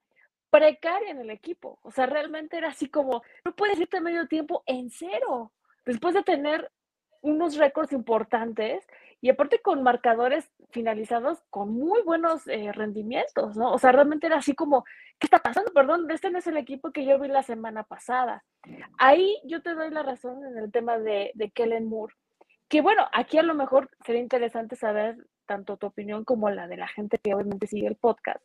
precaria 0.50 1.12
en 1.12 1.20
el 1.20 1.30
equipo. 1.30 1.80
O 1.84 1.92
sea, 1.92 2.06
realmente 2.06 2.58
era 2.58 2.70
así 2.70 2.90
como, 2.90 3.22
no 3.46 3.56
puedes 3.56 3.80
irte 3.80 4.02
medio 4.02 4.28
tiempo 4.28 4.64
en 4.66 4.90
cero, 4.90 5.52
después 5.86 6.14
de 6.14 6.24
tener 6.24 6.72
unos 7.22 7.58
récords 7.58 7.94
importantes 7.94 8.88
y 9.22 9.30
aparte 9.30 9.60
con 9.62 9.84
marcadores 9.84 10.52
finalizados 10.70 11.44
con 11.50 11.74
muy 11.74 12.02
buenos 12.04 12.48
eh, 12.48 12.72
rendimientos, 12.72 13.58
¿no? 13.58 13.74
O 13.74 13.80
sea, 13.80 13.92
realmente 13.92 14.28
era 14.28 14.38
así 14.38 14.54
como, 14.54 14.84
¿qué 15.20 15.26
está 15.28 15.40
pasando? 15.40 15.72
Perdón, 15.74 16.10
este 16.12 16.30
no 16.30 16.40
es 16.40 16.48
el 16.48 16.58
equipo 16.58 16.92
que 16.92 17.06
yo 17.06 17.20
vi 17.20 17.28
la 17.28 17.44
semana 17.44 17.84
pasada. 17.84 18.44
Ahí 18.98 19.40
yo 19.46 19.62
te 19.62 19.74
doy 19.74 19.90
la 19.90 20.04
razón 20.04 20.46
en 20.46 20.58
el 20.58 20.72
tema 20.72 20.98
de, 21.00 21.32
de 21.34 21.50
Kellen 21.50 21.88
Moore, 21.88 22.14
que 22.68 22.82
bueno, 22.82 23.08
aquí 23.14 23.38
a 23.38 23.44
lo 23.44 23.56
mejor 23.56 23.90
sería 24.06 24.22
interesante 24.22 24.76
saber 24.76 25.18
tanto 25.46 25.78
tu 25.78 25.88
opinión 25.88 26.24
como 26.24 26.50
la 26.50 26.68
de 26.68 26.78
la 26.78 26.88
gente 26.88 27.18
que 27.18 27.34
obviamente 27.34 27.68
sigue 27.68 27.88
el 27.88 27.96
podcast, 27.96 28.44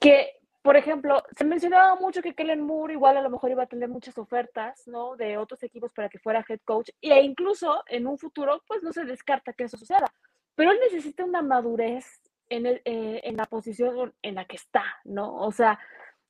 que 0.00 0.38
por 0.66 0.76
ejemplo, 0.76 1.22
se 1.38 1.44
mencionaba 1.44 1.94
mucho 1.94 2.20
que 2.20 2.34
Kellen 2.34 2.60
Moore 2.60 2.94
igual 2.94 3.16
a 3.16 3.22
lo 3.22 3.30
mejor 3.30 3.52
iba 3.52 3.62
a 3.62 3.68
tener 3.68 3.88
muchas 3.88 4.18
ofertas, 4.18 4.88
¿no? 4.88 5.14
De 5.14 5.38
otros 5.38 5.62
equipos 5.62 5.92
para 5.92 6.08
que 6.08 6.18
fuera 6.18 6.44
head 6.48 6.58
coach 6.64 6.88
e 7.00 7.20
incluso 7.20 7.84
en 7.86 8.08
un 8.08 8.18
futuro, 8.18 8.60
pues 8.66 8.82
no 8.82 8.92
se 8.92 9.04
descarta 9.04 9.52
que 9.52 9.62
eso 9.62 9.76
suceda. 9.76 10.12
Pero 10.56 10.72
él 10.72 10.80
necesita 10.82 11.24
una 11.24 11.40
madurez 11.40 12.20
en, 12.48 12.66
el, 12.66 12.82
eh, 12.84 13.20
en 13.22 13.36
la 13.36 13.44
posición 13.44 14.12
en 14.22 14.34
la 14.34 14.44
que 14.44 14.56
está, 14.56 14.82
¿no? 15.04 15.36
O 15.36 15.52
sea, 15.52 15.78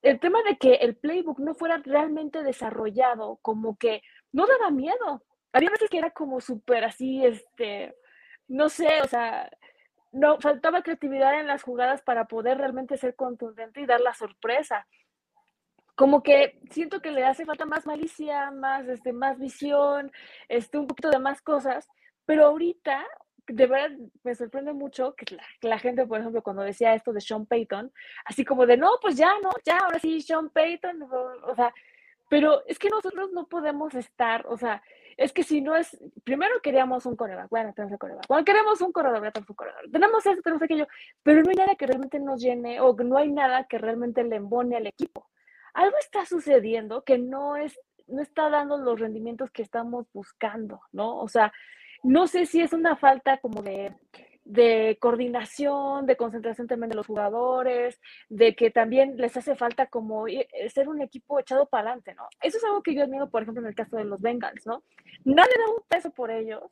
el 0.03 0.20
tema 0.20 0.43
de 0.43 0.59
que 0.59 0.74
el 0.74 0.97
playbook 0.97 1.39
no 1.39 1.55
fuera 1.55 1.80
realmente 1.82 2.43
desarrollado, 2.43 3.39
como 3.41 3.78
que 3.78 4.03
no 4.32 4.47
daba 4.47 4.70
miedo. 4.70 5.22
Había 5.51 5.70
veces 5.70 5.89
que 5.89 5.97
era 5.97 6.11
como 6.11 6.43
súper 6.43 6.84
así, 6.84 7.24
este, 7.24 7.97
no 8.49 8.68
sé, 8.68 9.01
o 9.03 9.09
sea, 9.09 9.49
no 10.17 10.41
faltaba 10.41 10.83
creatividad 10.83 11.39
en 11.39 11.47
las 11.47 11.62
jugadas 11.62 12.01
para 12.01 12.25
poder 12.25 12.57
realmente 12.57 12.97
ser 12.97 13.14
contundente 13.14 13.83
y 13.83 13.87
dar 13.87 14.01
la 14.01 14.14
sorpresa. 14.14 14.87
Como 15.95 16.23
que 16.23 16.59
siento 16.71 17.01
que 17.01 17.11
le 17.11 17.25
hace 17.25 17.45
falta 17.45 17.67
más 17.67 17.87
malicia, 17.87 18.51
más, 18.51 18.89
este, 18.89 19.12
más 19.12 19.39
visión, 19.39 20.11
este, 20.49 20.79
un 20.79 20.87
poquito 20.87 21.11
de 21.11 21.19
más 21.19 21.43
cosas, 21.43 21.87
pero 22.25 22.47
ahorita, 22.47 23.07
de 23.47 23.67
verdad, 23.67 23.97
me 24.25 24.35
sorprende 24.35 24.73
mucho 24.73 25.14
que 25.14 25.37
la, 25.61 25.79
gente, 25.79 26.07
por 26.07 26.19
ejemplo, 26.19 26.43
cuando 26.43 26.62
decía 26.62 26.95
esto 26.95 27.12
de 27.12 27.21
Sean 27.21 27.45
Payton, 27.45 27.93
así 28.25 28.45
como 28.45 28.64
de, 28.64 28.79
no, 28.79 28.93
pues 29.03 29.17
ya, 29.17 29.33
no, 29.43 29.51
ya, 29.67 29.79
ahora 29.79 29.99
sí, 29.99 30.23
Sean 30.23 30.49
Payton, 30.49 31.03
o 31.03 31.55
sea, 31.55 31.75
pero 32.31 32.64
es 32.67 32.79
que 32.79 32.89
nosotros 32.89 33.33
no 33.33 33.47
podemos 33.47 33.95
estar, 33.95 34.47
o 34.49 34.57
sea, 34.57 34.83
es 35.17 35.33
que 35.33 35.43
si 35.43 35.61
no 35.61 35.75
es, 35.75 35.97
primero 36.25 36.61
queríamos 36.62 37.07
un 37.07 37.17
coreback, 37.17 37.49
bueno, 37.49 37.73
tenemos 37.75 37.93
un 37.93 37.99
coreback, 37.99 38.27
bueno, 38.29 38.45
queremos 38.45 38.81
un 38.81 38.93
corredor, 38.93 39.21
tenemos 39.33 39.51
un 39.51 39.57
corredor, 39.57 39.91
tenemos 39.91 40.27
eso, 40.27 40.43
tenemos 40.43 40.62
aquello, 40.62 40.87
pero 41.23 41.43
no 41.43 41.51
hay 41.51 41.57
nada 41.57 41.75
que 41.75 41.87
realmente 41.87 42.19
nos 42.19 42.41
llene 42.41 42.81
o 42.81 42.95
no 42.95 43.17
hay 43.17 43.33
nada 43.33 43.64
que 43.64 43.79
realmente 43.79 44.23
le 44.25 44.37
embone 44.37 44.77
al 44.77 44.87
equipo. 44.87 45.29
Algo 45.73 45.97
está 45.99 46.27
sucediendo 46.27 47.03
que 47.03 47.19
no 47.19 47.57
es, 47.57 47.79
no 48.07 48.21
está 48.21 48.51
dando 48.51 48.77
los 48.79 49.01
rendimientos 49.01 49.51
que 49.51 49.62
estamos 49.62 50.07
buscando, 50.12 50.81
¿no? 50.93 51.19
O 51.19 51.29
sea, 51.29 51.53
no 52.03 52.27
sé 52.27 52.47
si 52.47 52.61
es 52.61 52.73
una 52.73 52.97
falta 52.97 53.39
como 53.39 53.62
de, 53.62 53.95
de 54.47 54.97
coordinación, 55.01 56.07
de 56.07 56.16
concentración 56.16 56.68
también 56.68 56.90
de 56.90 56.97
los 56.97 57.07
jugadores, 57.07 58.01
de 58.28 58.55
que 58.55 58.70
también 58.70 59.16
les 59.16 59.36
hace 59.36 59.57
falta 59.57 59.86
como 59.86 60.28
eh, 60.28 60.49
ser 60.72 60.88
un 60.88 61.03
equipo 61.03 61.40
echado 61.40 61.66
para 61.66 61.88
adelante, 61.88 62.14
¿no? 62.14 62.28
Eso 62.40 62.59
es 62.59 62.64
algo 62.64 62.82
que 62.82 62.94
yo 62.94 63.03
admiro, 63.03 63.28
por 63.28 63.42
ejemplo, 63.42 63.62
en 63.62 63.68
el 63.68 63.74
caso 63.74 63.97
de 63.97 64.05
los 64.05 64.22
Bengals, 64.22 64.64
¿no? 64.64 64.84
Nadie 65.24 65.53
da 65.59 65.72
un 65.72 65.82
peso 65.88 66.11
por 66.11 66.30
ellos, 66.30 66.62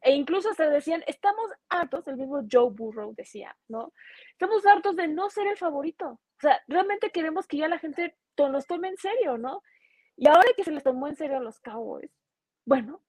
e 0.00 0.12
incluso 0.12 0.54
se 0.54 0.70
decían, 0.70 1.04
estamos 1.06 1.50
hartos, 1.68 2.08
el 2.08 2.16
mismo 2.16 2.42
Joe 2.50 2.70
Burrow 2.70 3.14
decía, 3.14 3.54
¿no? 3.68 3.92
Estamos 4.30 4.64
hartos 4.64 4.96
de 4.96 5.08
no 5.08 5.28
ser 5.28 5.48
el 5.48 5.56
favorito. 5.58 6.08
O 6.08 6.40
sea, 6.40 6.62
realmente 6.66 7.10
queremos 7.10 7.46
que 7.46 7.58
ya 7.58 7.68
la 7.68 7.78
gente 7.78 8.16
los 8.36 8.66
tome 8.66 8.88
en 8.88 8.96
serio, 8.96 9.36
¿no? 9.36 9.62
Y 10.16 10.28
ahora 10.28 10.48
que 10.56 10.64
se 10.64 10.70
les 10.70 10.82
tomó 10.82 11.08
en 11.08 11.16
serio 11.16 11.36
a 11.36 11.40
los 11.40 11.60
Cowboys, 11.60 12.10
bueno, 12.64 13.02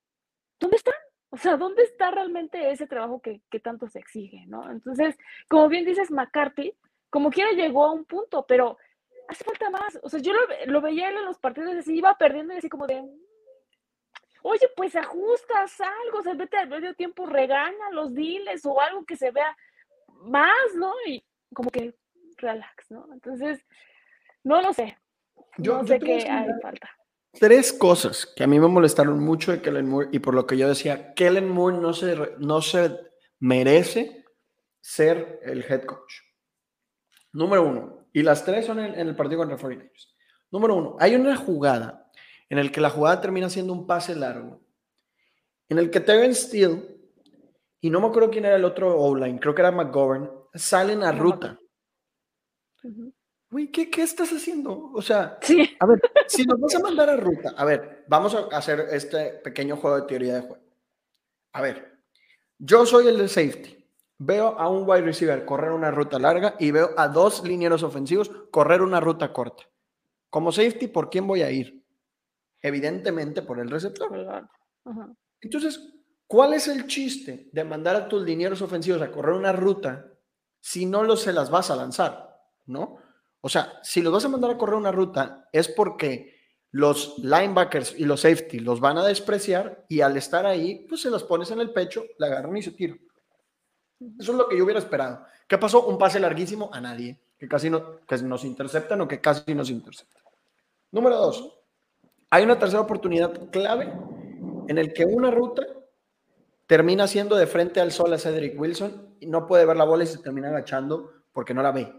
¿dónde 0.59 0.77
están? 0.77 0.95
O 1.31 1.37
sea, 1.37 1.57
¿dónde 1.57 1.83
está 1.83 2.09
realmente 2.09 2.71
ese 2.71 2.87
trabajo 2.87 3.21
que, 3.21 3.41
tanto 3.59 3.87
se 3.87 3.99
exige, 3.99 4.45
no? 4.47 4.69
Entonces, 4.71 5.15
como 5.47 5.67
bien 5.69 5.85
dices, 5.85 6.09
McCarthy, 6.09 6.73
como 7.09 7.29
quiera 7.29 7.51
llegó 7.51 7.85
a 7.85 7.91
un 7.91 8.05
punto, 8.05 8.45
pero 8.47 8.77
hace 9.27 9.43
falta 9.43 9.69
más. 9.69 9.99
O 10.01 10.09
sea, 10.09 10.19
yo 10.19 10.33
lo, 10.65 10.81
veía 10.81 11.09
en 11.09 11.25
los 11.25 11.37
partidos 11.37 11.75
así, 11.75 11.97
iba 11.97 12.17
perdiendo 12.17 12.53
y 12.53 12.57
así 12.57 12.67
como 12.67 12.87
de, 12.87 13.07
oye, 14.41 14.67
pues 14.75 14.95
ajustas 14.95 15.79
algo, 15.81 16.23
se 16.23 16.33
vete 16.33 16.57
al 16.57 16.69
medio 16.69 16.95
tiempo, 16.95 17.27
regana 17.27 17.91
los 17.91 18.13
diles 18.15 18.65
o 18.65 18.81
algo 18.81 19.05
que 19.05 19.15
se 19.15 19.29
vea 19.29 19.55
más, 20.23 20.73
¿no? 20.75 20.93
Y 21.05 21.23
como 21.53 21.69
que 21.69 21.93
relax, 22.37 22.89
¿no? 22.89 23.07
Entonces, 23.13 23.63
no 24.43 24.61
lo 24.61 24.73
sé. 24.73 24.97
Yo, 25.57 25.77
no 25.77 25.85
sé 25.85 25.99
qué 25.99 26.27
hay 26.27 26.49
falta 26.61 26.98
tres 27.31 27.73
cosas 27.73 28.25
que 28.25 28.43
a 28.43 28.47
mí 28.47 28.59
me 28.59 28.67
molestaron 28.67 29.19
mucho 29.19 29.51
de 29.51 29.61
Kellen 29.61 29.87
Moore 29.87 30.09
y 30.11 30.19
por 30.19 30.33
lo 30.33 30.45
que 30.45 30.57
yo 30.57 30.67
decía, 30.67 31.13
Kellen 31.13 31.49
Moore 31.49 31.77
no 31.77 31.93
se, 31.93 32.15
no 32.39 32.61
se 32.61 32.97
merece 33.39 34.25
ser 34.81 35.39
el 35.43 35.63
head 35.63 35.83
coach. 35.83 36.13
Número 37.31 37.63
uno, 37.63 38.07
y 38.13 38.23
las 38.23 38.43
tres 38.43 38.65
son 38.65 38.79
en, 38.79 38.95
el 38.95 39.15
partido 39.15 39.39
contra 39.39 39.57
49ers. 39.57 40.13
Número 40.51 40.75
uno, 40.75 40.97
hay 40.99 41.15
una 41.15 41.35
jugada 41.35 42.09
en 42.49 42.57
el 42.57 42.71
que 42.71 42.81
la 42.81 42.89
jugada 42.89 43.21
termina 43.21 43.49
siendo 43.49 43.73
un 43.73 43.85
pase 43.85 44.15
largo, 44.15 44.61
en 45.67 45.77
el 45.77 45.91
que 45.91 45.99
Terence 45.99 46.47
Steele, 46.47 46.97
y 47.79 47.89
no 47.89 48.01
me 48.01 48.07
acuerdo 48.07 48.31
quién 48.31 48.45
era 48.45 48.55
el 48.55 48.65
otro 48.65 48.97
O-line, 48.97 49.39
creo 49.39 49.53
que 49.53 49.61
era 49.61 49.71
McGovern, 49.71 50.29
salen 50.55 51.03
a 51.03 51.11
ruta. 51.11 51.59
Uy, 53.51 53.71
¿qué, 53.71 53.89
¿qué, 53.89 54.03
estás 54.03 54.29
haciendo? 54.29 54.91
O 54.93 55.01
sea, 55.01 55.39
a 55.79 55.85
ver, 55.87 56.01
si 56.27 56.45
nos 56.45 56.59
vas 56.59 56.75
a 56.75 56.79
mandar 56.79 57.09
a 57.09 57.15
ruta, 57.15 57.55
a 57.57 57.65
ver, 57.65 58.05
vamos 58.07 58.35
a 58.35 58.55
hacer 58.55 58.87
este 58.91 59.31
pequeño 59.43 59.75
juego 59.75 59.99
de 59.99 60.07
teoría 60.07 60.35
de 60.35 60.41
juego. 60.41 60.63
A 61.53 61.61
ver, 61.61 61.99
yo 62.59 62.85
soy 62.85 63.07
el 63.07 63.17
de 63.17 63.27
safety. 63.27 63.75
Veo 64.19 64.59
a 64.59 64.69
un 64.69 64.87
wide 64.87 65.01
receiver 65.01 65.45
correr 65.45 65.71
una 65.71 65.91
ruta 65.91 66.19
larga 66.19 66.55
y 66.59 66.71
veo 66.71 66.91
a 66.97 67.07
dos 67.07 67.43
linieros 67.43 67.83
ofensivos 67.83 68.29
correr 68.51 68.81
una 68.81 68.99
ruta 68.99 69.33
corta. 69.33 69.63
Como 70.29 70.51
safety, 70.51 70.87
¿por 70.87 71.09
quién 71.09 71.25
voy 71.25 71.41
a 71.41 71.49
ir? 71.49 71.83
Evidentemente 72.61 73.41
por 73.41 73.59
el 73.59 73.69
receptor. 73.69 74.47
Entonces, 75.41 75.91
¿cuál 76.27 76.53
es 76.53 76.67
el 76.67 76.85
chiste 76.85 77.49
de 77.51 77.63
mandar 77.63 77.95
a 77.95 78.07
tus 78.07 78.23
linieros 78.23 78.61
ofensivos 78.61 79.01
a 79.01 79.09
correr 79.09 79.33
una 79.33 79.53
ruta 79.53 80.05
si 80.59 80.85
no 80.85 81.03
los 81.03 81.21
se 81.21 81.33
las 81.33 81.49
vas 81.49 81.71
a 81.71 81.77
lanzar? 81.77 82.37
¿No? 82.65 82.98
O 83.41 83.49
sea, 83.49 83.79
si 83.83 84.01
los 84.01 84.11
vas 84.11 84.25
a 84.25 84.29
mandar 84.29 84.51
a 84.51 84.57
correr 84.57 84.75
una 84.75 84.91
ruta 84.91 85.47
es 85.51 85.67
porque 85.67 86.37
los 86.71 87.17
linebackers 87.19 87.95
y 87.97 88.05
los 88.05 88.21
safety 88.21 88.59
los 88.59 88.79
van 88.79 88.97
a 88.97 89.05
despreciar 89.05 89.85
y 89.87 90.01
al 90.01 90.17
estar 90.17 90.45
ahí, 90.45 90.85
pues 90.87 91.01
se 91.01 91.09
los 91.09 91.23
pones 91.23 91.49
en 91.51 91.61
el 91.61 91.71
pecho, 91.71 92.03
la 92.17 92.27
agarran 92.27 92.55
y 92.57 92.61
se 92.61 92.71
tiran. 92.71 92.99
Eso 94.19 94.31
es 94.31 94.37
lo 94.37 94.47
que 94.47 94.57
yo 94.57 94.63
hubiera 94.63 94.79
esperado. 94.79 95.25
¿Qué 95.47 95.57
pasó? 95.57 95.87
Un 95.87 95.97
pase 95.97 96.19
larguísimo 96.19 96.69
a 96.71 96.79
nadie, 96.79 97.19
que 97.37 97.47
casi 97.47 97.69
no, 97.69 97.99
que 98.01 98.17
nos 98.17 98.43
interceptan 98.43 99.01
o 99.01 99.07
que 99.07 99.19
casi 99.19 99.55
nos 99.55 99.69
interceptan. 99.69 100.21
Número 100.91 101.17
dos, 101.17 101.59
hay 102.29 102.43
una 102.43 102.59
tercera 102.59 102.81
oportunidad 102.81 103.49
clave 103.49 103.91
en 104.67 104.77
el 104.77 104.93
que 104.93 105.05
una 105.05 105.31
ruta 105.31 105.63
termina 106.67 107.07
siendo 107.07 107.35
de 107.35 107.47
frente 107.47 107.81
al 107.81 107.91
sol 107.91 108.13
a 108.13 108.19
Cedric 108.19 108.59
Wilson 108.59 109.15
y 109.19 109.25
no 109.25 109.47
puede 109.47 109.65
ver 109.65 109.75
la 109.75 109.85
bola 109.85 110.03
y 110.03 110.07
se 110.07 110.19
termina 110.19 110.49
agachando 110.49 111.11
porque 111.33 111.53
no 111.53 111.63
la 111.63 111.71
ve. 111.71 111.91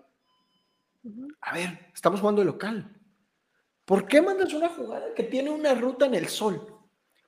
A 1.43 1.55
ver, 1.55 1.91
estamos 1.95 2.21
jugando 2.21 2.41
de 2.41 2.47
local. 2.47 2.97
¿Por 3.85 4.07
qué 4.07 4.23
mandas 4.23 4.53
una 4.53 4.69
jugada 4.69 5.15
que 5.15 5.25
tiene 5.25 5.51
una 5.51 5.75
ruta 5.75 6.07
en 6.07 6.15
el 6.15 6.29
sol? 6.29 6.81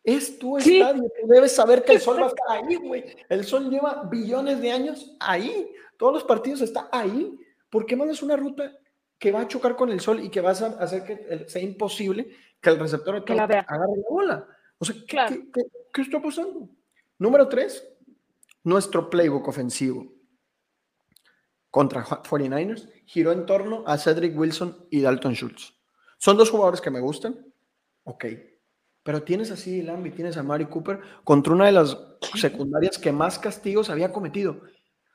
Es 0.04 0.38
tu 0.38 0.58
estadio, 0.58 1.02
tú 1.02 1.26
debes 1.28 1.54
saber 1.54 1.84
que 1.84 1.92
el 1.92 2.00
sol 2.00 2.20
va 2.20 2.26
a 2.26 2.28
estar 2.34 2.46
ahí, 2.50 2.76
güey. 2.76 3.04
El 3.28 3.44
sol 3.44 3.70
lleva 3.70 4.04
billones 4.04 4.60
de 4.60 4.70
años 4.70 5.16
ahí. 5.20 5.72
Todos 5.96 6.14
los 6.14 6.24
partidos 6.24 6.60
está 6.60 6.88
ahí. 6.92 7.38
¿Por 7.70 7.86
qué 7.86 7.96
mandas 7.96 8.22
una 8.22 8.36
ruta 8.36 8.76
que 9.18 9.32
va 9.32 9.40
a 9.40 9.48
chocar 9.48 9.76
con 9.76 9.90
el 9.90 10.00
sol 10.00 10.20
y 10.22 10.28
que 10.28 10.40
va 10.40 10.50
a 10.50 10.52
hacer 10.52 11.04
que 11.04 11.44
sea 11.48 11.62
imposible 11.62 12.28
que 12.60 12.70
el 12.70 12.78
receptor 12.78 13.16
agarre 13.16 13.64
la 13.66 14.04
bola? 14.08 14.46
O 14.78 14.84
sea, 14.84 14.96
¿qué, 15.06 15.48
qué 15.92 16.02
está 16.02 16.20
pasando? 16.20 16.68
Número 17.18 17.48
tres, 17.48 17.88
nuestro 18.64 19.08
playbook 19.08 19.48
ofensivo 19.48 20.12
contra 21.70 22.04
49ers 22.04 22.88
giró 23.04 23.32
en 23.32 23.46
torno 23.46 23.84
a 23.86 23.98
Cedric 23.98 24.38
Wilson 24.38 24.86
y 24.90 25.00
Dalton 25.00 25.34
Schultz. 25.34 25.74
Son 26.18 26.36
dos 26.36 26.50
jugadores 26.50 26.80
que 26.80 26.90
me 26.90 27.00
gustan, 27.00 27.52
ok, 28.04 28.24
pero 29.02 29.22
tienes 29.22 29.50
a 29.50 29.56
CD 29.56 29.82
Lamb 29.82 30.06
y 30.06 30.10
tienes 30.10 30.36
a 30.36 30.42
Mari 30.42 30.66
Cooper 30.66 31.00
contra 31.24 31.52
una 31.52 31.66
de 31.66 31.72
las 31.72 31.96
secundarias 32.36 32.98
que 32.98 33.12
más 33.12 33.38
castigos 33.38 33.90
había 33.90 34.12
cometido. 34.12 34.60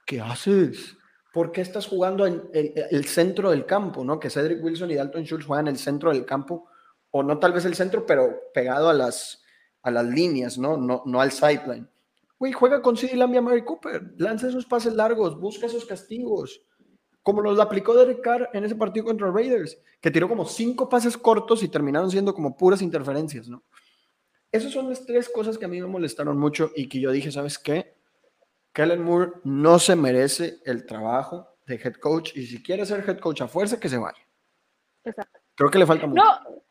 ¿Qué 0.05 0.19
haces? 0.19 0.97
¿Por 1.33 1.51
qué 1.51 1.61
estás 1.61 1.87
jugando 1.87 2.25
en 2.25 2.49
el, 2.53 3.05
centro 3.05 3.51
del 3.51 3.65
campo? 3.65 4.03
¿no? 4.03 4.19
Que 4.19 4.29
Cedric 4.29 4.63
Wilson 4.63 4.91
y 4.91 4.95
Dalton 4.95 5.23
Schultz 5.23 5.45
juegan 5.45 5.67
en 5.67 5.75
el 5.75 5.79
centro 5.79 6.11
del 6.11 6.25
campo, 6.25 6.69
o 7.11 7.23
no 7.23 7.39
tal 7.39 7.53
vez 7.53 7.65
el 7.65 7.75
centro, 7.75 8.05
pero 8.05 8.41
pegado 8.53 8.89
a 8.89 8.93
las, 8.93 9.43
a 9.83 9.91
las 9.91 10.05
líneas, 10.05 10.57
¿no? 10.57 10.77
No, 10.77 11.03
no 11.05 11.21
al 11.21 11.31
sideline. 11.31 11.89
Güey, 12.39 12.51
juega 12.51 12.81
con 12.81 12.97
CD 12.97 13.15
Lamb 13.15 13.33
y 13.33 13.37
a 13.37 13.41
Mary 13.41 13.63
Cooper. 13.63 14.13
Lanza 14.17 14.49
esos 14.49 14.65
pases 14.65 14.93
largos, 14.93 15.39
busca 15.39 15.65
esos 15.65 15.85
castigos. 15.85 16.61
Como 17.27 17.41
nos 17.41 17.57
lo 17.57 17.61
aplicó 17.61 17.93
Derek 17.93 18.21
Carr 18.21 18.49
en 18.53 18.63
ese 18.63 18.73
partido 18.73 19.05
contra 19.05 19.29
Raiders, 19.29 19.77
que 19.99 20.09
tiró 20.09 20.29
como 20.29 20.45
cinco 20.45 20.87
pases 20.87 21.17
cortos 21.17 21.61
y 21.61 21.67
terminaron 21.67 22.09
siendo 22.09 22.33
como 22.33 22.55
puras 22.55 22.81
interferencias, 22.81 23.49
¿no? 23.49 23.65
Esas 24.49 24.71
son 24.71 24.87
las 24.87 25.05
tres 25.05 25.27
cosas 25.27 25.57
que 25.57 25.65
a 25.65 25.67
mí 25.67 25.81
me 25.81 25.87
molestaron 25.87 26.39
mucho 26.39 26.71
y 26.73 26.87
que 26.87 27.01
yo 27.01 27.11
dije, 27.11 27.29
¿sabes 27.29 27.59
qué? 27.59 27.97
Kellen 28.71 29.03
Moore 29.03 29.41
no 29.43 29.77
se 29.77 29.97
merece 29.97 30.61
el 30.63 30.85
trabajo 30.85 31.49
de 31.65 31.75
head 31.75 31.95
coach 31.95 32.31
y 32.33 32.45
si 32.45 32.63
quiere 32.63 32.85
ser 32.85 33.03
head 33.05 33.19
coach 33.19 33.41
a 33.41 33.49
fuerza, 33.49 33.77
que 33.77 33.89
se 33.89 33.97
vaya. 33.97 34.25
Exacto. 35.03 35.37
Creo 35.55 35.69
que 35.69 35.79
le 35.79 35.85
falta 35.85 36.07
mucho. 36.07 36.23
No, 36.23 36.63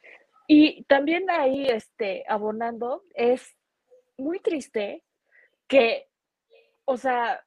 y 0.48 0.84
también 0.84 1.28
ahí, 1.28 1.66
este, 1.68 2.24
abonando, 2.26 3.02
es 3.12 3.46
muy 4.16 4.40
triste 4.40 5.04
que, 5.68 6.08
o 6.86 6.96
sea, 6.96 7.44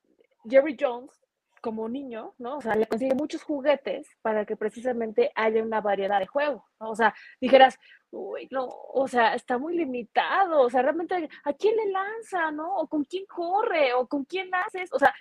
Jerry 0.48 0.78
Jones, 0.80 1.19
como 1.60 1.90
niño, 1.90 2.34
¿no? 2.38 2.58
O 2.58 2.62
sea, 2.62 2.76
le 2.76 2.88
consigue 2.88 3.14
muchos 3.16 3.44
juguetes 3.44 4.08
para 4.22 4.46
que 4.46 4.56
precisamente 4.56 5.32
haya 5.36 5.64
una 5.64 5.82
variedad 5.82 6.20
de 6.20 6.28
juego, 6.28 6.68
¿no? 6.80 6.92
O 6.92 6.96
sea, 6.96 7.14
dijeras, 7.40 7.78
uy, 8.12 8.48
no, 8.52 8.68
o 8.68 9.08
sea, 9.08 9.36
está 9.36 9.58
muy 9.58 9.76
limitado, 9.78 10.62
o 10.62 10.70
sea, 10.70 10.82
realmente, 10.82 11.30
¿a 11.44 11.54
quién 11.54 11.76
le 11.76 11.92
lanza, 11.92 12.52
no? 12.52 12.76
O 12.78 12.88
con 12.88 13.04
quién 13.04 13.26
corre, 13.26 13.94
o 13.94 14.08
con 14.08 14.26
quién 14.26 14.50
haces, 14.56 14.92
o 14.92 15.00
sea, 15.00 15.14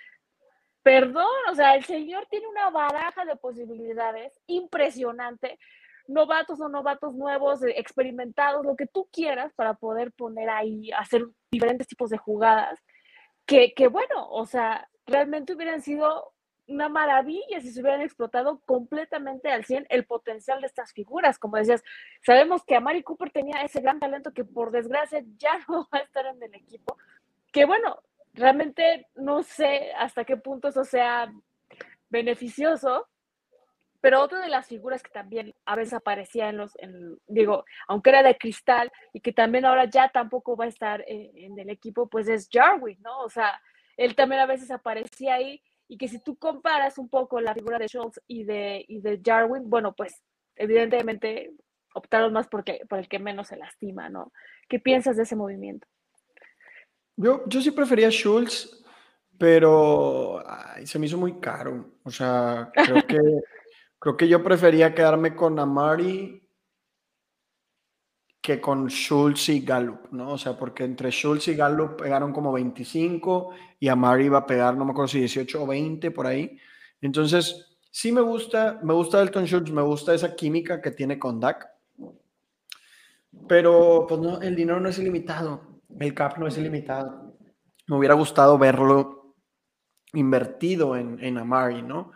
perdón, 0.83 1.27
o 1.51 1.55
sea, 1.55 1.75
el 1.75 1.83
señor 1.85 2.25
tiene 2.29 2.47
una 2.47 2.69
baraja 2.71 3.25
de 3.25 3.35
posibilidades 3.35 4.39
impresionante, 4.47 5.59
novatos 6.07 6.59
o 6.59 6.69
novatos 6.69 7.13
nuevos, 7.15 7.63
eh, 7.63 7.75
experimentados, 7.77 8.65
lo 8.65 8.75
que 8.75 8.87
tú 8.87 9.07
quieras 9.11 9.53
para 9.53 9.75
poder 9.75 10.11
poner 10.13 10.49
ahí, 10.49 10.91
hacer 10.91 11.25
diferentes 11.51 11.87
tipos 11.87 12.09
de 12.09 12.17
jugadas, 12.17 12.79
que, 13.45 13.73
que 13.73 13.87
bueno, 13.87 14.29
o 14.29 14.45
sea, 14.45 14.88
realmente 15.09 15.53
hubieran 15.53 15.81
sido 15.81 16.33
una 16.69 16.87
maravilla 16.87 17.59
si 17.61 17.71
se 17.71 17.81
hubieran 17.81 18.01
explotado 18.01 18.61
completamente 18.65 19.51
al 19.51 19.65
100 19.65 19.87
el 19.89 20.05
potencial 20.05 20.61
de 20.61 20.67
estas 20.67 20.93
figuras. 20.93 21.39
Como 21.39 21.57
decías, 21.57 21.83
sabemos 22.21 22.63
que 22.63 22.75
Amari 22.75 23.03
Cooper 23.03 23.31
tenía 23.31 23.61
ese 23.63 23.81
gran 23.81 23.99
talento 23.99 24.31
que 24.33 24.45
por 24.45 24.71
desgracia 24.71 25.23
ya 25.37 25.59
no 25.67 25.87
va 25.93 25.99
a 25.99 26.03
estar 26.03 26.25
en 26.27 26.41
el 26.41 26.53
equipo. 26.53 26.97
Que 27.51 27.65
bueno, 27.65 27.99
realmente 28.33 29.07
no 29.15 29.43
sé 29.43 29.91
hasta 29.93 30.23
qué 30.23 30.37
punto 30.37 30.67
eso 30.67 30.83
sea 30.83 31.31
beneficioso, 32.09 33.07
pero 34.01 34.21
otra 34.21 34.39
de 34.39 34.47
las 34.47 34.67
figuras 34.67 35.03
que 35.03 35.11
también 35.11 35.53
a 35.65 35.75
veces 35.75 35.93
aparecía 35.93 36.49
en 36.49 36.57
los, 36.57 36.77
digo, 37.27 37.65
aunque 37.87 38.11
era 38.11 38.23
de 38.23 38.37
cristal 38.37 38.91
y 39.11 39.19
que 39.19 39.33
también 39.33 39.65
ahora 39.65 39.85
ya 39.85 40.09
tampoco 40.09 40.55
va 40.55 40.65
a 40.65 40.69
estar 40.69 41.03
en, 41.05 41.35
en 41.35 41.59
el 41.59 41.69
equipo, 41.69 42.07
pues 42.07 42.29
es 42.29 42.47
Jarwin, 42.49 43.01
¿no? 43.01 43.19
O 43.19 43.29
sea, 43.29 43.59
él 43.99 44.15
también 44.15 44.39
a 44.39 44.45
veces 44.45 44.71
aparecía 44.71 45.33
ahí 45.33 45.61
y 45.89 45.97
que 45.97 46.07
si 46.07 46.19
tú 46.19 46.37
comparas 46.37 46.97
un 46.97 47.09
poco 47.09 47.41
la 47.41 47.53
figura 47.53 47.77
de 47.77 47.87
Schultz 47.87 48.21
y 48.27 48.45
de, 48.45 48.85
y 48.87 49.01
de 49.01 49.19
Jarwin, 49.23 49.69
bueno, 49.69 49.93
pues 49.93 50.23
evidentemente 50.55 51.51
optaron 51.93 52.31
más 52.31 52.47
porque, 52.47 52.81
por 52.87 52.99
el 52.99 53.09
que 53.09 53.19
menos 53.19 53.49
se 53.49 53.57
lastima, 53.57 54.07
¿no? 54.07 54.31
¿Qué 54.69 54.79
piensas 54.79 55.17
de 55.17 55.23
ese 55.23 55.35
movimiento? 55.35 55.85
Yo, 57.17 57.43
yo 57.47 57.61
sí 57.61 57.71
prefería 57.71 58.09
Schultz, 58.09 58.85
pero 59.37 60.45
se 60.85 60.97
me 60.97 61.07
hizo 61.07 61.17
muy 61.17 61.41
caro. 61.41 61.97
O 62.03 62.09
sea, 62.09 62.71
creo 62.73 63.05
que, 63.05 63.19
creo 63.99 64.15
que 64.15 64.29
yo 64.29 64.41
prefería 64.41 64.95
quedarme 64.95 65.35
con 65.35 65.59
Amari 65.59 66.48
con 68.57 68.87
Schultz 68.89 69.49
y 69.49 69.61
Gallup, 69.61 70.11
¿no? 70.11 70.31
O 70.31 70.37
sea, 70.37 70.57
porque 70.57 70.83
entre 70.83 71.11
Schultz 71.11 71.49
y 71.49 71.55
Gallup 71.55 71.97
pegaron 71.97 72.33
como 72.33 72.51
25 72.51 73.51
y 73.79 73.87
Amari 73.87 74.25
iba 74.25 74.39
a 74.39 74.45
pegar, 74.47 74.75
no 74.75 74.85
me 74.85 74.91
acuerdo 74.91 75.09
si 75.09 75.19
18 75.19 75.63
o 75.63 75.67
20 75.67 76.09
por 76.09 76.25
ahí. 76.25 76.57
Entonces, 77.01 77.77
sí 77.91 78.11
me 78.11 78.21
gusta, 78.21 78.79
me 78.81 78.93
gusta 78.93 79.21
Elton 79.21 79.45
Schultz, 79.45 79.71
me 79.71 79.83
gusta 79.83 80.13
esa 80.13 80.35
química 80.35 80.81
que 80.81 80.91
tiene 80.91 81.19
con 81.19 81.39
Dak. 81.39 81.69
Pero, 83.47 84.05
pues 84.07 84.19
no, 84.19 84.41
el 84.41 84.55
dinero 84.55 84.79
no 84.79 84.89
es 84.89 84.97
ilimitado, 84.97 85.81
el 85.99 86.13
cap 86.15 86.37
no 86.39 86.47
es 86.47 86.57
ilimitado. 86.57 87.35
Me 87.87 87.97
hubiera 87.97 88.15
gustado 88.15 88.57
verlo 88.57 89.35
invertido 90.13 90.95
en, 90.95 91.23
en 91.23 91.37
Amari, 91.37 91.83
¿no? 91.83 92.11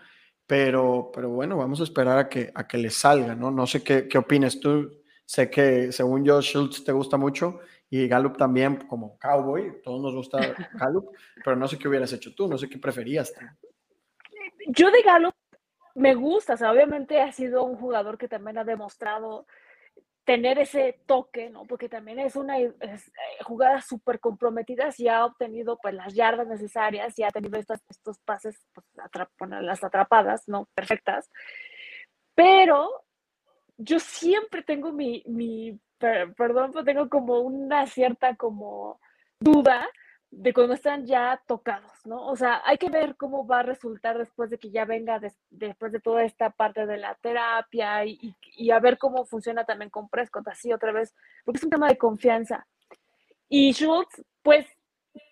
Pero, 0.47 1.11
pero 1.13 1.29
bueno, 1.29 1.57
vamos 1.57 1.79
a 1.79 1.83
esperar 1.83 2.17
a 2.17 2.27
que, 2.27 2.51
a 2.55 2.67
que 2.67 2.79
le 2.79 2.89
salga, 2.89 3.35
¿no? 3.35 3.51
No 3.51 3.67
sé 3.67 3.83
qué, 3.83 4.07
qué 4.07 4.17
opinas 4.17 4.59
tú 4.59 5.02
Sé 5.25 5.49
que 5.49 5.91
según 5.91 6.25
yo 6.25 6.41
Schultz 6.41 6.83
te 6.83 6.91
gusta 6.91 7.17
mucho 7.17 7.59
y 7.89 8.07
Gallup 8.07 8.37
también 8.37 8.87
como 8.87 9.17
cowboy, 9.17 9.81
todos 9.83 10.01
nos 10.01 10.13
gusta 10.15 10.37
Gallup, 10.73 11.15
pero 11.43 11.55
no 11.55 11.67
sé 11.67 11.77
qué 11.77 11.87
hubieras 11.87 12.11
hecho 12.13 12.33
tú, 12.35 12.47
no 12.47 12.57
sé 12.57 12.67
qué 12.69 12.77
preferías. 12.77 13.33
Yo 14.67 14.91
de 14.91 15.01
Gallup 15.01 15.35
me 15.95 16.15
gusta, 16.15 16.53
o 16.53 16.57
sea, 16.57 16.71
obviamente 16.71 17.21
ha 17.21 17.31
sido 17.31 17.63
un 17.63 17.77
jugador 17.77 18.17
que 18.17 18.27
también 18.27 18.57
ha 18.57 18.63
demostrado 18.63 19.45
tener 20.25 20.57
ese 20.57 21.01
toque, 21.05 21.49
¿no? 21.49 21.65
Porque 21.65 21.89
también 21.89 22.19
es 22.19 22.35
una 22.35 22.59
eh, 22.59 22.73
jugada 23.43 23.81
súper 23.81 24.19
comprometida, 24.19 24.91
si 24.91 25.07
ha 25.07 25.25
obtenido 25.25 25.77
pues 25.81 25.93
las 25.93 26.13
yardas 26.13 26.47
necesarias, 26.47 27.17
y 27.19 27.23
ha 27.23 27.31
tenido 27.31 27.59
estos, 27.59 27.79
estos 27.89 28.19
pases, 28.19 28.57
pues, 28.73 28.87
las 29.61 29.83
atrapadas, 29.83 30.47
¿no? 30.47 30.67
Perfectas. 30.73 31.29
Pero 32.35 33.02
yo 33.77 33.99
siempre 33.99 34.63
tengo 34.63 34.91
mi, 34.91 35.23
mi 35.25 35.79
perdón, 36.35 36.71
pero 36.71 36.83
tengo 36.83 37.09
como 37.09 37.39
una 37.39 37.87
cierta 37.87 38.35
como 38.35 38.99
duda 39.39 39.87
de 40.35 40.53
cuando 40.53 40.73
están 40.73 41.05
ya 41.05 41.41
tocados, 41.47 41.91
¿no? 42.05 42.25
O 42.27 42.35
sea, 42.35 42.61
hay 42.65 42.77
que 42.77 42.89
ver 42.89 43.15
cómo 43.15 43.45
va 43.45 43.59
a 43.59 43.63
resultar 43.63 44.17
después 44.17 44.49
de 44.49 44.57
que 44.57 44.71
ya 44.71 44.83
venga, 44.83 45.21
después 45.51 45.91
de 45.91 45.99
toda 45.99 46.23
esta 46.23 46.49
parte 46.49 46.85
de 46.87 46.97
la 46.97 47.15
terapia 47.15 48.03
y, 48.05 48.35
y, 48.55 48.71
a 48.71 48.79
ver 48.79 48.97
cómo 48.97 49.25
funciona 49.25 49.63
también 49.63 49.91
con 49.91 50.09
Prescott, 50.09 50.47
así 50.47 50.73
otra 50.73 50.91
vez, 50.91 51.13
porque 51.45 51.59
es 51.59 51.63
un 51.63 51.69
tema 51.69 51.87
de 51.87 51.97
confianza. 51.97 52.65
Y 53.47 53.73
Schultz, 53.73 54.23
pues, 54.41 54.65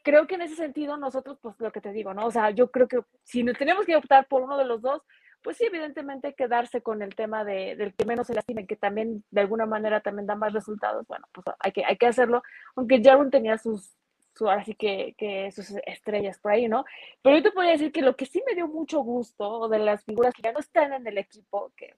creo 0.04 0.28
que 0.28 0.36
en 0.36 0.44
ese 0.44 0.56
sentido 0.56 0.98
nosotros, 0.98 1.40
pues, 1.42 1.56
lo 1.60 1.72
que 1.72 1.82
te 1.82 1.92
digo, 1.92 2.14
¿no? 2.14 2.28
O 2.28 2.32
sea, 2.32 2.52
yo 2.52 2.70
creo 2.70 2.88
que 2.88 3.00
si 3.24 3.44
tenemos 3.54 3.86
que 3.86 3.96
optar 3.96 4.28
por 4.28 4.44
uno 4.44 4.56
de 4.58 4.66
los 4.66 4.82
dos, 4.82 5.02
pues 5.44 5.58
sí, 5.58 5.66
evidentemente 5.66 6.34
quedarse 6.34 6.82
con 6.82 7.02
el 7.02 7.16
tema 7.16 7.44
de, 7.44 7.76
del 7.76 7.94
que 7.94 8.06
menos 8.06 8.28
se 8.28 8.34
lastime, 8.34 8.68
que 8.68 8.76
también 8.76 9.24
de 9.32 9.42
alguna 9.42 9.66
manera 9.66 10.02
también 10.02 10.28
da 10.28 10.36
más 10.36 10.54
resultados, 10.54 11.08
bueno, 11.08 11.28
pues 11.32 11.46
hay 11.60 11.72
que, 11.72 11.84
hay 11.86 11.98
que 11.98 12.08
hacerlo, 12.08 12.44
aunque 12.76 13.02
Jarwin 13.04 13.32
tenía 13.32 13.58
sus, 13.58 13.96
su, 14.36 14.50
así 14.50 14.76
que, 14.76 15.16
que, 15.18 15.52
sus 15.52 15.72
estrellas 15.86 16.40
por 16.40 16.52
ahí, 16.52 16.68
¿no? 16.68 16.86
Pero 17.22 17.38
yo 17.38 17.44
te 17.44 17.52
podría 17.52 17.74
decir 17.74 17.92
que 17.92 18.02
lo 18.02 18.16
que 18.16 18.26
sí 18.26 18.42
me 18.46 18.56
dio 18.56 18.68
mucho 18.68 19.02
gusto, 19.02 19.68
de 19.70 19.80
las 19.80 20.04
figuras 20.04 20.34
que 20.34 20.44
ya 20.44 20.52
no 20.52 20.60
están 20.60 20.94
en 20.94 21.06
el 21.08 21.18
equipo, 21.18 21.72
que 21.76 21.96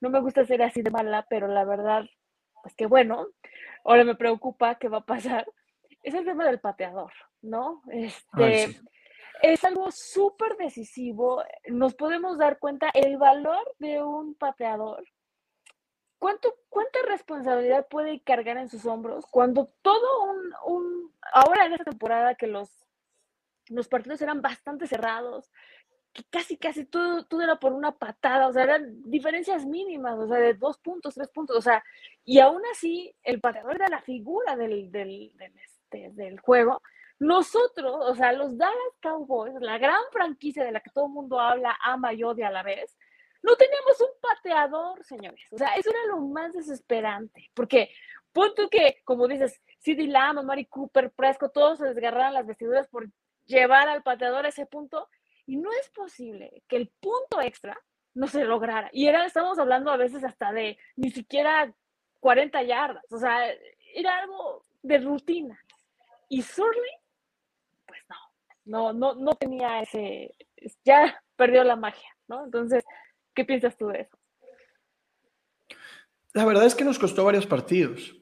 no 0.00 0.10
me 0.10 0.20
gusta 0.20 0.44
ser 0.44 0.62
así 0.62 0.82
de 0.82 0.90
mala, 0.90 1.26
pero 1.28 1.46
la 1.48 1.64
verdad, 1.64 2.04
pues 2.62 2.74
que 2.74 2.86
bueno, 2.86 3.28
ahora 3.84 4.04
me 4.04 4.16
preocupa 4.16 4.76
qué 4.76 4.88
va 4.88 4.98
a 4.98 5.06
pasar, 5.06 5.46
es 6.02 6.14
el 6.14 6.24
tema 6.24 6.46
del 6.46 6.60
pateador, 6.60 7.12
¿no? 7.42 7.82
Este, 7.90 8.80
es 9.42 9.64
algo 9.64 9.90
súper 9.90 10.56
decisivo. 10.56 11.42
Nos 11.68 11.94
podemos 11.94 12.38
dar 12.38 12.58
cuenta 12.58 12.90
el 12.94 13.18
valor 13.18 13.74
de 13.78 14.02
un 14.02 14.34
pateador. 14.34 15.04
¿Cuánto, 16.18 16.54
¿Cuánta 16.68 17.00
responsabilidad 17.08 17.88
puede 17.88 18.20
cargar 18.22 18.56
en 18.56 18.68
sus 18.68 18.86
hombros 18.86 19.26
cuando 19.26 19.72
todo 19.82 20.22
un, 20.22 20.54
un 20.66 21.14
ahora 21.32 21.66
en 21.66 21.72
esta 21.72 21.84
temporada 21.84 22.36
que 22.36 22.46
los, 22.46 22.70
los 23.68 23.88
partidos 23.88 24.22
eran 24.22 24.40
bastante 24.40 24.86
cerrados, 24.86 25.50
que 26.12 26.22
casi, 26.30 26.56
casi 26.56 26.84
todo, 26.84 27.24
todo 27.24 27.42
era 27.42 27.56
por 27.56 27.72
una 27.72 27.98
patada, 27.98 28.46
o 28.46 28.52
sea, 28.52 28.62
eran 28.62 29.02
diferencias 29.10 29.66
mínimas, 29.66 30.16
o 30.16 30.28
sea, 30.28 30.36
de 30.38 30.54
dos 30.54 30.78
puntos, 30.78 31.14
tres 31.14 31.28
puntos, 31.30 31.56
o 31.56 31.62
sea, 31.62 31.82
y 32.24 32.38
aún 32.38 32.62
así 32.70 33.16
el 33.24 33.40
pateador 33.40 33.74
era 33.74 33.88
la 33.88 34.02
figura 34.02 34.54
del, 34.54 34.92
del, 34.92 35.32
del, 35.36 35.52
este, 35.58 36.10
del 36.12 36.38
juego 36.38 36.80
nosotros, 37.22 37.98
o 38.00 38.16
sea, 38.16 38.32
los 38.32 38.58
Dallas 38.58 38.96
Cowboys, 39.00 39.54
la 39.60 39.78
gran 39.78 40.02
franquicia 40.10 40.64
de 40.64 40.72
la 40.72 40.80
que 40.80 40.90
todo 40.90 41.06
el 41.06 41.12
mundo 41.12 41.38
habla, 41.38 41.78
ama 41.80 42.12
y 42.12 42.24
odia 42.24 42.48
a 42.48 42.50
la 42.50 42.64
vez, 42.64 42.98
no 43.42 43.54
teníamos 43.54 44.00
un 44.00 44.08
pateador, 44.20 45.04
señores. 45.04 45.40
O 45.52 45.56
sea, 45.56 45.76
eso 45.76 45.90
era 45.90 46.04
lo 46.06 46.18
más 46.18 46.52
desesperante. 46.52 47.48
Porque, 47.54 47.90
punto 48.32 48.68
que, 48.68 49.02
como 49.04 49.28
dices, 49.28 49.62
CD 49.78 50.08
Lamb, 50.08 50.42
Mari 50.42 50.66
Cooper, 50.66 51.12
Presco, 51.12 51.48
todos 51.50 51.78
se 51.78 51.86
desgarraron 51.86 52.34
las 52.34 52.44
vestiduras 52.44 52.88
por 52.88 53.08
llevar 53.46 53.88
al 53.88 54.02
pateador 54.02 54.44
a 54.44 54.48
ese 54.48 54.66
punto. 54.66 55.08
Y 55.46 55.58
no 55.58 55.70
es 55.80 55.90
posible 55.90 56.64
que 56.66 56.74
el 56.74 56.88
punto 56.88 57.40
extra 57.40 57.80
no 58.14 58.26
se 58.26 58.42
lograra. 58.44 58.90
Y 58.92 59.06
era, 59.06 59.24
estamos 59.26 59.60
hablando 59.60 59.92
a 59.92 59.96
veces 59.96 60.24
hasta 60.24 60.50
de 60.50 60.76
ni 60.96 61.12
siquiera 61.12 61.72
40 62.18 62.64
yardas. 62.64 63.04
O 63.12 63.18
sea, 63.18 63.48
era 63.94 64.18
algo 64.18 64.64
de 64.82 64.98
rutina. 64.98 65.64
Y 66.28 66.42
Surly 66.42 67.01
no, 68.64 68.92
no, 68.92 69.14
no 69.14 69.34
tenía 69.34 69.80
ese, 69.80 70.34
ya 70.84 71.22
perdió 71.36 71.64
la 71.64 71.76
magia, 71.76 72.08
¿no? 72.28 72.44
Entonces, 72.44 72.84
¿qué 73.34 73.44
piensas 73.44 73.76
tú 73.76 73.88
de 73.88 74.02
eso? 74.02 74.18
La 76.32 76.44
verdad 76.44 76.64
es 76.64 76.74
que 76.74 76.84
nos 76.84 76.98
costó 76.98 77.24
varios 77.24 77.46
partidos. 77.46 78.16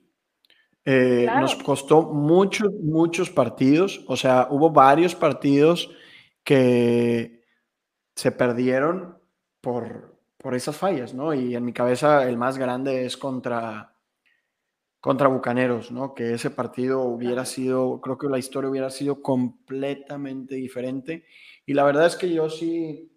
Eh, 0.84 1.28
nos 1.40 1.54
costó 1.56 2.02
muchos, 2.02 2.72
muchos 2.72 3.30
partidos. 3.30 4.04
O 4.08 4.16
sea, 4.16 4.48
hubo 4.50 4.70
varios 4.70 5.14
partidos 5.14 5.90
que 6.42 7.44
se 8.16 8.32
perdieron 8.32 9.18
por, 9.60 10.18
por 10.38 10.54
esas 10.54 10.76
fallas, 10.76 11.14
¿no? 11.14 11.34
Y 11.34 11.54
en 11.54 11.64
mi 11.64 11.72
cabeza 11.72 12.28
el 12.28 12.36
más 12.36 12.58
grande 12.58 13.04
es 13.04 13.16
contra, 13.16 13.89
contra 15.00 15.28
Bucaneros, 15.28 15.90
¿no? 15.90 16.14
Que 16.14 16.34
ese 16.34 16.50
partido 16.50 17.00
hubiera 17.02 17.44
sido, 17.46 18.00
creo 18.00 18.18
que 18.18 18.28
la 18.28 18.38
historia 18.38 18.70
hubiera 18.70 18.90
sido 18.90 19.22
completamente 19.22 20.56
diferente. 20.56 21.24
Y 21.64 21.72
la 21.72 21.84
verdad 21.84 22.06
es 22.06 22.16
que 22.16 22.30
yo 22.32 22.50
sí, 22.50 23.10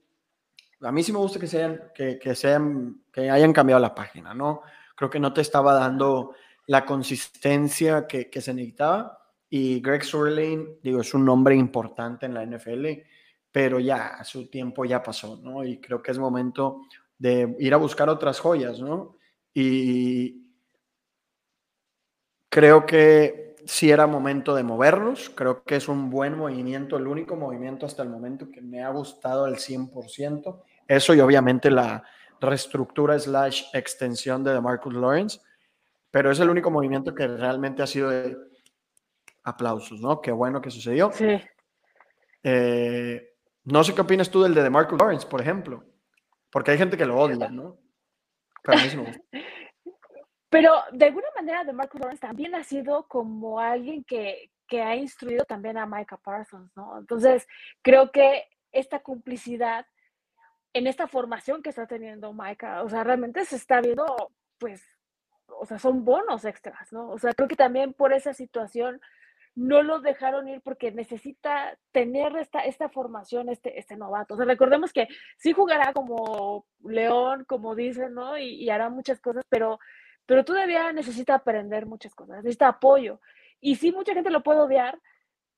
a 0.81 0.91
mí 0.91 1.03
sí 1.03 1.11
me 1.11 1.19
gusta 1.19 1.39
que, 1.39 1.47
sean, 1.47 1.81
que, 1.93 2.17
que, 2.17 2.35
sean, 2.35 3.01
que 3.11 3.29
hayan 3.29 3.51
cambiado 3.51 3.81
la 3.81 3.93
página, 3.93 4.33
¿no? 4.33 4.61
Creo 4.95 5.09
que 5.09 5.19
no 5.19 5.33
te 5.33 5.41
estaba 5.41 5.73
dando 5.73 6.33
la 6.67 6.85
consistencia 6.85 8.07
que, 8.07 8.29
que 8.29 8.41
se 8.41 8.53
necesitaba. 8.53 9.19
Y 9.49 9.81
Greg 9.81 10.03
Surlane, 10.03 10.77
digo, 10.81 11.01
es 11.01 11.13
un 11.13 11.25
nombre 11.25 11.55
importante 11.55 12.25
en 12.25 12.33
la 12.33 12.45
NFL, 12.45 12.87
pero 13.51 13.79
ya 13.79 14.23
su 14.23 14.49
tiempo 14.49 14.85
ya 14.85 15.03
pasó, 15.03 15.37
¿no? 15.43 15.65
Y 15.65 15.79
creo 15.81 16.01
que 16.01 16.11
es 16.11 16.17
momento 16.17 16.81
de 17.17 17.55
ir 17.59 17.73
a 17.73 17.77
buscar 17.77 18.09
otras 18.09 18.39
joyas, 18.39 18.79
¿no? 18.79 19.17
Y 19.53 20.42
creo 22.53 22.85
que 22.85 23.55
sí 23.65 23.89
era 23.89 24.05
momento 24.05 24.53
de 24.53 24.61
moverlos, 24.61 25.31
creo 25.31 25.63
que 25.63 25.75
es 25.75 25.87
un 25.87 26.11
buen 26.11 26.37
movimiento, 26.37 26.97
el 26.97 27.07
único 27.07 27.35
movimiento 27.35 27.87
hasta 27.87 28.03
el 28.03 28.09
momento 28.09 28.51
que 28.51 28.61
me 28.61 28.83
ha 28.83 28.89
gustado 28.89 29.45
al 29.45 29.55
100%. 29.55 30.61
Eso 30.87 31.15
y 31.15 31.19
obviamente 31.19 31.71
la 31.71 32.03
reestructura 32.39 33.17
slash 33.17 33.63
extensión 33.73 34.43
de 34.43 34.61
Marcus 34.61 34.93
Lawrence, 34.93 35.39
pero 36.11 36.29
es 36.29 36.39
el 36.39 36.51
único 36.51 36.69
movimiento 36.69 37.15
que 37.15 37.25
realmente 37.25 37.81
ha 37.81 37.87
sido 37.87 38.11
de 38.11 38.37
aplausos, 39.43 39.99
¿no? 39.99 40.21
Qué 40.21 40.31
bueno 40.31 40.61
que 40.61 40.69
sucedió. 40.69 41.11
Sí. 41.11 41.41
Eh, 42.43 43.31
no 43.63 43.83
sé 43.83 43.95
qué 43.95 44.01
opinas 44.01 44.29
tú 44.29 44.43
del 44.43 44.53
de 44.53 44.69
Marcus 44.69 44.99
Lawrence, 44.99 45.25
por 45.25 45.41
ejemplo, 45.41 45.83
porque 46.51 46.69
hay 46.69 46.77
gente 46.77 46.97
que 46.97 47.05
lo 47.07 47.17
odia, 47.17 47.49
¿no? 47.49 47.79
Pero 48.61 48.77
Pero 50.53 50.71
de 50.91 51.05
alguna 51.05 51.29
manera 51.35 51.63
de 51.63 51.73
Marcus 51.73 51.99
Lawrence 51.99 52.21
también 52.21 52.53
ha 52.53 52.63
sido 52.63 53.07
como 53.07 53.59
alguien 53.59 54.03
que, 54.03 54.51
que 54.67 54.83
ha 54.83 54.95
instruido 54.95 55.45
también 55.45 55.79
a 55.79 55.87
Micah 55.87 56.17
Parsons, 56.17 56.71
¿no? 56.75 56.99
Entonces, 56.99 57.47
creo 57.81 58.11
que 58.11 58.47
esta 58.71 58.99
complicidad 58.99 59.87
en 60.73 60.85
esta 60.85 61.07
formación 61.07 61.63
que 61.63 61.69
está 61.69 61.87
teniendo 61.87 62.33
Micah, 62.33 62.83
o 62.83 62.89
sea, 62.89 63.03
realmente 63.03 63.43
se 63.45 63.55
está 63.55 63.81
viendo, 63.81 64.05
pues, 64.59 64.83
o 65.47 65.65
sea, 65.65 65.79
son 65.79 66.05
bonos 66.05 66.45
extras, 66.45 66.93
¿no? 66.93 67.09
O 67.09 67.17
sea, 67.17 67.33
creo 67.33 67.47
que 67.47 67.55
también 67.55 67.91
por 67.91 68.13
esa 68.13 68.35
situación 68.35 69.01
no 69.55 69.81
lo 69.81 70.01
dejaron 70.01 70.47
ir 70.47 70.61
porque 70.61 70.91
necesita 70.91 71.79
tener 71.91 72.35
esta, 72.37 72.59
esta 72.59 72.89
formación, 72.89 73.49
este, 73.49 73.79
este 73.79 73.97
novato. 73.97 74.35
O 74.35 74.37
sea, 74.37 74.45
recordemos 74.45 74.93
que 74.93 75.07
sí 75.37 75.51
jugará 75.51 75.93
como 75.93 76.67
León, 76.83 77.43
como 77.47 77.73
dicen, 77.73 78.13
¿no? 78.13 78.37
Y, 78.37 78.69
hará 78.69 78.89
muchas 78.89 79.19
cosas, 79.19 79.43
pero, 79.49 79.79
pero 80.25 80.45
todavía 80.45 80.91
necesita 80.91 81.35
aprender 81.35 81.85
muchas 81.85 82.15
cosas, 82.15 82.37
necesita 82.37 82.67
apoyo. 82.67 83.19
Y 83.59 83.75
sí, 83.75 83.91
mucha 83.91 84.13
gente 84.13 84.29
lo 84.29 84.43
puede 84.43 84.61
odiar, 84.61 84.99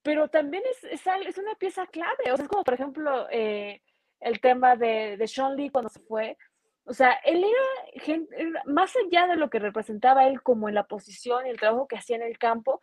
pero 0.01 0.27
también 0.27 0.63
es, 0.69 0.83
es, 0.83 1.37
una 1.37 1.55
pieza 1.55 1.87
clave. 1.87 2.31
O 2.31 2.35
sea, 2.35 2.43
es 2.45 2.49
como, 2.49 2.63
por 2.63 2.73
ejemplo, 2.73 3.27
eh, 3.31 3.81
el 4.19 4.39
tema 4.39 4.75
de, 4.75 5.17
de 5.17 5.27
Sean 5.27 5.55
Lee 5.55 5.69
cuando 5.69 5.89
se 5.89 5.99
fue. 6.01 6.37
O 6.85 6.93
sea, 6.93 7.13
él 7.25 7.43
era, 7.43 8.63
más 8.65 8.93
allá 8.95 9.27
de 9.27 9.35
lo 9.35 9.49
que 9.49 9.59
representaba 9.59 10.27
él 10.27 10.41
como 10.43 10.69
en 10.69 10.75
la 10.75 10.83
posición 10.85 11.45
y 11.45 11.49
el 11.49 11.59
trabajo 11.59 11.87
que 11.87 11.97
hacía 11.97 12.17
en 12.17 12.21
el 12.21 12.37
campo, 12.37 12.79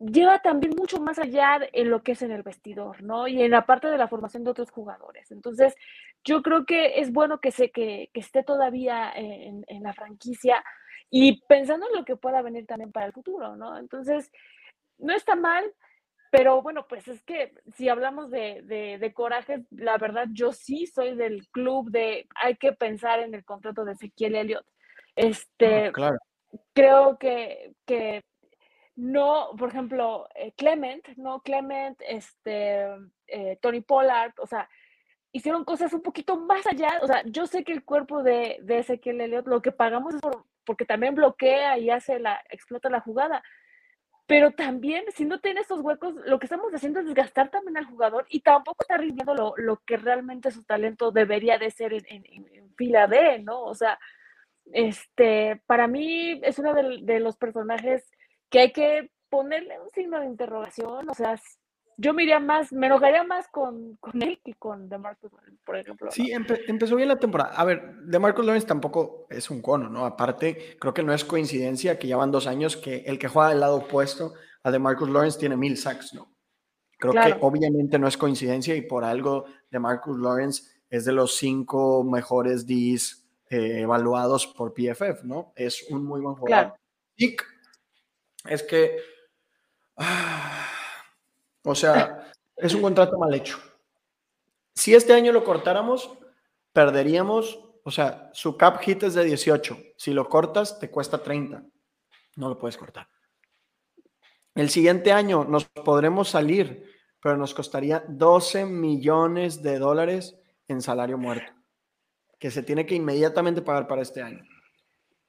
lleva 0.00 0.40
también 0.40 0.74
mucho 0.76 1.00
más 1.00 1.18
allá 1.18 1.60
en 1.72 1.90
lo 1.90 2.02
que 2.02 2.12
es 2.12 2.22
en 2.22 2.32
el 2.32 2.42
vestidor, 2.42 3.02
¿no? 3.02 3.28
Y 3.28 3.42
en 3.42 3.52
la 3.52 3.64
parte 3.66 3.88
de 3.88 3.98
la 3.98 4.08
formación 4.08 4.42
de 4.42 4.50
otros 4.50 4.70
jugadores. 4.70 5.30
Entonces, 5.30 5.74
yo 6.24 6.42
creo 6.42 6.66
que 6.66 7.00
es 7.00 7.12
bueno 7.12 7.40
que, 7.40 7.52
se, 7.52 7.70
que, 7.70 8.10
que 8.12 8.20
esté 8.20 8.42
todavía 8.42 9.12
en, 9.14 9.64
en, 9.68 9.82
la 9.84 9.92
franquicia 9.92 10.64
y 11.14 11.42
pensando 11.42 11.86
en 11.86 11.94
lo 11.94 12.06
que 12.06 12.16
pueda 12.16 12.40
venir 12.40 12.66
también 12.66 12.90
para 12.90 13.04
el 13.04 13.12
futuro, 13.12 13.54
¿no? 13.54 13.76
Entonces, 13.76 14.32
no 14.96 15.12
está 15.14 15.36
mal, 15.36 15.62
pero 16.30 16.62
bueno, 16.62 16.86
pues 16.88 17.06
es 17.06 17.22
que 17.22 17.52
si 17.74 17.90
hablamos 17.90 18.30
de, 18.30 18.62
de, 18.62 18.96
de 18.98 19.12
coraje, 19.12 19.62
la 19.70 19.98
verdad 19.98 20.26
yo 20.32 20.52
sí 20.52 20.86
soy 20.86 21.14
del 21.14 21.46
club 21.48 21.90
de 21.90 22.26
hay 22.34 22.56
que 22.56 22.72
pensar 22.72 23.20
en 23.20 23.34
el 23.34 23.44
contrato 23.44 23.84
de 23.84 23.92
Ezequiel 23.92 24.36
Elliott. 24.36 24.66
Este, 25.14 25.92
claro. 25.92 26.16
Creo 26.72 27.18
que, 27.18 27.74
que 27.84 28.24
no, 28.96 29.50
por 29.58 29.68
ejemplo, 29.68 30.26
eh, 30.34 30.52
Clement, 30.56 31.06
¿no? 31.16 31.42
Clement, 31.42 32.00
este, 32.08 32.86
eh, 33.26 33.58
Tony 33.60 33.82
Pollard, 33.82 34.32
o 34.38 34.46
sea, 34.46 34.66
hicieron 35.30 35.66
cosas 35.66 35.92
un 35.92 36.00
poquito 36.00 36.38
más 36.38 36.66
allá, 36.66 37.00
o 37.02 37.06
sea, 37.06 37.22
yo 37.26 37.46
sé 37.46 37.64
que 37.64 37.72
el 37.72 37.84
cuerpo 37.84 38.22
de, 38.22 38.60
de 38.62 38.78
Ezequiel 38.78 39.20
Elliott 39.20 39.46
lo 39.46 39.60
que 39.60 39.72
pagamos 39.72 40.14
es 40.14 40.22
porque 40.64 40.84
también 40.84 41.14
bloquea 41.14 41.78
y 41.78 41.90
hace 41.90 42.18
la, 42.18 42.40
explota 42.50 42.90
la 42.90 43.00
jugada, 43.00 43.42
pero 44.26 44.52
también 44.52 45.04
si 45.14 45.24
no 45.24 45.40
tiene 45.40 45.60
esos 45.60 45.80
huecos, 45.80 46.14
lo 46.26 46.38
que 46.38 46.46
estamos 46.46 46.72
haciendo 46.72 47.00
es 47.00 47.06
desgastar 47.06 47.50
también 47.50 47.76
al 47.76 47.86
jugador 47.86 48.26
y 48.28 48.40
tampoco 48.40 48.78
está 48.82 48.96
rindiendo 48.96 49.34
lo, 49.34 49.54
lo 49.56 49.78
que 49.84 49.96
realmente 49.96 50.50
su 50.50 50.64
talento 50.64 51.10
debería 51.10 51.58
de 51.58 51.70
ser 51.70 51.92
en, 51.92 52.04
en, 52.08 52.74
fila 52.76 53.06
D, 53.06 53.40
¿no? 53.40 53.62
O 53.62 53.74
sea, 53.74 53.98
este, 54.72 55.60
para 55.66 55.86
mí 55.86 56.40
es 56.42 56.58
uno 56.58 56.72
de, 56.72 57.00
de 57.02 57.20
los 57.20 57.36
personajes 57.36 58.10
que 58.48 58.60
hay 58.60 58.72
que 58.72 59.10
ponerle 59.28 59.80
un 59.80 59.90
signo 59.90 60.20
de 60.20 60.26
interrogación, 60.26 61.08
o 61.08 61.14
sea, 61.14 61.36
yo 61.96 62.14
me 62.14 62.22
iría 62.22 62.40
más, 62.40 62.72
me 62.72 62.86
enojaría 62.86 63.24
más 63.24 63.48
con, 63.48 63.96
con 63.96 64.22
él 64.22 64.40
que 64.44 64.54
con 64.54 64.88
DeMarcus 64.88 65.32
Lawrence, 65.32 65.60
por 65.64 65.76
ejemplo. 65.76 66.10
Sí, 66.10 66.32
empezó 66.32 66.96
bien 66.96 67.08
la 67.08 67.18
temporada. 67.18 67.52
A 67.54 67.64
ver, 67.64 67.96
DeMarcus 68.04 68.44
Lawrence 68.44 68.66
tampoco 68.66 69.26
es 69.30 69.50
un 69.50 69.62
cono, 69.62 69.88
¿no? 69.88 70.04
Aparte, 70.04 70.76
creo 70.78 70.94
que 70.94 71.02
no 71.02 71.12
es 71.12 71.24
coincidencia 71.24 71.98
que 71.98 72.08
ya 72.08 72.16
van 72.16 72.30
dos 72.30 72.46
años 72.46 72.76
que 72.76 72.98
el 73.06 73.18
que 73.18 73.28
juega 73.28 73.50
del 73.50 73.60
lado 73.60 73.76
opuesto 73.76 74.34
a 74.62 74.70
DeMarcus 74.70 75.10
Lawrence 75.10 75.38
tiene 75.38 75.56
mil 75.56 75.76
sacks, 75.76 76.14
¿no? 76.14 76.32
Creo 76.98 77.12
que 77.12 77.36
obviamente 77.40 77.98
no 77.98 78.06
es 78.06 78.16
coincidencia 78.16 78.76
y 78.76 78.82
por 78.82 79.04
algo 79.04 79.46
DeMarcus 79.70 80.18
Lawrence 80.20 80.62
es 80.88 81.04
de 81.04 81.12
los 81.12 81.36
cinco 81.36 82.04
mejores 82.04 82.64
Ds 82.66 83.26
eh, 83.50 83.80
evaluados 83.80 84.46
por 84.46 84.72
PFF, 84.72 85.24
¿no? 85.24 85.52
Es 85.56 85.84
un 85.90 86.04
muy 86.04 86.20
buen 86.20 86.36
jugador. 86.36 86.46
Claro 86.46 86.82
es 88.48 88.62
que, 88.62 88.96
ah, 89.96 90.68
o 91.64 91.74
sea, 91.74 92.32
es 92.56 92.74
un 92.74 92.82
contrato 92.82 93.18
mal 93.18 93.32
hecho. 93.34 93.58
Si 94.74 94.94
este 94.94 95.12
año 95.12 95.32
lo 95.32 95.44
cortáramos, 95.44 96.10
perderíamos, 96.72 97.60
o 97.84 97.90
sea, 97.90 98.30
su 98.32 98.56
cap 98.56 98.78
hit 98.80 99.02
es 99.02 99.14
de 99.14 99.24
18. 99.24 99.78
Si 99.96 100.12
lo 100.12 100.28
cortas, 100.28 100.78
te 100.78 100.90
cuesta 100.90 101.22
30. 101.22 101.64
No 102.36 102.48
lo 102.48 102.58
puedes 102.58 102.76
cortar. 102.76 103.08
El 104.54 104.70
siguiente 104.70 105.12
año 105.12 105.44
nos 105.44 105.64
podremos 105.64 106.28
salir, 106.28 106.90
pero 107.20 107.36
nos 107.36 107.54
costaría 107.54 108.04
12 108.08 108.66
millones 108.66 109.62
de 109.62 109.78
dólares 109.78 110.36
en 110.68 110.82
salario 110.82 111.18
muerto, 111.18 111.52
que 112.38 112.50
se 112.50 112.62
tiene 112.62 112.86
que 112.86 112.94
inmediatamente 112.94 113.62
pagar 113.62 113.86
para 113.86 114.02
este 114.02 114.22
año. 114.22 114.44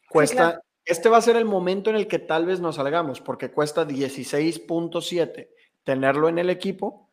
Cuesta 0.09 0.61
este 0.85 1.07
va 1.07 1.17
a 1.17 1.21
ser 1.21 1.37
el 1.37 1.45
momento 1.45 1.89
en 1.89 1.95
el 1.95 2.07
que 2.07 2.19
tal 2.19 2.45
vez 2.45 2.59
nos 2.59 2.75
salgamos, 2.75 3.21
porque 3.21 3.51
cuesta 3.51 3.87
16.7 3.87 5.49
tenerlo 5.83 6.29
en 6.29 6.39
el 6.39 6.49
equipo 6.49 7.11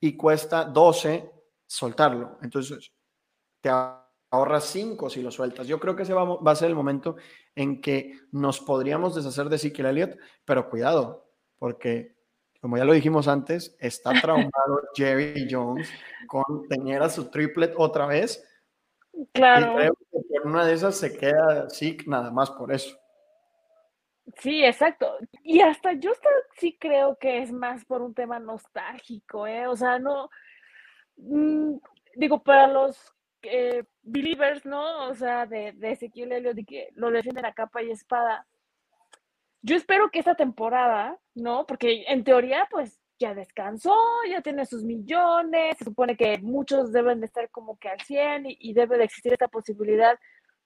y 0.00 0.16
cuesta 0.16 0.64
12 0.64 1.30
soltarlo. 1.66 2.38
Entonces, 2.42 2.92
te 3.60 3.70
ahorras 4.30 4.64
5 4.64 5.10
si 5.10 5.22
lo 5.22 5.30
sueltas. 5.30 5.66
Yo 5.66 5.78
creo 5.78 5.96
que 5.96 6.02
ese 6.02 6.14
va, 6.14 6.38
a 6.50 6.56
ser 6.56 6.68
el 6.68 6.74
momento 6.74 7.16
en 7.54 7.80
que 7.80 8.18
nos 8.32 8.60
podríamos 8.60 9.14
deshacer 9.14 9.48
de 9.48 9.56
Ezekiel 9.56 9.86
Elliott, 9.86 10.18
pero 10.44 10.68
cuidado, 10.68 11.30
porque 11.58 12.16
como 12.60 12.76
ya 12.76 12.84
lo 12.84 12.92
dijimos 12.92 13.28
antes, 13.28 13.76
está 13.78 14.10
traumado 14.22 14.82
Jerry 14.94 15.46
Jones 15.50 15.88
con 16.26 16.66
tener 16.68 17.02
a 17.02 17.10
su 17.10 17.30
triplet 17.30 17.74
otra 17.76 18.06
vez. 18.06 18.44
Claro. 19.32 19.72
Y 19.72 19.76
creo 19.76 19.94
que 20.10 20.36
en 20.42 20.48
una 20.48 20.64
de 20.64 20.74
esas 20.74 20.96
se 20.96 21.16
queda 21.16 21.68
sick 21.70 22.06
nada 22.06 22.30
más 22.30 22.50
por 22.50 22.72
eso. 22.72 22.96
Sí, 24.36 24.64
exacto. 24.64 25.16
Y 25.42 25.60
hasta 25.60 25.92
yo 25.94 26.12
sí 26.58 26.76
creo 26.78 27.16
que 27.18 27.42
es 27.42 27.52
más 27.52 27.84
por 27.84 28.02
un 28.02 28.14
tema 28.14 28.38
nostálgico, 28.38 29.46
¿eh? 29.46 29.66
O 29.66 29.74
sea, 29.76 29.98
no, 29.98 30.30
mm, 31.16 31.76
digo, 32.16 32.42
para 32.42 32.66
los 32.68 32.98
eh, 33.42 33.84
believers, 34.02 34.64
¿no? 34.66 35.08
O 35.08 35.14
sea, 35.14 35.46
de, 35.46 35.72
de 35.72 35.92
Ezequiel 35.92 36.32
Helio, 36.32 36.54
de 36.54 36.64
que 36.64 36.88
lo 36.94 37.10
defienden 37.10 37.46
a 37.46 37.54
capa 37.54 37.82
y 37.82 37.90
espada. 37.90 38.46
Yo 39.62 39.76
espero 39.76 40.10
que 40.10 40.20
esta 40.20 40.34
temporada, 40.34 41.18
¿no? 41.34 41.66
Porque 41.66 42.04
en 42.08 42.24
teoría, 42.24 42.66
pues 42.70 43.00
ya 43.18 43.34
descansó, 43.34 43.94
ya 44.30 44.40
tiene 44.42 44.64
sus 44.66 44.84
millones, 44.84 45.76
se 45.78 45.84
supone 45.84 46.16
que 46.16 46.38
muchos 46.38 46.92
deben 46.92 47.20
de 47.20 47.26
estar 47.26 47.50
como 47.50 47.76
que 47.78 47.88
al 47.88 48.00
100 48.02 48.46
y, 48.46 48.56
y 48.60 48.72
debe 48.74 48.98
de 48.98 49.04
existir 49.04 49.32
esta 49.32 49.48
posibilidad 49.48 50.18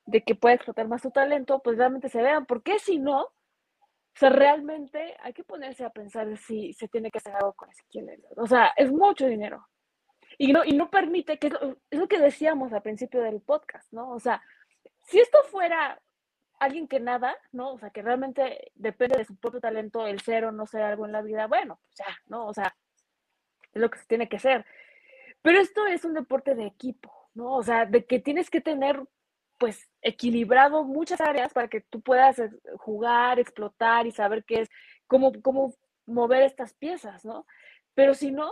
de 0.06 0.22
que 0.22 0.34
pueda 0.34 0.54
explotar 0.56 0.88
más 0.88 1.00
su 1.02 1.10
talento, 1.10 1.60
pues 1.62 1.78
realmente 1.78 2.08
se 2.10 2.22
vean, 2.22 2.44
porque 2.46 2.78
si 2.78 2.98
no, 2.98 3.28
o 4.14 4.18
sea, 4.18 4.30
realmente 4.30 5.16
hay 5.20 5.32
que 5.32 5.44
ponerse 5.44 5.84
a 5.84 5.90
pensar 5.90 6.36
si 6.36 6.72
se 6.74 6.88
tiene 6.88 7.10
que 7.10 7.18
hacer 7.18 7.34
algo 7.34 7.54
con 7.54 7.70
Ezequiel 7.70 8.22
O 8.36 8.46
sea, 8.46 8.72
es 8.76 8.92
mucho 8.92 9.26
dinero. 9.26 9.66
Y 10.38 10.52
no, 10.52 10.64
y 10.64 10.72
no 10.72 10.90
permite, 10.90 11.38
que 11.38 11.48
es 11.48 11.98
lo, 11.98 12.08
que 12.08 12.18
decíamos 12.18 12.72
al 12.72 12.82
principio 12.82 13.22
del 13.22 13.40
podcast, 13.40 13.92
¿no? 13.92 14.10
O 14.10 14.20
sea, 14.20 14.42
si 15.04 15.18
esto 15.18 15.38
fuera 15.50 16.00
alguien 16.58 16.88
que 16.88 17.00
nada, 17.00 17.36
¿no? 17.52 17.72
O 17.72 17.78
sea, 17.78 17.90
que 17.90 18.02
realmente 18.02 18.72
depende 18.74 19.18
de 19.18 19.24
su 19.24 19.36
propio 19.36 19.60
talento, 19.60 20.06
el 20.06 20.20
cero, 20.20 20.52
no 20.52 20.66
ser 20.66 20.82
algo 20.82 21.06
en 21.06 21.12
la 21.12 21.22
vida, 21.22 21.46
bueno, 21.46 21.80
pues 21.82 21.96
ya, 21.98 22.16
¿no? 22.26 22.46
O 22.46 22.54
sea, 22.54 22.74
es 23.72 23.80
lo 23.80 23.90
que 23.90 23.98
se 23.98 24.06
tiene 24.06 24.28
que 24.28 24.36
hacer. 24.36 24.64
Pero 25.42 25.60
esto 25.60 25.86
es 25.86 26.04
un 26.04 26.14
deporte 26.14 26.54
de 26.54 26.66
equipo, 26.66 27.12
¿no? 27.34 27.54
O 27.54 27.62
sea, 27.62 27.86
de 27.86 28.04
que 28.04 28.20
tienes 28.20 28.50
que 28.50 28.60
tener, 28.60 29.02
pues, 29.62 29.88
equilibrado 30.00 30.82
muchas 30.82 31.20
áreas 31.20 31.52
para 31.52 31.68
que 31.68 31.82
tú 31.82 32.00
puedas 32.00 32.36
eh, 32.40 32.50
jugar, 32.78 33.38
explotar 33.38 34.08
y 34.08 34.10
saber 34.10 34.44
qué 34.44 34.62
es, 34.62 34.70
cómo, 35.06 35.30
cómo 35.40 35.72
mover 36.04 36.42
estas 36.42 36.74
piezas, 36.74 37.24
¿no? 37.24 37.46
Pero 37.94 38.14
si 38.14 38.32
no, 38.32 38.50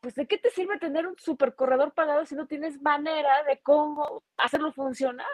pues 0.00 0.14
¿de 0.14 0.26
qué 0.26 0.38
te 0.38 0.48
sirve 0.48 0.78
tener 0.78 1.06
un 1.06 1.18
super 1.18 1.54
corredor 1.54 1.92
pagado 1.92 2.24
si 2.24 2.34
no 2.34 2.46
tienes 2.46 2.80
manera 2.80 3.42
de 3.44 3.60
cómo 3.60 4.24
hacerlo 4.38 4.72
funcionar? 4.72 5.26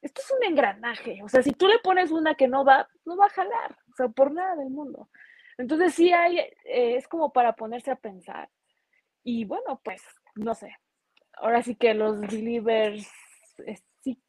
Esto 0.00 0.22
es 0.22 0.32
un 0.32 0.42
engranaje, 0.42 1.22
o 1.22 1.28
sea, 1.28 1.40
si 1.44 1.52
tú 1.52 1.68
le 1.68 1.78
pones 1.78 2.10
una 2.10 2.34
que 2.34 2.48
no 2.48 2.64
va, 2.64 2.88
no 3.04 3.16
va 3.16 3.26
a 3.26 3.30
jalar, 3.30 3.78
o 3.92 3.94
sea, 3.96 4.08
por 4.08 4.32
nada 4.32 4.56
del 4.56 4.70
mundo. 4.70 5.08
Entonces 5.56 5.94
sí 5.94 6.12
hay, 6.12 6.38
eh, 6.38 6.96
es 6.96 7.06
como 7.06 7.32
para 7.32 7.54
ponerse 7.54 7.92
a 7.92 7.96
pensar. 7.96 8.50
Y 9.22 9.44
bueno, 9.44 9.80
pues, 9.84 10.02
no 10.34 10.56
sé. 10.56 10.76
Ahora 11.34 11.62
sí 11.62 11.76
que 11.76 11.94
los 11.94 12.18
believers, 12.18 13.08
eh, 13.64 13.78
six 14.02 14.20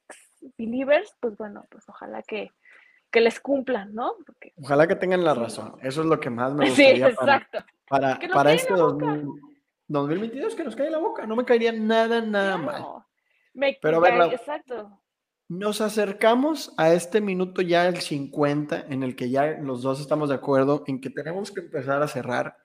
believers, 0.58 1.16
pues 1.20 1.38
bueno, 1.38 1.66
pues 1.70 1.88
ojalá 1.88 2.22
que, 2.24 2.52
que 3.12 3.22
les 3.22 3.40
cumplan, 3.40 3.94
¿no? 3.94 4.16
ojalá 4.62 4.88
que 4.88 4.96
tengan 4.96 5.24
la 5.24 5.34
razón. 5.34 5.76
Eso 5.82 6.02
es 6.02 6.08
lo 6.08 6.20
que 6.20 6.30
más 6.30 6.54
me 6.54 6.68
gustaría. 6.68 7.08
Sí, 7.08 7.14
exacto. 7.14 7.60
Para, 7.88 8.20
para, 8.34 8.54
este 8.54 8.74
2022 8.74 10.56
que 10.56 10.64
nos 10.64 10.76
cae 10.76 10.90
la 10.90 10.98
boca. 10.98 11.28
No 11.28 11.36
me 11.36 11.46
caería 11.46 11.72
nada, 11.72 12.22
nada 12.22 12.58
mal. 12.58 12.86
Me 13.54 13.78
Pero 13.82 14.02
ver, 14.02 14.34
exacto. 14.34 15.00
Nos 15.50 15.82
acercamos 15.82 16.74
a 16.78 16.94
este 16.94 17.22
minuto 17.22 17.62
ya 17.62 17.88
el 17.88 17.98
50 17.98 18.86
en 18.90 19.04
el 19.04 19.16
que 19.16 19.30
ya 19.30 19.58
los 19.62 19.84
dos 19.84 20.00
estamos 20.00 20.30
de 20.30 20.36
acuerdo 20.36 20.84
en 20.88 21.00
que 21.00 21.10
tenemos 21.10 21.52
que 21.52 21.60
empezar 21.60 22.02
a 22.02 22.08
cerrar. 22.08 22.58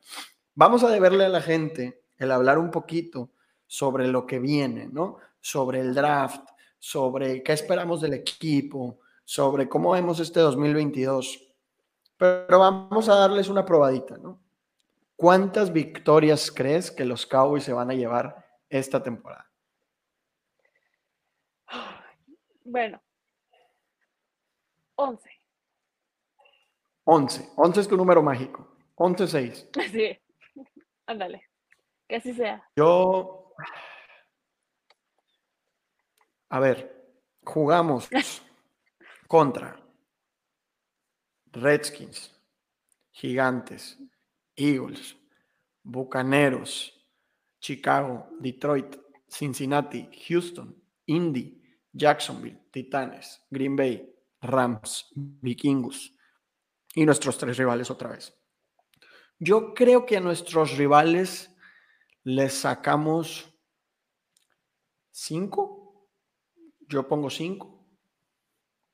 Vamos 0.54 0.84
a 0.84 0.88
deberle 0.88 1.24
a 1.26 1.28
la 1.28 1.42
gente 1.42 2.02
el 2.16 2.30
hablar 2.30 2.58
un 2.58 2.70
poquito 2.70 3.30
sobre 3.66 4.08
lo 4.08 4.26
que 4.26 4.38
viene, 4.38 4.88
¿no? 4.90 5.18
Sobre 5.40 5.80
el 5.80 5.94
draft, 5.94 6.48
sobre 6.78 7.42
qué 7.42 7.52
esperamos 7.52 8.00
del 8.00 8.14
equipo, 8.14 9.00
sobre 9.24 9.68
cómo 9.68 9.92
vemos 9.92 10.20
este 10.20 10.40
2022. 10.40 11.46
Pero 12.16 12.58
vamos 12.58 13.08
a 13.08 13.14
darles 13.14 13.48
una 13.48 13.64
probadita, 13.64 14.16
¿no? 14.18 14.40
¿Cuántas 15.16 15.72
victorias 15.72 16.50
crees 16.50 16.90
que 16.90 17.04
los 17.04 17.26
Cowboys 17.26 17.64
se 17.64 17.72
van 17.72 17.90
a 17.90 17.94
llevar 17.94 18.46
esta 18.68 19.02
temporada? 19.02 19.50
Bueno, 22.64 23.00
11. 24.96 25.30
11. 27.04 27.48
11 27.56 27.80
es 27.80 27.88
tu 27.88 27.96
número 27.96 28.22
mágico. 28.22 28.76
11-6. 28.96 29.68
Sí, 29.90 30.18
ándale. 31.06 31.42
Que 32.06 32.16
así 32.16 32.34
sea. 32.34 32.62
Yo. 32.76 33.54
A 36.50 36.60
ver, 36.60 37.12
jugamos 37.44 38.08
contra 39.28 39.78
Redskins, 41.52 42.34
Gigantes, 43.12 43.98
Eagles, 44.56 45.16
Bucaneros, 45.82 46.92
Chicago, 47.60 48.28
Detroit, 48.40 48.96
Cincinnati, 49.28 50.08
Houston, 50.28 50.74
Indy, 51.06 51.62
Jacksonville, 51.92 52.60
Titanes, 52.70 53.44
Green 53.50 53.76
Bay, 53.76 54.14
Rams, 54.40 55.10
Vikingos 55.14 56.14
y 56.94 57.04
nuestros 57.04 57.38
tres 57.38 57.56
rivales 57.56 57.90
otra 57.90 58.10
vez. 58.10 58.34
Yo 59.38 59.74
creo 59.74 60.04
que 60.04 60.16
a 60.16 60.20
nuestros 60.20 60.76
rivales 60.76 61.50
les 62.24 62.54
sacamos 62.54 63.54
cinco. 65.10 65.77
Yo 66.88 67.06
pongo 67.06 67.30
cinco. 67.30 67.86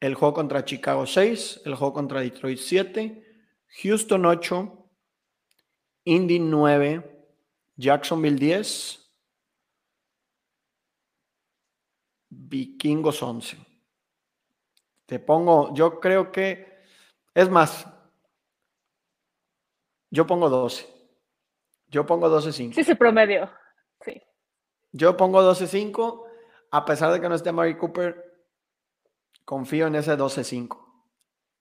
El 0.00 0.14
juego 0.14 0.34
contra 0.34 0.64
Chicago 0.64 1.06
6, 1.06 1.62
el 1.64 1.74
juego 1.76 1.94
contra 1.94 2.20
Detroit 2.20 2.58
7, 2.58 3.24
Houston 3.82 4.26
8, 4.26 4.90
Indy 6.04 6.38
9, 6.38 7.26
Jacksonville 7.76 8.38
10, 8.38 9.00
Vikingos 12.28 13.22
11. 13.22 13.56
Te 15.06 15.18
pongo, 15.18 15.72
yo 15.74 16.00
creo 16.00 16.30
que, 16.30 16.82
es 17.32 17.48
más, 17.48 17.86
yo 20.10 20.26
pongo 20.26 20.50
12. 20.50 20.86
Yo 21.88 22.04
pongo 22.04 22.28
12-5. 22.28 22.74
Sí, 22.74 22.80
ese 22.80 22.96
promedio. 22.96 23.50
Sí. 24.04 24.20
Yo 24.92 25.16
pongo 25.16 25.42
12-5, 25.42 26.23
a 26.74 26.84
pesar 26.84 27.12
de 27.12 27.20
que 27.20 27.28
no 27.28 27.36
esté 27.36 27.52
Mary 27.52 27.76
Cooper, 27.76 28.20
confío 29.44 29.86
en 29.86 29.94
ese 29.94 30.18
12-5. 30.18 30.76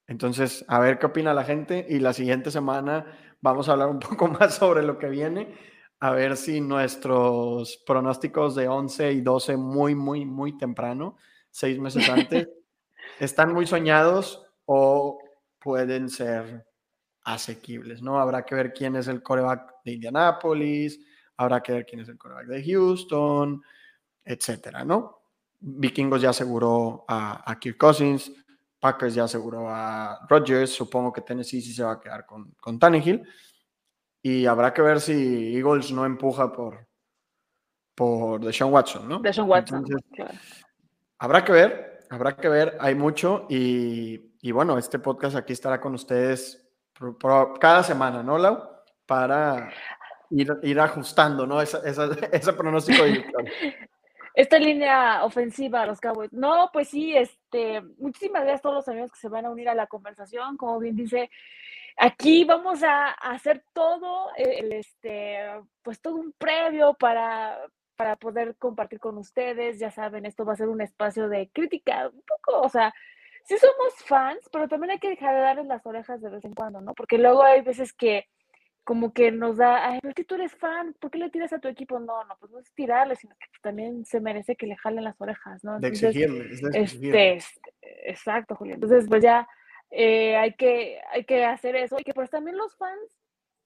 Entonces, 0.07 0.65
a 0.67 0.79
ver 0.79 0.97
qué 0.97 1.05
opina 1.05 1.35
la 1.35 1.43
gente 1.43 1.85
y 1.87 1.99
la 1.99 2.13
siguiente 2.13 2.49
semana 2.49 3.05
vamos 3.39 3.69
a 3.69 3.73
hablar 3.73 3.89
un 3.89 3.99
poco 4.09 4.27
más 4.27 4.55
sobre 4.55 4.81
lo 4.81 4.97
que 4.97 5.09
viene, 5.09 5.55
a 5.99 6.09
ver 6.13 6.35
si 6.35 6.61
nuestros 6.61 7.83
pronósticos 7.85 8.55
de 8.55 8.67
11 8.67 9.11
y 9.11 9.21
12 9.21 9.55
muy, 9.55 9.93
muy, 9.93 10.25
muy 10.25 10.57
temprano, 10.57 11.15
seis 11.51 11.77
meses 11.77 12.09
antes, 12.09 12.49
están 13.19 13.53
muy 13.53 13.67
soñados 13.67 14.43
o 14.65 15.19
pueden 15.59 16.09
ser 16.09 16.65
asequibles, 17.23 18.01
¿no? 18.01 18.19
Habrá 18.19 18.45
que 18.45 18.55
ver 18.55 18.73
quién 18.73 18.95
es 18.95 19.07
el 19.07 19.21
coreback 19.21 19.75
de 19.85 19.91
Indianapolis, 19.91 20.99
habrá 21.37 21.61
que 21.61 21.71
ver 21.71 21.85
quién 21.85 22.01
es 22.01 22.09
el 22.09 22.17
coreback 22.17 22.47
de 22.47 22.63
Houston, 22.63 23.61
etcétera, 24.25 24.83
¿no? 24.83 25.21
Vikingos 25.59 26.21
ya 26.21 26.31
aseguró 26.31 27.05
a, 27.07 27.49
a 27.49 27.59
Kirk 27.59 27.77
Cousins, 27.77 28.31
Packers 28.83 29.15
ya 29.15 29.23
aseguró 29.23 29.69
a 29.69 30.25
Rodgers, 30.27 30.71
supongo 30.71 31.13
que 31.13 31.21
Tennessee 31.21 31.61
sí 31.61 31.73
se 31.73 31.85
va 31.85 31.93
a 31.93 32.01
quedar 32.01 32.25
con, 32.25 32.51
con 32.59 32.77
Tannehill. 32.77 33.25
Y 34.21 34.45
habrá 34.45 34.73
que 34.73 34.81
ver 34.81 34.99
si 34.99 35.55
Eagles 35.55 35.93
no 35.93 36.05
empuja 36.05 36.51
por, 36.51 36.85
por 37.95 38.41
Deshaun 38.43 38.73
Watson, 38.73 39.07
¿no? 39.07 39.19
Deshaun 39.19 39.49
Watson. 39.49 39.85
Habrá 41.17 41.45
que 41.45 41.53
ver, 41.53 41.99
habrá 42.09 42.35
que 42.35 42.49
ver, 42.49 42.77
hay 42.81 42.93
mucho. 42.93 43.45
Y, 43.49 44.51
bueno, 44.51 44.77
este 44.77 44.99
podcast 44.99 45.37
aquí 45.37 45.53
estará 45.53 45.79
con 45.79 45.93
ustedes 45.93 46.69
cada 47.61 47.83
semana, 47.83 48.21
¿no, 48.21 48.37
Lau? 48.37 48.63
Para 49.05 49.71
ir, 50.29 50.59
ir 50.61 50.79
ajustando, 50.81 51.47
¿no? 51.47 51.61
Esa, 51.61 51.79
ese 52.33 52.51
pronóstico 52.51 53.03
de 53.03 53.23
esta 54.33 54.57
línea 54.57 55.23
ofensiva 55.23 55.81
a 55.81 55.85
los 55.85 56.01
Cowboys. 56.01 56.33
No, 56.33 56.69
pues 56.73 56.89
sí, 56.89 57.15
este, 57.15 57.81
muchísimas 57.97 58.43
gracias 58.43 58.59
a 58.59 58.63
todos 58.63 58.75
los 58.75 58.87
amigos 58.87 59.11
que 59.11 59.19
se 59.19 59.29
van 59.29 59.45
a 59.45 59.51
unir 59.51 59.69
a 59.69 59.75
la 59.75 59.87
conversación. 59.87 60.57
Como 60.57 60.79
bien 60.79 60.95
dice, 60.95 61.29
aquí 61.97 62.43
vamos 62.43 62.83
a, 62.83 63.11
hacer 63.11 63.63
todo, 63.73 64.29
el, 64.35 64.73
este, 64.73 65.37
pues 65.83 66.01
todo 66.01 66.15
un 66.15 66.33
previo 66.33 66.95
para, 66.95 67.59
para 67.95 68.15
poder 68.15 68.55
compartir 68.57 68.99
con 68.99 69.17
ustedes. 69.17 69.79
Ya 69.79 69.91
saben, 69.91 70.25
esto 70.25 70.45
va 70.45 70.53
a 70.53 70.57
ser 70.57 70.69
un 70.69 70.81
espacio 70.81 71.29
de 71.29 71.49
crítica, 71.51 72.09
un 72.09 72.23
poco, 72.23 72.61
o 72.61 72.69
sea, 72.69 72.93
sí 73.45 73.55
somos 73.57 73.93
fans, 74.05 74.49
pero 74.51 74.67
también 74.67 74.91
hay 74.91 74.99
que 74.99 75.09
dejar 75.09 75.35
de 75.35 75.41
darles 75.41 75.67
las 75.67 75.85
orejas 75.85 76.21
de 76.21 76.29
vez 76.29 76.43
en 76.45 76.53
cuando, 76.53 76.81
¿no? 76.81 76.93
Porque 76.93 77.17
luego 77.17 77.43
hay 77.43 77.61
veces 77.61 77.93
que 77.93 78.27
como 78.83 79.13
que 79.13 79.31
nos 79.31 79.57
da, 79.57 79.89
ay, 79.89 79.99
pero 80.01 80.13
que 80.13 80.25
tú 80.25 80.35
eres 80.35 80.53
fan, 80.55 80.93
¿por 80.99 81.09
qué 81.09 81.17
le 81.17 81.29
tiras 81.29 81.53
a 81.53 81.59
tu 81.59 81.67
equipo? 81.67 81.99
No, 81.99 82.23
no, 82.25 82.35
pues 82.39 82.51
no 82.51 82.59
es 82.59 82.73
tirarle, 82.73 83.15
sino 83.15 83.35
que 83.35 83.47
también 83.61 84.05
se 84.05 84.19
merece 84.19 84.55
que 84.55 84.67
le 84.67 84.75
jalen 84.75 85.05
las 85.05 85.19
orejas, 85.21 85.63
¿no? 85.63 85.79
de 85.79 85.87
exigirle, 85.87 86.49
Este, 86.73 87.39
exacto, 88.03 88.55
Julián. 88.55 88.75
Entonces, 88.75 89.05
pues 89.07 89.23
ya 89.23 89.47
eh, 89.89 90.35
hay, 90.35 90.53
que, 90.55 90.99
hay 91.11 91.23
que 91.23 91.45
hacer 91.45 91.75
eso 91.75 91.97
y 91.99 92.03
que 92.03 92.13
pues 92.13 92.29
también 92.29 92.57
los 92.57 92.75
fans, 92.75 93.21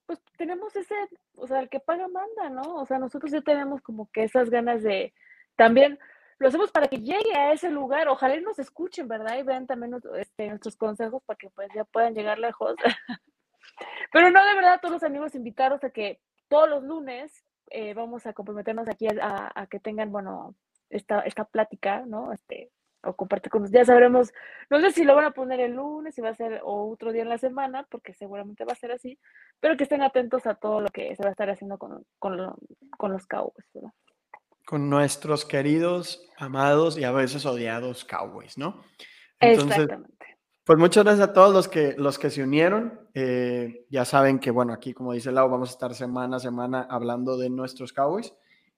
pues 0.06 0.22
tenemos 0.38 0.76
ese, 0.76 0.96
o 1.36 1.48
sea, 1.48 1.62
el 1.62 1.70
que 1.70 1.80
paga 1.80 2.08
manda, 2.08 2.50
¿no? 2.50 2.76
O 2.76 2.86
sea, 2.86 3.00
nosotros 3.00 3.32
ya 3.32 3.42
tenemos 3.42 3.82
como 3.82 4.10
que 4.12 4.24
esas 4.24 4.50
ganas 4.50 4.84
de 4.84 5.14
también 5.56 5.98
lo 6.38 6.48
hacemos 6.48 6.72
para 6.72 6.88
que 6.88 7.00
llegue 7.00 7.36
a 7.36 7.54
ese 7.54 7.72
lugar. 7.72 8.08
Ojalá 8.08 8.40
nos 8.40 8.60
escuchen, 8.60 9.08
¿verdad? 9.08 9.40
Y 9.40 9.44
vean 9.44 9.66
también 9.66 9.96
este, 10.20 10.48
nuestros 10.48 10.78
consejos 10.78 11.24
para 11.26 11.38
que 11.38 11.50
pues 11.50 11.70
ya 11.74 11.84
puedan 11.86 12.14
llegar 12.14 12.38
lejos. 12.38 12.76
Pero 14.12 14.32
no, 14.32 14.46
de 14.46 14.56
verdad, 14.56 14.80
todos 14.82 14.94
los 14.94 15.04
amigos 15.04 15.36
invitados 15.36 15.84
a 15.84 15.90
que 15.90 16.20
todos 16.48 16.70
los 16.70 16.84
lunes 16.84 17.44
eh, 17.70 17.94
vamos 17.94 18.26
a 18.26 18.34
comprometernos 18.34 18.88
aquí 18.88 19.08
a, 19.08 19.68
que 19.70 19.80
tengan, 19.80 20.12
bueno, 20.12 20.56
esta, 20.90 21.22
esta 21.22 21.46
plática, 21.46 22.04
¿no? 22.06 22.32
Este, 22.32 22.72
o 23.04 23.16
compartir 23.16 23.52
con 23.52 23.62
nosotros. 23.62 23.80
Ya 23.80 23.86
sabremos, 23.86 24.34
no 24.70 24.80
sé 24.80 24.92
si 24.92 25.04
lo 25.04 25.16
van 25.16 25.26
a 25.26 25.32
poner 25.32 25.60
el 25.60 25.74
lunes, 25.74 26.16
si 26.16 26.22
va 26.22 26.30
a 26.30 26.36
ser 26.36 26.62
otro 26.64 27.12
día 27.12 27.24
en 27.24 27.30
la 27.30 27.38
semana, 27.38 27.86
porque 27.90 28.14
seguramente 28.14 28.66
va 28.66 28.74
a 28.74 28.76
ser 28.76 28.92
así, 28.92 29.20
pero 29.60 29.78
que 29.78 29.84
estén 29.84 30.02
atentos 30.02 30.48
a 30.48 30.56
todo 30.56 30.82
lo 30.82 30.90
que 30.90 31.16
se 31.16 31.24
va 31.24 31.30
a 31.30 31.32
estar 31.32 31.50
haciendo 31.50 31.78
con, 31.78 32.06
con, 32.20 32.56
con 32.98 33.12
los 33.12 33.28
Cowboys, 33.28 33.70
¿verdad? 33.74 33.92
Con 34.66 34.90
nuestros 34.90 35.46
queridos, 35.46 36.30
amados 36.38 36.98
y 36.98 37.06
a 37.06 37.12
veces 37.12 37.46
odiados 37.46 38.04
Cowboys, 38.04 38.58
¿no? 38.58 38.84
Entonces, 39.40 39.80
Exactamente 39.80 40.37
Pues 40.68 40.78
muchas 40.78 41.06
gracias 41.06 41.30
a 41.30 41.32
todos 41.32 41.54
los 41.54 41.70
que, 41.70 41.96
los 41.98 42.20
que 42.20 42.30
se 42.30 42.44
unieron. 42.44 43.00
Eh, 43.14 43.86
ya 43.90 44.04
saben 44.04 44.38
que, 44.38 44.52
bueno, 44.52 44.74
aquí, 44.74 44.94
como 44.94 45.14
dice 45.14 45.32
Lau, 45.32 45.50
vamos 45.50 45.70
a 45.70 45.72
estar 45.72 45.96
semana 45.96 46.36
a 46.36 46.40
semana 46.42 46.86
hablando 46.90 47.38
de 47.38 47.50
nuestros 47.50 47.94
Cowboys. 47.94 48.34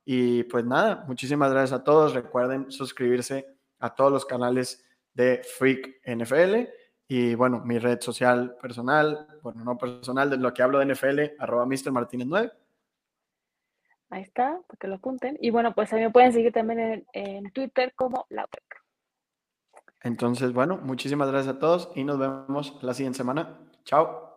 Y 0.05 0.43
pues 0.43 0.63
nada, 0.65 1.03
muchísimas 1.07 1.49
gracias 1.51 1.79
a 1.79 1.83
todos. 1.83 2.13
Recuerden 2.13 2.71
suscribirse 2.71 3.47
a 3.79 3.95
todos 3.95 4.11
los 4.11 4.23
canales 4.23 4.85
de 5.15 5.41
Freak 5.57 6.01
NFL. 6.05 6.69
Y 7.07 7.33
bueno, 7.33 7.63
mi 7.65 7.79
red 7.79 7.99
social 8.01 8.55
personal, 8.61 9.25
bueno, 9.41 9.63
no 9.63 9.75
personal, 9.75 10.29
de 10.29 10.37
lo 10.37 10.53
que 10.53 10.61
hablo 10.61 10.77
de 10.77 10.93
NFL, 10.93 11.41
arroba 11.41 11.65
Mr. 11.65 11.91
Martínez 11.91 12.27
9. 12.27 12.51
Ahí 14.11 14.21
está, 14.21 14.59
para 14.67 14.77
que 14.79 14.87
lo 14.87 14.93
apunten. 14.97 15.39
Y 15.41 15.49
bueno, 15.49 15.73
pues 15.73 15.91
a 15.91 15.95
mí 15.95 16.03
me 16.03 16.11
pueden 16.11 16.33
seguir 16.33 16.53
también 16.53 17.03
en, 17.13 17.51
Twitter 17.51 17.93
como 17.95 18.27
Lautec. 18.29 18.79
Entonces, 20.01 20.53
bueno, 20.53 20.77
muchísimas 20.81 21.29
gracias 21.29 21.55
a 21.55 21.59
todos 21.59 21.89
y 21.95 22.03
nos 22.03 22.19
vemos 22.19 22.77
la 22.81 22.93
siguiente 22.93 23.17
semana. 23.17 23.59
Chao. 23.85 24.28